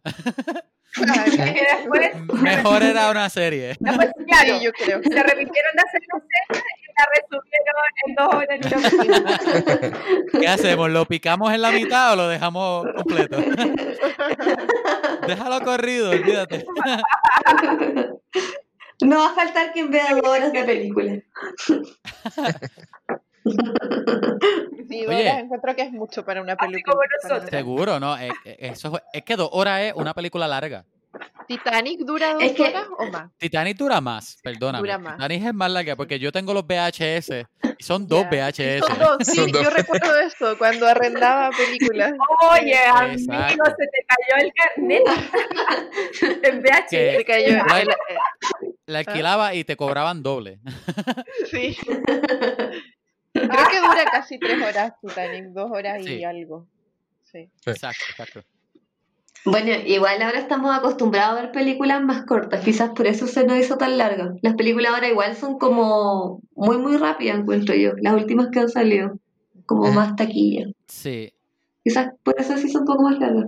[0.93, 2.11] Claro, Que después,
[2.43, 3.77] Mejor era una serie.
[3.81, 5.01] después, claro, sí, yo creo.
[5.03, 8.59] se repitieron de hacer la escena y la resumieron en dos horas
[10.33, 10.39] y.
[10.41, 10.91] ¿Qué hacemos?
[10.91, 13.37] ¿Lo picamos en la mitad o lo dejamos completo?
[15.27, 16.65] Déjalo corrido, olvídate.
[19.03, 21.13] No va a faltar quien vea dos horas de película.
[24.89, 25.23] Sí, dos Oye.
[25.31, 26.93] horas encuentro que es mucho para una Así película.
[26.95, 27.51] como para nosotros.
[27.51, 28.17] Seguro, ¿no?
[28.17, 30.85] Es, es- eso, es que dos horas es una película larga.
[31.49, 33.31] ¿Titanic dura dos Es que- horas o más?
[33.39, 34.79] Titanic dura más, perdóname.
[34.81, 35.15] Dura más.
[35.17, 37.47] Titanic es más larga porque yo tengo los VHS
[37.79, 38.27] y son dos.
[38.31, 38.81] VHS.
[38.87, 39.63] Son dos, sí, Son dos.
[39.63, 42.13] yo recuerdo eso cuando arrendaba películas.
[42.53, 43.65] Oye, amigo, Exacto.
[43.79, 45.03] se te cayó el carnet
[46.45, 46.91] en VHS.
[46.91, 47.47] Que- Se cayó.
[47.57, 47.87] Eh,
[48.87, 50.59] La alquilaba y te cobraban doble.
[51.51, 51.77] sí.
[53.51, 56.67] Creo que dura casi tres horas Titanic, dos horas y algo.
[57.23, 57.51] Sí.
[57.61, 57.71] Sí.
[57.71, 58.45] Exacto, exacto.
[59.47, 63.57] Bueno, igual ahora estamos acostumbrados a ver películas más cortas, quizás por eso se nos
[63.59, 64.35] hizo tan larga.
[64.43, 68.69] Las películas ahora igual son como muy, muy rápidas, encuentro yo, las últimas que han
[68.69, 69.21] salido,
[69.65, 70.67] como más taquilla.
[70.89, 71.33] Sí.
[71.85, 73.47] Quizás por eso sí son un poco más largas.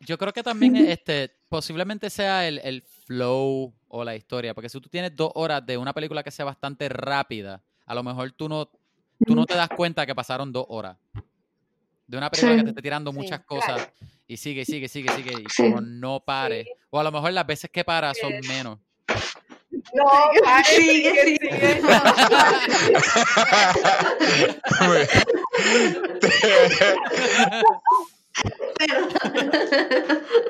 [0.00, 4.80] Yo creo que también este, posiblemente sea el, el flow o la historia, porque si
[4.80, 8.48] tú tienes dos horas de una película que sea bastante rápida, a lo mejor tú
[8.48, 8.66] no,
[9.26, 10.96] tú no te das cuenta que pasaron dos horas.
[12.06, 12.58] De una película Sí.
[12.58, 13.62] que te esté tirando Sí, muchas claro.
[13.66, 13.88] cosas
[14.26, 15.62] y sigue, sigue, sigue, sigue, y Sí.
[15.64, 16.64] como no pare.
[16.64, 16.70] Sí.
[16.90, 18.48] O a lo mejor las veces que para son Sí.
[18.48, 18.78] menos.
[19.94, 20.04] No,
[20.44, 21.82] pare, Sigue, sigue, sigue.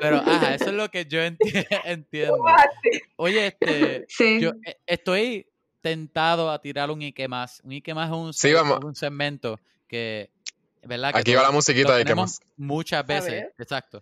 [0.01, 1.37] Pero, ajá, eso es lo que yo enti-
[1.85, 2.43] entiendo.
[3.15, 4.39] Oye, este, Sí.
[4.41, 5.47] yo eh, estoy
[5.83, 7.61] tentado a tirar un Ike más.
[7.63, 10.31] Un Ike más es un, Sí, un segmento que,
[10.83, 11.11] ¿verdad?
[11.13, 12.41] Que Aquí va la musiquita de tenemos más.
[12.57, 13.45] muchas veces.
[13.59, 14.01] Exacto.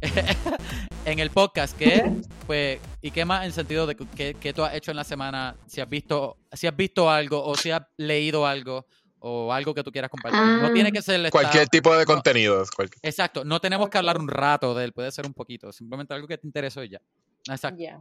[1.04, 2.02] en el podcast, que es,
[2.46, 5.56] pues, ¿y qué más en sentido de que- que, tú has hecho en la semana?
[5.66, 8.86] Si has visto, si has visto algo o si has leído algo
[9.18, 10.40] o algo que tú quieras compartir.
[10.40, 10.72] No Ah.
[10.72, 12.12] tiene que ser el Cualquier estado- tipo de no.
[12.12, 12.64] contenido.
[12.76, 16.14] cualquier- Exacto, no tenemos que hablar un rato de él, puede ser un poquito, simplemente
[16.14, 17.00] algo que te interesó y ya.
[17.48, 17.82] Exacto.
[17.82, 18.00] Ya.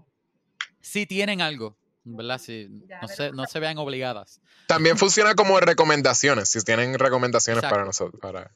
[0.86, 2.38] Si tienen algo, ¿verdad?
[2.38, 2.70] Si
[3.02, 4.40] no, se, no se vean obligadas.
[4.68, 8.52] También funciona como recomendaciones, si tienen recomendaciones para nosotros, para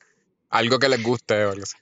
[0.51, 1.75] algo que les guste o algo así.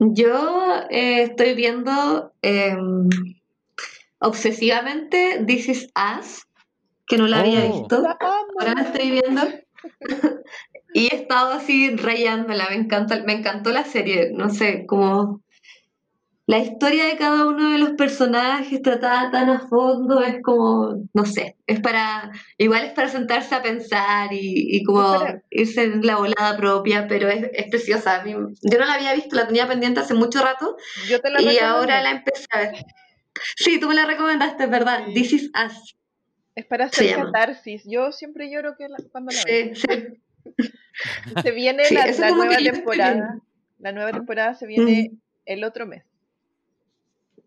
[0.00, 3.08] Yo eh, estoy viendo em,
[4.18, 6.42] obsesivamente This Is Us,
[7.06, 7.80] que no la había Oh.
[7.80, 7.96] visto.
[8.20, 9.42] Ahora la estoy viendo.
[10.92, 15.40] y he estado así rayándola, me encanta, me encantó la serie, no sé, como
[16.52, 21.24] la historia de cada uno de los personajes tratada tan a fondo es como, no
[21.24, 25.16] sé, es para, igual es para sentarse a pensar y, y como
[25.50, 28.20] irse en la volada propia, pero es, es preciosa.
[28.20, 30.76] A mí- yo no la había visto, la tenía pendiente hace mucho rato
[31.08, 32.74] Yo te la y ahora la empecé a ver.
[33.56, 35.04] Sí, tú me la recomendaste, ¿verdad?
[35.06, 35.14] Sí.
[35.14, 35.96] This is Us.
[36.54, 37.82] Es para hacer catarsis.
[37.86, 39.74] Yo siempre lloro que la- cuando la veo.
[39.74, 40.68] Sí, sí.
[41.42, 43.38] Se viene la, la nueva temporada.
[43.78, 45.12] La nueva temporada se viene
[45.46, 46.04] el otro mes.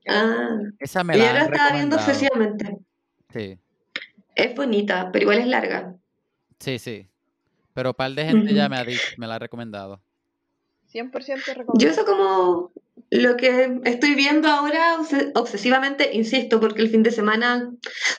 [0.07, 2.77] Ah, Esa me y la yo estaba viendo obsesivamente.
[3.33, 3.57] Sí,
[4.35, 5.95] Es bonita, pero igual es larga.
[6.59, 7.07] sí, sí.
[7.73, 9.99] Pero un par de gente ya me, ha dicho, me la ha recomendado.
[10.87, 11.11] 100%
[11.47, 11.91] Yo recomendado.
[11.91, 12.71] eso como
[13.09, 17.69] lo que estoy viendo ahora obse- obsesivamente, insisto, porque el fin de semana,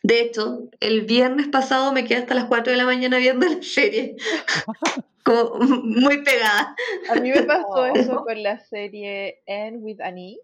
[0.02, 3.62] de hecho, el viernes pasado me quedé hasta las 4 de la mañana viendo la
[3.62, 4.16] serie.
[5.24, 6.76] Como muy pegada.
[7.10, 10.38] A mí me pasó eso con la serie Anne with Annie.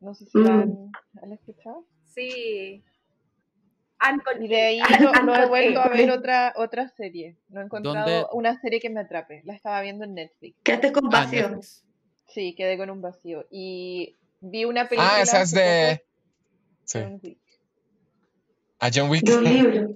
[0.00, 0.60] No sé si la Mm.
[0.60, 1.84] han, ¿han escuchado.
[2.06, 2.82] Sí.
[4.40, 4.80] Y de ahí
[5.24, 7.36] no, he vuelto a ver otra otra serie.
[7.50, 8.26] No he encontrado ¿Dónde?
[8.32, 9.42] una serie que me atrape.
[9.44, 10.56] La estaba viendo en Netflix.
[10.62, 11.42] Quedaste con Ah, vacío.
[11.48, 11.84] Netflix.
[12.28, 13.46] Sí, quedé con un vacío.
[13.50, 15.16] Y vi una película.
[15.16, 16.02] Ah, esa es de.
[16.84, 16.98] Sí.
[16.98, 17.38] John Wick.
[18.78, 19.22] A John Wick.
[19.24, 19.94] De un libro.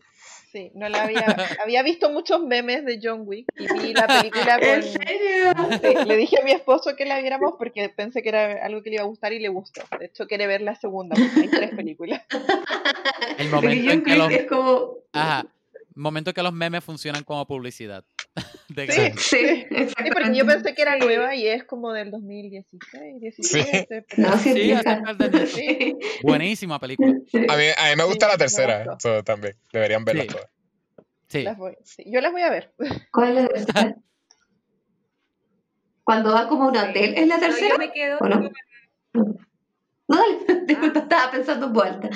[0.55, 1.27] Sí, no la había.
[1.65, 4.83] había visto muchos memes de John Wick y vi la película ¿En con.
[4.85, 5.53] serio?
[5.83, 8.91] Sí, le dije a mi esposo que la viéramos porque pensé que era algo que
[8.91, 9.83] le iba a gustar y le gustó.
[9.99, 12.23] De hecho, quiere ver la segunda porque hay tres películas.
[13.39, 14.99] El momento en que los, que es como...
[15.13, 15.45] ajá,
[15.97, 18.05] momento en que los memes funcionan como publicidad.
[18.69, 19.13] De Sí.
[19.19, 21.05] Sí, Sí, porque yo pensé que era Sí.
[21.05, 24.05] nueva y es como del 2016, 17.
[24.09, 25.47] pero- No, sí, Sí, de.
[25.47, 25.97] Sí.
[26.23, 27.15] Buenísima película.
[27.31, 27.39] Sí.
[27.49, 29.55] A mí, a mí me gusta Sí, la tercera, so, también.
[29.73, 30.29] Deberían verla Sí.
[30.29, 30.47] todas.
[31.29, 31.43] Sí.
[31.43, 32.73] Las voy- sí, Yo las voy a ver.
[33.13, 33.49] ¿Cuál es la
[33.85, 33.97] tercera?
[36.03, 37.69] Cuando va como a un hotel, ¿es la No, tercera?
[37.75, 38.19] yo me quedo.
[38.21, 38.51] ¿O no?
[40.07, 42.09] No, dale, disculpa, estaba pensando en voz alta.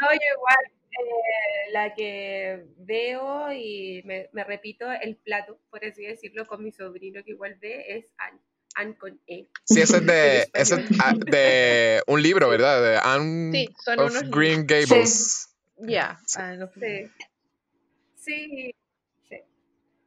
[0.00, 0.64] No, yo igual.
[0.92, 6.72] eh, la que veo y me, me repito el plato, por así decirlo, con mi
[6.72, 8.40] sobrino que igual ve, es Anne.
[8.74, 9.48] Anne con E.
[9.64, 10.90] Sí, ese es de, ese es
[11.26, 12.82] de un libro, ¿verdad?
[12.82, 15.56] De Anne Sí, son of unos Green Gables.
[15.78, 16.18] Ya.
[16.36, 17.10] ah, no sé.
[17.16, 17.30] Sí.
[18.16, 18.74] Sí,
[19.28, 19.36] sí.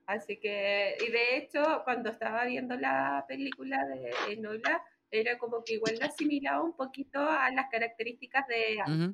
[0.05, 5.73] Así que, y de hecho, cuando estaba viendo la película de Enola, era como que
[5.73, 9.13] igual la asimilaba un poquito a las características de Anne.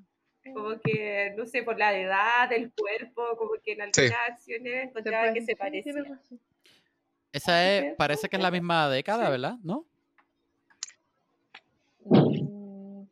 [0.54, 4.14] Como que, no sé, por la edad, el cuerpo, como que en algunas Sí.
[4.32, 5.94] acciones encontraba que se parecía.
[7.32, 9.56] Esa es, parece que es la misma década, ¿verdad?
[9.64, 9.86] ¿No?
[12.06, 13.04] Mm,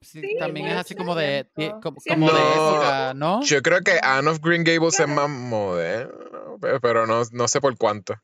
[0.00, 0.96] Sí, Sí, también es así ser.
[0.98, 1.78] como de, Siento.
[1.78, 3.42] tie- como, Sí, como de No, época, ¿no?
[3.42, 7.60] Yo creo que Anne of Green Gables es más moderno, pe- pero no, no sé
[7.60, 8.14] por cuánto.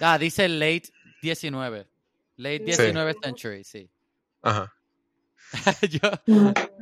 [0.00, 0.84] Ah, dice late
[1.22, 1.86] 19.
[2.36, 2.64] Late Sí.
[2.64, 3.90] 19 century, sí.
[4.42, 4.72] Ajá.
[5.90, 6.00] Yo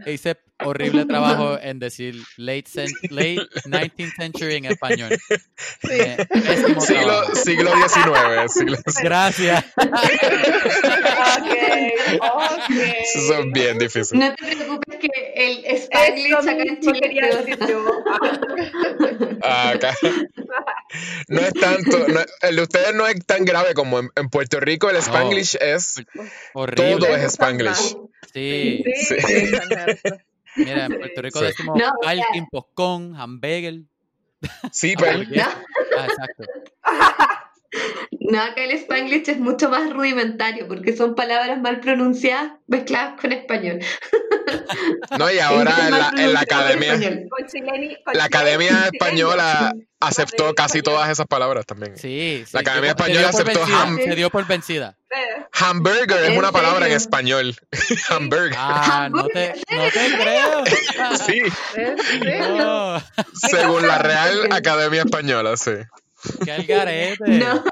[0.06, 2.64] hice horrible trabajo en decir late,
[3.10, 5.10] late 19th century en español.
[5.28, 5.88] Sí.
[5.90, 6.26] Eh,
[6.80, 8.52] Siglo, siglo XIX.
[8.52, 9.64] Siglo, Gracias.
[9.76, 11.50] Ok,
[12.20, 12.76] ok.
[13.14, 14.18] eso es bien difícil.
[14.18, 17.84] No te preocupes que el Spanglish acá en Chile quería es decir yo.
[19.42, 19.94] Ah, Acá.
[21.28, 24.60] No es tanto, no- el de ustedes no es tan grave como en, en Puerto
[24.60, 26.02] Rico el Spanglish es,
[26.54, 26.84] Horrible.
[27.06, 27.96] todo es Spanglish.
[28.32, 28.82] Sí.
[29.06, 29.16] Sí.
[29.20, 29.46] Sí.
[30.56, 31.46] Mira, en Puerto Rico Sí.
[31.46, 33.80] decimos No, parking, poscón, hamburger.
[34.70, 35.18] Sí, pero
[35.98, 36.44] Ah, exacto.
[38.20, 43.32] no, acá el Spanglish es mucho más rudimentario porque son palabras mal pronunciadas mezcladas con
[43.32, 43.80] español.
[45.18, 47.28] no, y ahora en la, en academia, español.
[47.30, 48.88] Con chileni- con la academia chileni.
[48.92, 51.96] española aceptó casi todas esas palabras también.
[51.96, 52.50] Sí, sí.
[52.52, 54.96] La Academia Se dio- se Española aceptó vencida, ham- Se dio por vencida.
[55.10, 57.54] Eh, Hamburger es ¿En una palabra en español.
[58.08, 58.54] Hamburger.
[58.58, 60.64] Ah, no te, no te creo.
[61.24, 61.42] Sí,
[63.34, 65.72] según la Real Academia Española, sí.
[66.44, 67.24] Qué algarete.
[67.28, 67.64] No,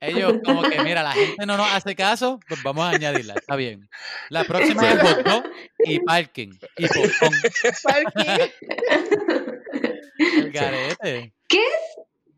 [0.00, 3.54] Ellos como que, mira, la gente no nos hace caso, pues vamos a añadirla, está
[3.56, 3.88] bien.
[4.30, 5.44] La próxima es dog
[5.84, 7.34] y parking y popcorn.
[7.82, 8.50] Parking.
[10.18, 11.32] El garete.
[11.48, 11.62] tengo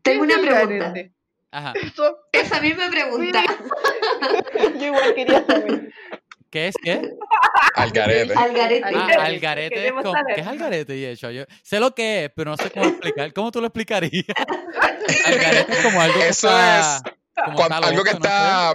[0.03, 0.85] ¿Qué una es el pregunta.
[0.89, 1.13] garete?
[1.51, 1.73] Ajá.
[1.81, 3.43] Eso, Esa misma pregunta.
[4.79, 5.93] yo igual quería saber.
[6.53, 7.01] ¿Qué es qué?
[7.73, 8.35] Algarete.
[8.35, 8.83] Algarete.
[8.95, 9.87] Ah, Algarete.
[9.87, 10.35] es saber.
[10.35, 10.95] ¿qué es algarete?
[10.97, 13.33] Y hecho, yo sé lo que es, pero no sé cómo explicar.
[13.33, 14.23] ¿Cómo tú lo explicarías?
[15.25, 18.73] algarete es como algo que Eso está, es como Cuando- está algo que no está,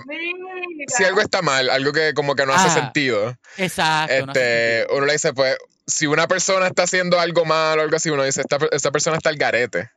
[0.88, 3.36] si algo está mal, algo que como que no hace Ah, sentido.
[3.58, 4.26] Exacto.
[4.26, 4.96] no hace este, sentido.
[4.96, 5.56] uno le dice, pues,
[5.86, 9.18] si una persona está haciendo algo mal o algo así, uno dice, esta, esta persona
[9.18, 9.90] está al garete.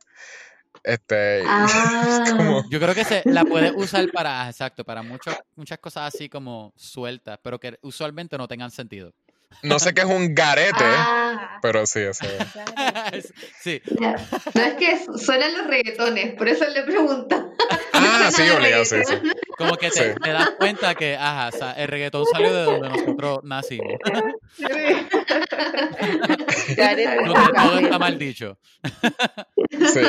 [0.84, 5.78] Este, Ah, como- Yo creo que se la puedes usar para, exacto, para muchas muchas
[5.78, 9.12] cosas así como sueltas, pero que usualmente no tengan sentido.
[9.62, 12.24] no sé qué es un garete, ah, pero sí, eso.
[13.60, 13.82] sí.
[14.00, 17.52] No es que suenan los reggaetones, por eso le pregunto.
[17.92, 19.14] Ah, sí, obligado, sí, sí.
[19.58, 20.18] como que te, Sí.
[20.22, 23.98] te das cuenta que, ajá, o sea, el reggaetón salió de donde nosotros nacimos,
[24.56, 24.64] Sí.
[26.76, 28.58] Donde todo está mal dicho.
[29.70, 30.00] Sí.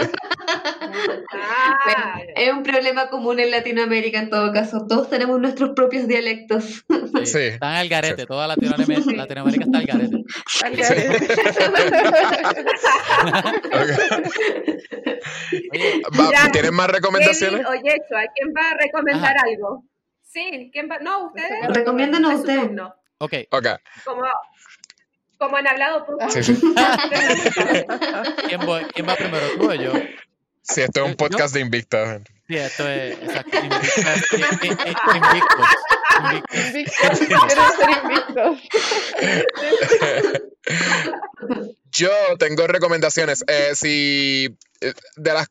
[1.31, 4.85] Ah, Bueno, es un problema común en Latinoamérica en todo caso.
[4.88, 6.85] Todos tenemos nuestros propios dialectos.
[6.89, 7.39] Sí, Sí.
[7.39, 10.17] Están al garete, toda Latinoamérica, Latinoamérica está al garete.
[10.63, 11.27] Al garete.
[13.73, 13.95] Oye,
[16.19, 16.51] Va-.
[16.51, 17.61] ¿Tienes más recomendaciones?
[17.61, 19.84] Kevin o Yeshua, ¿quién va a recomendar algo?
[20.21, 20.99] Sí, ¿quién va?
[20.99, 21.67] No, ustedes.
[21.69, 22.69] Recomiéndanos ustedes.
[23.19, 23.67] ok, Ok,
[24.03, 24.23] Como,
[25.44, 26.30] como han hablado poco.
[26.30, 26.53] sí, sí.
[28.48, 29.91] ¿quién, voy- quién va primero, tú o yo?
[30.61, 31.18] Sí, esto es un ¿Yo?
[31.18, 32.22] podcast de Invicta.
[32.48, 35.68] Sí, esto es, exacto, invictas, i- i- i- invictos,
[36.20, 36.65] invictos.
[36.68, 37.20] Invictos.
[37.28, 38.60] Quiero ser invictos.
[41.91, 42.10] Yo
[42.40, 43.44] tengo recomendaciones.
[43.48, 45.48] Eh, si eh, de las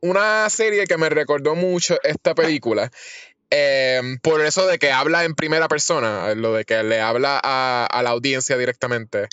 [0.00, 2.90] una serie que me recordó mucho esta película,
[3.56, 7.86] eh, por eso de que habla en primera persona, lo de que le habla a,
[7.86, 9.28] a la audiencia directamente.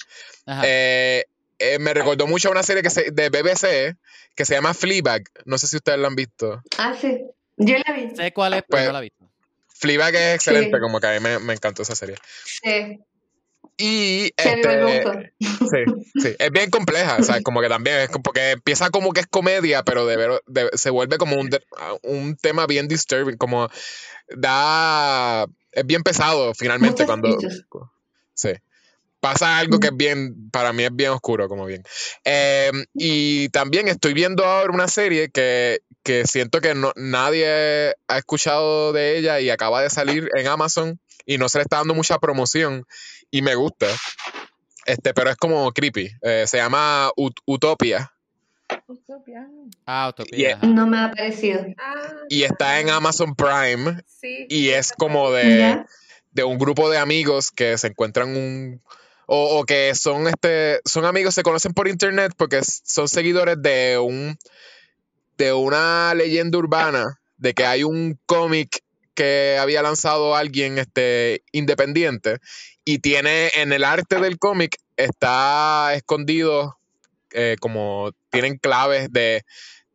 [0.46, 0.62] Ajá.
[0.66, 1.26] Eh,
[1.60, 3.96] eh, me recordó mucho a una serie que se, de BBC
[4.36, 5.24] que se llama Fleabag.
[5.46, 6.62] No sé si ustedes la han visto.
[6.78, 7.22] Ah, sí.
[7.58, 8.16] Yo la vi.
[8.16, 9.30] sé cuál es, pero pues, no la he visto.
[9.68, 10.82] Fleabag es excelente, Sí.
[10.82, 12.16] como que a mí me, me encantó esa serie.
[12.46, 13.00] Sí,
[13.78, 15.34] Y este.
[15.40, 19.22] Sí, sí, es bien compleja, o sea, como que también es porque empieza como que
[19.22, 21.50] es comedia, pero de ver- de- se vuelve como un,
[22.04, 23.70] un tema bien disturbing, como
[24.30, 27.38] da, es bien pesado finalmente cuando,
[28.34, 28.50] sí,
[29.20, 31.84] pasa algo que es bien, para mí es bien oscuro, como bien.
[32.26, 38.18] Eh, y también estoy viendo ahora una serie que, que siento que no, nadie ha
[38.18, 41.94] escuchado de ella y acaba de salir en Amazon y no se le está dando
[41.94, 42.86] mucha promoción
[43.32, 43.88] y me gusta.
[44.86, 46.10] este, pero es como creepy.
[46.22, 48.12] Eh, se llama Ut- Utopia
[48.88, 49.48] Utopia.
[49.86, 50.14] Ah.
[50.32, 50.58] Yeah.
[50.58, 50.68] ajá.
[50.68, 51.66] No me ha parecido.
[51.78, 54.46] Ah, y está en Amazon Prime sí.
[54.50, 55.84] y es como de,
[56.32, 58.82] de un grupo de amigos que se encuentran un
[59.28, 63.98] o, o que son este son amigos se conocen por internet porque son seguidores de
[63.98, 64.38] un
[65.38, 68.84] de una leyenda urbana de que hay un cómic
[69.16, 72.38] que había lanzado alguien este independiente
[72.86, 76.78] y tiene en el arte del cómic está escondido
[77.32, 79.44] eh, como tienen claves de,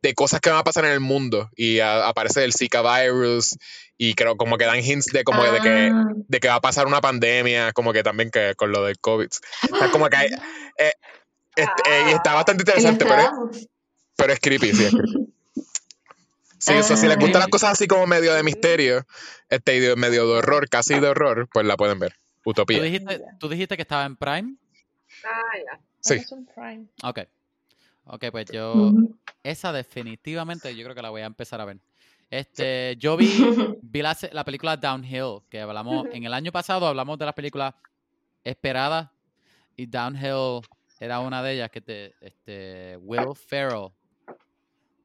[0.03, 3.57] de cosas que van a pasar en el mundo y a- aparece el Zika virus
[3.99, 6.61] y creo como que dan hints de como de que Ah, de que va a
[6.61, 9.29] pasar una pandemia, como que también que con lo del COVID.
[9.73, 10.29] O sea, como que hay-
[10.79, 10.93] eh,
[11.55, 13.21] este, eh, y está bastante interesante, pero
[13.53, 13.69] es,
[14.17, 14.85] pero es creepy, sí.
[14.85, 15.26] es creepy.
[16.67, 19.07] Sí, o sea, si les gustan las cosas así como medio de misterio,
[19.49, 22.15] este medio de horror, casi de horror, pues la pueden ver.
[22.43, 22.83] ¿Tú Utopía.
[22.83, 24.57] dijiste, tú dijiste que estaba en Prime.
[25.25, 25.81] Ah, ya.
[26.01, 26.25] Sí.
[26.55, 26.87] Prime.
[27.05, 27.21] Ok.
[28.07, 28.93] Ok, pues yo.
[29.45, 31.79] Esa definitivamente yo creo que la voy a empezar a ver.
[32.31, 33.29] Este, yo vi,
[33.83, 37.75] vi la película Downhill, que hablamos, en el año pasado hablamos de las películas
[38.43, 39.09] esperadas
[39.77, 40.63] y Downhill
[40.99, 43.91] era una de ellas que te, este, Will Ferrell.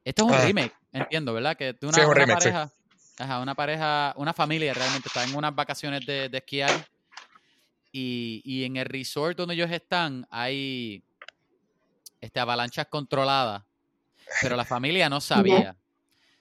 [0.03, 0.45] Esto es un Ah.
[0.45, 1.55] remake, entiendo, ¿verdad?
[1.57, 2.49] Que de una, Sí, es un una remake, sí.
[2.49, 2.73] pareja,
[3.19, 6.87] ajá, una pareja, una familia realmente está en unas vacaciones de, de esquiar
[7.91, 11.03] y, y en el resort donde ellos están hay
[12.19, 13.63] este, avalanchas controladas,
[14.41, 15.77] pero la familia no sabía.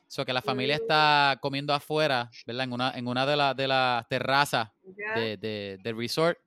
[0.09, 2.65] So que la familia está comiendo afuera, ¿verdad?
[2.65, 4.71] En una, en una de, las de las terrazas
[5.17, 6.39] de, de- del resort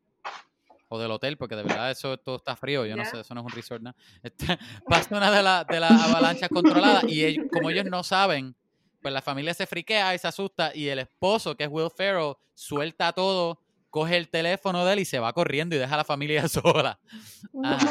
[0.93, 3.41] o del hotel, porque de verdad eso todo está frío, yo no sé, eso no
[3.41, 3.95] es un resort, ¿no?
[4.23, 4.57] Este,
[4.87, 8.55] pasa una de, la- de las avalanchas controladas y ellos- como ellos no saben,
[9.01, 12.35] pues la familia se friquea y se asusta y el esposo, que es Will Ferrell,
[12.53, 13.59] suelta todo,
[13.89, 16.99] coge el teléfono de él y se va corriendo y deja a la familia sola.
[17.63, 17.87] Ajá.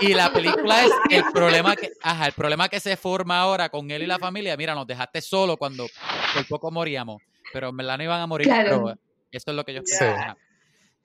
[0.00, 3.90] Y la película es el problema que, ajá, el problema que se forma ahora con
[3.90, 4.56] él y la familia.
[4.56, 5.86] Mira, nos dejaste solo cuando
[6.34, 7.22] por poco moríamos,
[7.52, 8.46] pero en verdad no iban a morir.
[8.48, 8.84] Claro.
[8.84, 8.98] Pero
[9.30, 10.04] esto es lo que ellos Sí.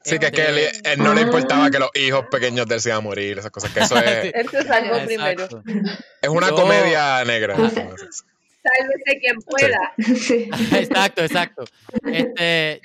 [0.04, 1.24] Sí, que es que él, él no le Ah.
[1.26, 3.72] importaba que los hijos pequeños de él se iban a morir, esas cosas.
[3.74, 4.32] Que eso es, Sí.
[4.34, 5.62] Él se salvó Exacto.
[5.62, 5.94] primero.
[6.22, 7.54] Es una Yo- comedia negra.
[7.56, 7.70] Ajá.
[7.72, 9.94] Sálvese quien pueda.
[9.98, 10.50] Sí.
[10.76, 11.64] Exacto, exacto.
[12.12, 12.82] Este,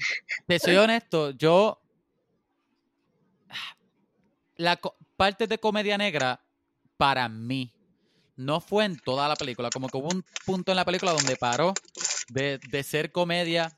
[0.47, 1.81] te soy honesto, yo
[4.57, 4.81] la
[5.17, 6.41] parte de comedia negra
[6.97, 7.73] para mí
[8.37, 11.37] no fue en toda la película, como que hubo un punto en la película donde
[11.37, 11.75] paró
[12.29, 13.77] de, de ser comedia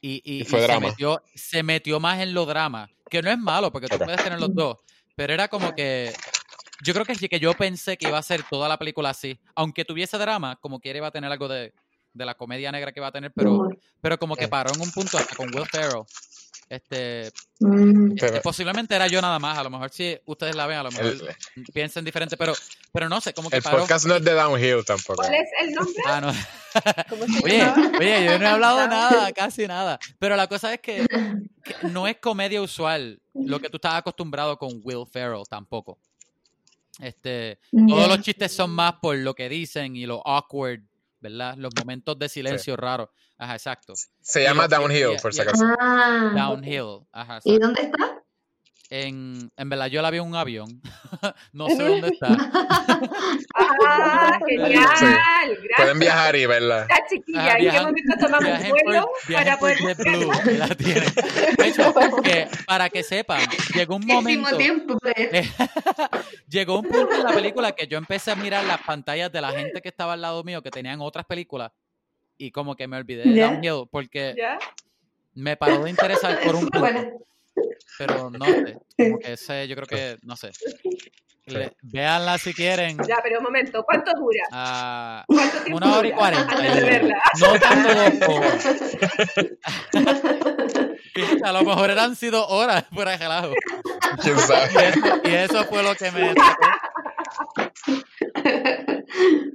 [0.00, 3.30] y, y- Y fue y se, metió, se metió más en lo drama, que no
[3.30, 4.04] es malo porque tú Ok.
[4.04, 4.76] puedes tener los dos,
[5.14, 6.14] pero era como que
[6.80, 9.40] yo creo que sí que yo pensé que iba a ser toda la película así,
[9.56, 11.74] aunque tuviese drama, como quiera iba a tener algo de,
[12.12, 13.66] de la comedia negra que iba a tener, pero
[14.00, 14.50] pero como que Sí.
[14.50, 16.04] paró en un punto hasta con Will Ferrell.
[16.70, 18.12] Este, Mm.
[18.12, 20.82] este, Pero- posiblemente era yo nada más, a lo mejor si ustedes la ven, a
[20.82, 22.52] lo mejor El, piensen diferente, pero,
[22.92, 23.78] pero no sé, como que el paró.
[23.78, 25.22] podcast no es de Downhill tampoco.
[25.22, 26.02] ¿Cuál es el nombre?
[26.06, 26.32] Ah, no.
[27.08, 27.64] ¿Cómo Oye,
[27.98, 29.98] oye, yo no he hablado nada, casi nada.
[30.18, 31.06] Pero la cosa es que,
[31.64, 35.98] que no es comedia usual lo que tú estás acostumbrado con Will Ferrell tampoco.
[37.00, 37.58] Este,
[37.88, 40.80] todos los chistes son más por lo que dicen y lo awkward,
[41.20, 41.54] ¿verdad?
[41.56, 43.08] Los momentos de silencio raros.
[43.38, 43.94] Ajá, exacto.
[44.20, 45.64] Se y llama y- Downhill, y- por y- si acaso.
[45.80, 46.32] Ah.
[46.34, 47.06] Downhill.
[47.12, 48.14] Ajá, ¿Y dónde está?
[48.90, 50.80] En, en verdad, yo la vi en un avión.
[51.52, 52.28] no sé dónde está.
[53.54, 54.72] Ah, genial.
[54.72, 55.18] Gracias.
[55.76, 56.86] Pueden viajar y verla.
[56.88, 60.66] Ya, chiquilla, Ajá, ¿en qué momento tomamos Viajen vuelo para poder JetBlue y la.
[60.68, 63.40] De hecho, que para que sepan,
[63.74, 65.48] llegó un momento, tiempo eh,
[66.48, 69.50] llegó un punto en la película que yo empecé a mirar las pantallas de la
[69.52, 71.70] gente que estaba al lado mío que tenían otras películas
[72.38, 73.48] y como que me olvidé de ¿Ya?
[73.50, 74.34] Downhill porque
[75.34, 77.12] me paró de interesar por un punto, Bueno,
[77.98, 80.50] pero no sé, como que ese, yo creo que, no sé.
[81.46, 82.98] Le- véanla si quieren.
[83.08, 84.42] Ya, pero un momento, ¿cuánto dura?
[84.52, 86.54] a ¿Cuánto tiempo una hora y cuarenta.
[87.40, 88.12] No tanto dos
[91.44, 93.52] A lo mejor eran sido horas fuera de relajo.
[94.22, 94.88] ¿Quién Y sabe?
[94.88, 96.34] eso, y eso fue lo que me.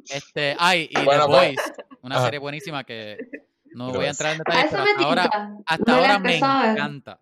[0.10, 1.73] Este, ay, y Bueno, The pues,
[2.04, 2.26] una ajá.
[2.26, 3.18] serie buenísima que
[3.74, 5.24] no voy a entrar en detalles, pero hasta ahora,
[5.66, 7.20] hasta No ahora me encanta.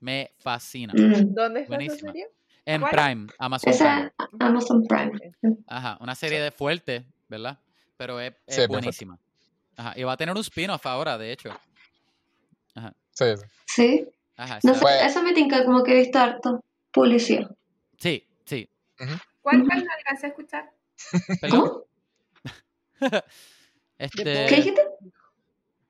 [0.00, 0.92] Me fascina.
[0.94, 1.34] Mm.
[1.34, 2.12] ¿Dónde está esa Buenísima.
[2.12, 2.28] serie?
[2.66, 2.92] En ¿Cuál?
[2.92, 4.06] Prime, Amazon Esa Prime.
[4.06, 5.12] es Amazon Prime.
[5.66, 7.58] Ajá, una serie de fuerte, ¿verdad?
[7.96, 9.18] Pero es, Sí, buenísima.
[9.76, 11.50] Ajá, y va a tener un spin-off ahora, de hecho.
[12.74, 13.44] Ajá, Sí, sí.
[13.66, 14.08] Sí.
[14.36, 16.62] ajá, No está- sé, Pues- eso me tinca como que he visto harto.
[16.92, 17.50] Publicidad.
[17.98, 18.68] Sí, sí.
[19.40, 20.70] ¿Cuál, cuál no alcancé a escuchar?
[21.50, 21.84] ¿Cómo?
[23.98, 24.82] Este, ¿Qué dijiste?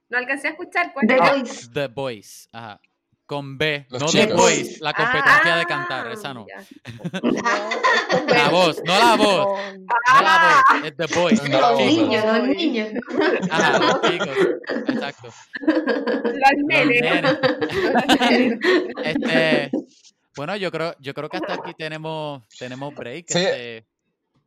[0.09, 0.93] No alcancé a escuchar.
[0.93, 1.32] ¿Cuál The era?
[1.35, 1.68] Voice.
[1.72, 2.48] The Boys.
[2.52, 2.80] Ajá.
[3.26, 3.86] Con B.
[3.90, 4.32] Los no The.
[4.32, 6.10] Voice, la competencia de Ah, cantar.
[6.12, 6.47] Esa no.
[8.28, 9.59] La voz, no la voz.
[9.82, 11.48] No la voz, es The Voice.
[11.51, 11.82] No los voz.
[11.82, 12.09] chicos.
[12.09, 12.86] Niño, no niño.
[13.51, 14.28] Ajá, los chicos.
[14.89, 15.28] Exacto.
[15.60, 17.39] Los Los nenes.
[19.05, 19.70] Este,
[20.36, 23.26] bueno, yo creo, yo creo que hasta aquí tenemos, tenemos break.
[23.28, 23.39] Sí.
[23.39, 23.86] este,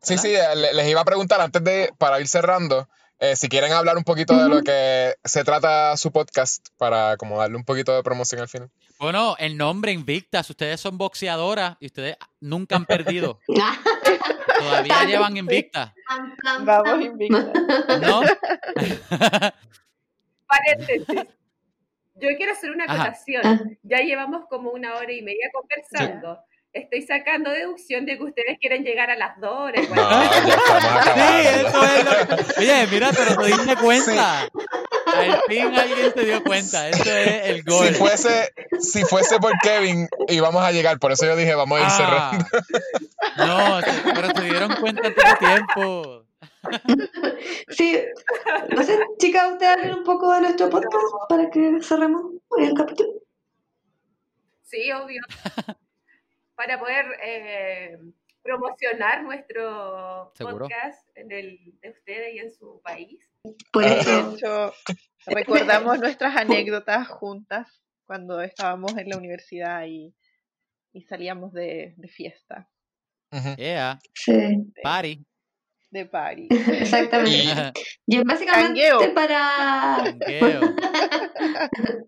[0.02, 2.90] Sí, sí, le- les iba a preguntar antes de, para ir cerrando,
[3.22, 7.38] eh, si quieren hablar un poquito de lo que se trata su podcast, para como
[7.38, 8.72] darle un poquito de promoción al final.
[9.00, 13.40] Bueno, el nombre Invictas, ustedes son boxeadoras y ustedes nunca han perdido.
[14.60, 15.94] Todavía llevan Invictas,
[16.64, 17.54] Vamos invicta.
[18.02, 18.22] ¿no?
[20.48, 21.28] Paréntesis.
[22.16, 23.78] Yo quiero hacer una acotación.
[23.84, 26.40] Ya llevamos como una hora y media conversando.
[26.74, 29.90] Estoy sacando deducción de que ustedes quieren llegar a las dos horas.
[29.90, 30.26] No, ya
[30.56, 31.68] estamos Sí, acabando.
[31.68, 32.60] eso es lo que...
[32.62, 34.42] Oye, mira, pero te diste cuenta.
[34.42, 36.88] Al fin alguien se dio cuenta.
[36.90, 37.88] Eso es el gol.
[37.88, 41.82] Si fuese, si fuese por Kevin, íbamos a llegar, por eso yo dije, vamos a
[41.82, 41.98] ir Ah.
[41.98, 42.46] cerrando.
[43.38, 46.24] No, pero se dieron cuenta antes de tiempo.
[47.70, 48.00] Sí,
[48.70, 50.96] no sé, chicas, ustedes hablen un poco de nuestro podcast
[51.28, 52.22] para que cerremos
[52.60, 53.10] el capítulo.
[54.64, 55.22] Sí, obvio.
[56.62, 57.98] Para poder eh,
[58.44, 60.68] promocionar nuestro Seguro.
[60.68, 63.20] podcast en el de ustedes y en su país.
[63.72, 63.88] Por Ah.
[63.88, 64.74] eso, De hecho,
[65.26, 70.14] recordamos nuestras anécdotas juntas cuando estábamos en la universidad y,
[70.94, 72.70] y salíamos de, de fiesta.
[73.58, 74.32] Yeah, sí,
[74.84, 75.26] party.
[75.90, 76.48] de party.
[76.52, 77.74] exactamente.
[78.06, 80.04] Y básicamente para.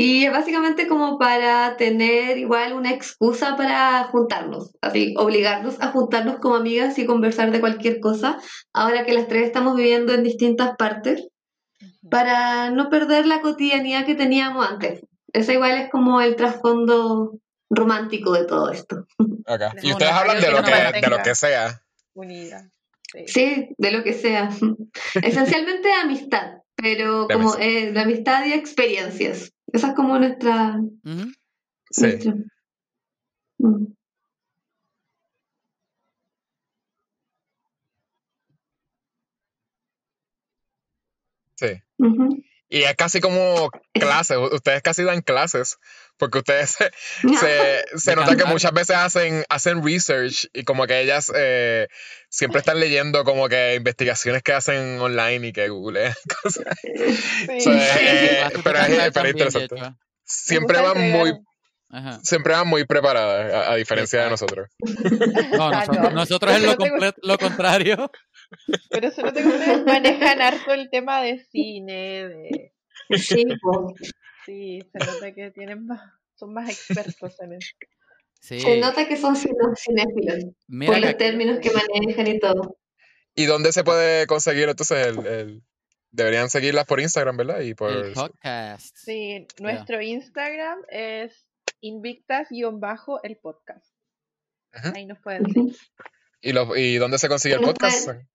[0.00, 6.36] Y es básicamente como para tener igual una excusa para juntarnos, así, obligarnos a juntarnos
[6.36, 8.38] como amigas y conversar de cualquier cosa,
[8.72, 11.26] ahora que las tres estamos viviendo en distintas partes,
[12.08, 15.00] para no perder la cotidianidad que teníamos antes.
[15.32, 19.04] Eso igual es como el trasfondo romántico de todo esto.
[19.50, 19.62] Ok.
[19.82, 21.82] Y ustedes hablan de lo que, de lo que sea.
[22.14, 22.70] Unida.
[23.02, 23.24] Sí.
[23.26, 24.50] Sí, de lo que sea.
[25.22, 29.50] Esencialmente amistad, pero como eh, de amistad y experiencias.
[29.72, 30.76] Esa es como nuestra...
[30.78, 31.32] Ujú.
[31.90, 32.02] Sí.
[32.02, 32.34] nuestra-
[33.58, 33.86] Mm.
[41.56, 41.82] Sí.
[42.68, 45.78] Y es casi como clases, ustedes casi dan clases,
[46.18, 46.90] porque ustedes se,
[47.96, 51.88] se, nota que muchas veces hacen, hacen research y como que ellas eh,
[52.28, 56.12] siempre están leyendo como que investigaciones que hacen online y que googlean
[56.42, 56.64] cosas.
[56.82, 57.60] Sí.
[57.60, 59.76] So, eh, Las pero, es, pero interesante.
[60.24, 61.32] Siempre van muy,
[61.90, 62.20] Ajá.
[62.22, 64.68] siempre van muy preparadas, a, a diferencia de nosotros.
[65.52, 66.10] No, nosotros, no.
[66.10, 68.10] nosotros es lo, Eso no te comple- lo contrario.
[68.90, 72.72] Pero se nota que manejan harto el tema de cine, de...
[73.16, 73.94] Sí, po.
[74.48, 76.00] Sí, se nota que tienen más,
[76.36, 77.74] son más expertos en eso.
[78.40, 78.60] Sí.
[78.60, 82.78] Se nota que son cinéfilos Mira por los términos que manejan y todo.
[83.34, 85.62] ¿Y dónde se puede conseguir entonces el, el-
[86.10, 87.60] Deberían seguirlas por Instagram, ¿verdad?
[87.60, 87.90] Y por...
[87.92, 88.96] el podcast.
[88.96, 91.46] Sí, nuestro Instagram es
[91.82, 93.94] invictas-el podcast.
[94.94, 95.76] Ahí nos pueden seguir.
[96.40, 98.06] ¿Y, los- ¿Y dónde se consigue el Nos podcast?
[98.06, 98.28] pueden-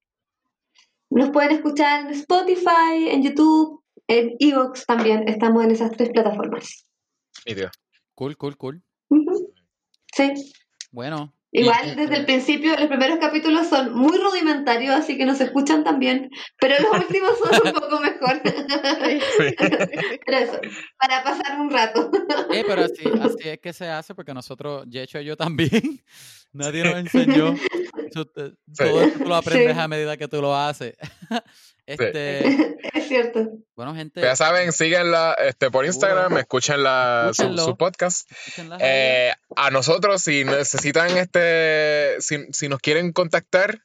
[1.09, 5.27] Nos pueden escuchar en Spotify, en YouTube, en Evox también.
[5.27, 6.85] Estamos en esas tres plataformas.
[8.15, 8.83] Cool, cool, cool.
[9.09, 9.53] Ujú.
[10.15, 10.33] Sí.
[10.91, 11.33] Bueno.
[11.55, 15.43] Igual y- desde el principio, los primeros capítulos son muy rudimentarios, así que no se
[15.43, 18.41] escuchan tan bien, pero los últimos son un poco mejor.
[20.25, 20.59] pero eso,
[20.99, 22.09] para pasar un rato.
[22.51, 26.01] Eh, pero así, así es que se hace porque nosotros, Yecho y yo también,
[26.53, 27.55] nadie nos enseñó.
[28.13, 29.79] Te- Todo esto tú lo aprendes Sí.
[29.79, 30.95] a medida que tú lo haces.
[31.85, 32.47] Este,
[32.93, 33.45] es cierto.
[33.75, 36.39] bueno, gente, Ya saben, síguenla este, por Instagram, Seguro.
[36.39, 38.31] escuchen la, su, su podcast.
[38.79, 43.81] Eh, a nosotros, si necesitan este, si, si nos quieren contactar,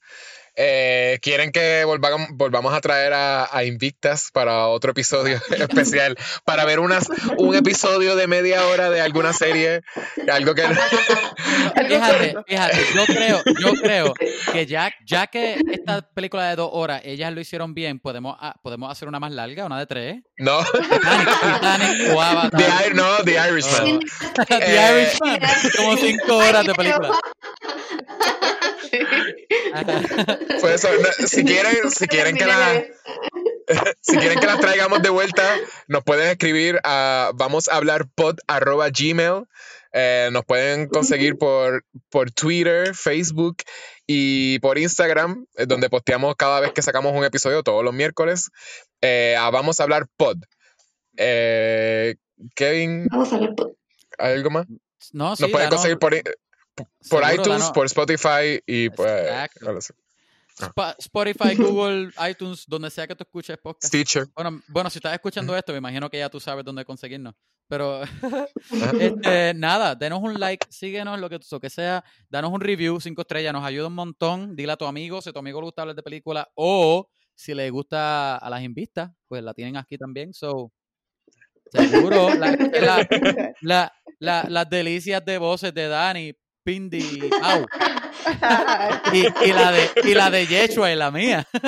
[0.60, 6.64] eh, quieren que volvamos, volvamos a traer a, a Invictas para otro episodio especial, para
[6.64, 7.06] ver unas,
[7.36, 9.82] un episodio de media hora de alguna serie,
[10.30, 10.62] algo que...
[11.88, 14.14] Fíjate, fíjate, yo creo, yo creo
[14.52, 18.90] que ya, ya que esta película de dos horas, ellas lo hicieron bien, podemos, podemos
[18.90, 20.16] hacer una más larga, una de tres.
[20.38, 22.60] No, Titanic, Titanic o Avatar.
[22.60, 24.00] The, no, The Irishman.
[24.48, 25.40] The Eh, Irishman,
[25.76, 27.10] como cinco horas de película.
[30.74, 32.84] Eso, no, si quieren, si quieren que la...
[34.00, 35.42] si quieren que las traigamos de vuelta,
[35.88, 39.44] nos pueden escribir a vamos a hablar pod arroba gmail.
[39.92, 43.56] Eh, nos pueden conseguir por, por Twitter, Facebook
[44.06, 48.50] y por Instagram, eh, donde posteamos cada vez que sacamos un episodio, todos los miércoles,
[49.00, 50.36] eh, a vamos a hablar pod.
[51.16, 52.16] Eh,
[52.54, 53.54] Kevin, Vamos a ver.
[53.54, 53.76] po-
[54.18, 54.66] ¿algo más?
[55.12, 56.14] No, sí, Nos pueden conseguir por,
[57.10, 59.30] por iTunes, por Spotify y pues
[60.98, 63.86] Spotify, Google, iTunes, donde sea que tú escuches podcast.
[63.94, 64.26] Stitcher.
[64.34, 67.34] Bueno, bueno, si estás escuchando esto, me imagino que ya tú sabes dónde conseguirnos.
[67.68, 68.02] Pero
[69.00, 73.20] este, nada, denos un like, síguenos, lo que, lo que sea, danos un review, cinco
[73.22, 74.56] estrellas, nos ayuda un montón.
[74.56, 77.54] Dile a tu amigo, si a tu amigo le gusta hablar de película, o si
[77.54, 80.32] le gusta a las invistas, pues la tienen aquí también.
[80.34, 80.72] So,
[81.70, 83.08] seguro, la- la-
[83.60, 86.32] la- la- las delicias de voces de Dani,
[86.68, 87.00] Pindi,
[87.42, 87.64] Au,
[89.10, 91.48] y, y la de, y la de Yeshua y la mía.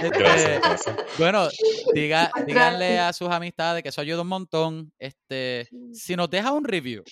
[0.00, 0.96] Este, Gracias, gracias.
[1.18, 1.48] bueno,
[1.92, 4.90] diga, díganle a sus amistades que eso ayuda un montón.
[4.98, 7.04] Este, si nos deja un review,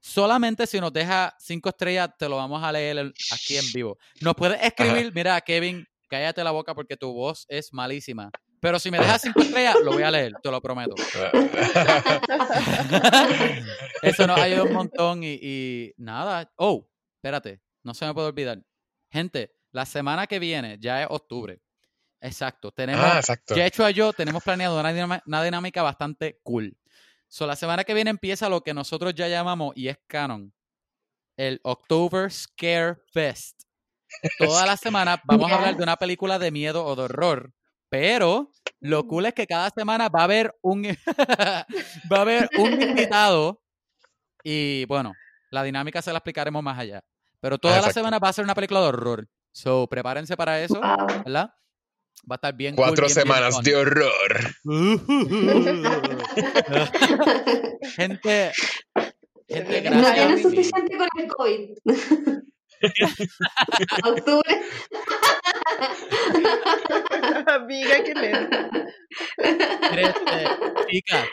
[0.00, 3.96] solamente si nos deja cinco estrellas, te lo vamos a leer aquí en vivo.
[4.20, 8.30] Nos puedes escribir, mira, Kevin, cállate la boca porque tu voz es malísima.
[8.60, 10.94] Pero si me dejas cinco estrellas, lo voy a leer, te lo prometo.
[14.02, 16.50] Eso nos ayuda un montón y, y nada.
[16.56, 18.62] Oh, espérate, no se me puede olvidar.
[19.10, 21.60] Gente, la semana que viene ya es octubre.
[22.20, 22.70] Exacto.
[22.72, 23.54] Tenemos, ah, exacto.
[23.54, 26.76] ya hecho a yo, tenemos planeado una, dinama- una dinámica bastante cool.
[27.28, 30.52] So, la semana que viene empieza lo que nosotros ya llamamos, y es canon,
[31.36, 33.62] el October Scare Fest.
[34.38, 37.52] Toda la semana vamos a hablar de una película de miedo o de horror,
[37.90, 38.50] pero
[38.80, 40.82] lo cool es que cada semana va a haber un,
[42.10, 43.60] va a haber un invitado
[44.42, 45.12] y bueno,
[45.50, 47.02] la dinámica se la explicaremos más allá.
[47.40, 48.00] Pero toda la exacto.
[48.00, 49.28] semana va a ser una película de horror.
[49.52, 51.22] So, prepárense para eso, Wow.
[51.24, 51.50] ¿verdad?
[52.30, 53.64] Va a estar bien cool, Cuatro bien, bien semanas fun.
[53.64, 54.54] de horror.
[57.96, 58.52] gente,
[59.48, 60.14] gente, No No gracias.
[60.14, 61.70] tienen suficiente con el COVID.
[64.04, 64.60] Octubre.
[67.46, 68.12] Amiga, qué.
[69.92, 70.46] Este,
[70.90, 71.26] chicas,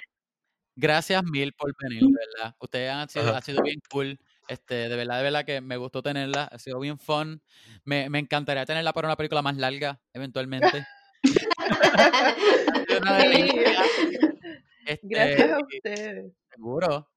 [0.76, 2.56] gracias mil por venir, ¿verdad?
[2.60, 4.20] Ustedes han sido, ha sido bien cool.
[4.48, 6.44] Este, de verdad, de verdad que me gustó tenerla.
[6.46, 7.42] Ha sido bien fun.
[7.84, 10.86] Me, me encantaría tenerla para una película más larga, eventualmente.
[14.86, 16.32] Este, Gracias a y- ustedes.
[16.50, 17.10] Seguro.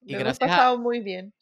[0.00, 1.32] Y Lo hemos gracias a, pasado muy bien.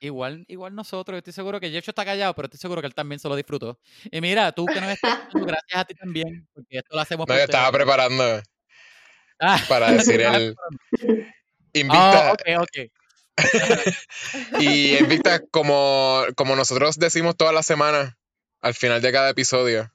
[0.00, 3.18] Igual, igual nosotros, estoy seguro que Jecho está callado, pero estoy seguro que él también
[3.18, 3.78] se lo disfrutó.
[4.10, 7.36] Y mira, tú que nos estás gracias a ti también, porque esto lo hacemos No,
[7.36, 8.42] yo estaba preparando
[9.40, 10.68] Ah, para decir ah, el ah,
[11.72, 12.32] Invicta.
[12.32, 12.90] ok, ok.
[14.60, 18.14] Y Invicta, como, como nosotros decimos todas las semanas,
[18.60, 19.90] al final de cada episodio.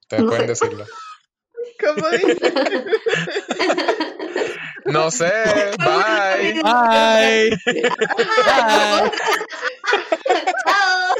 [0.00, 0.48] Ustedes No pueden sé.
[0.48, 0.86] decirlo.
[1.80, 2.52] ¿Cómo dice?
[4.90, 5.30] No sé,
[5.78, 6.60] bye.
[6.62, 7.50] Bye.
[8.46, 9.10] Bye.
[10.64, 11.14] Chao.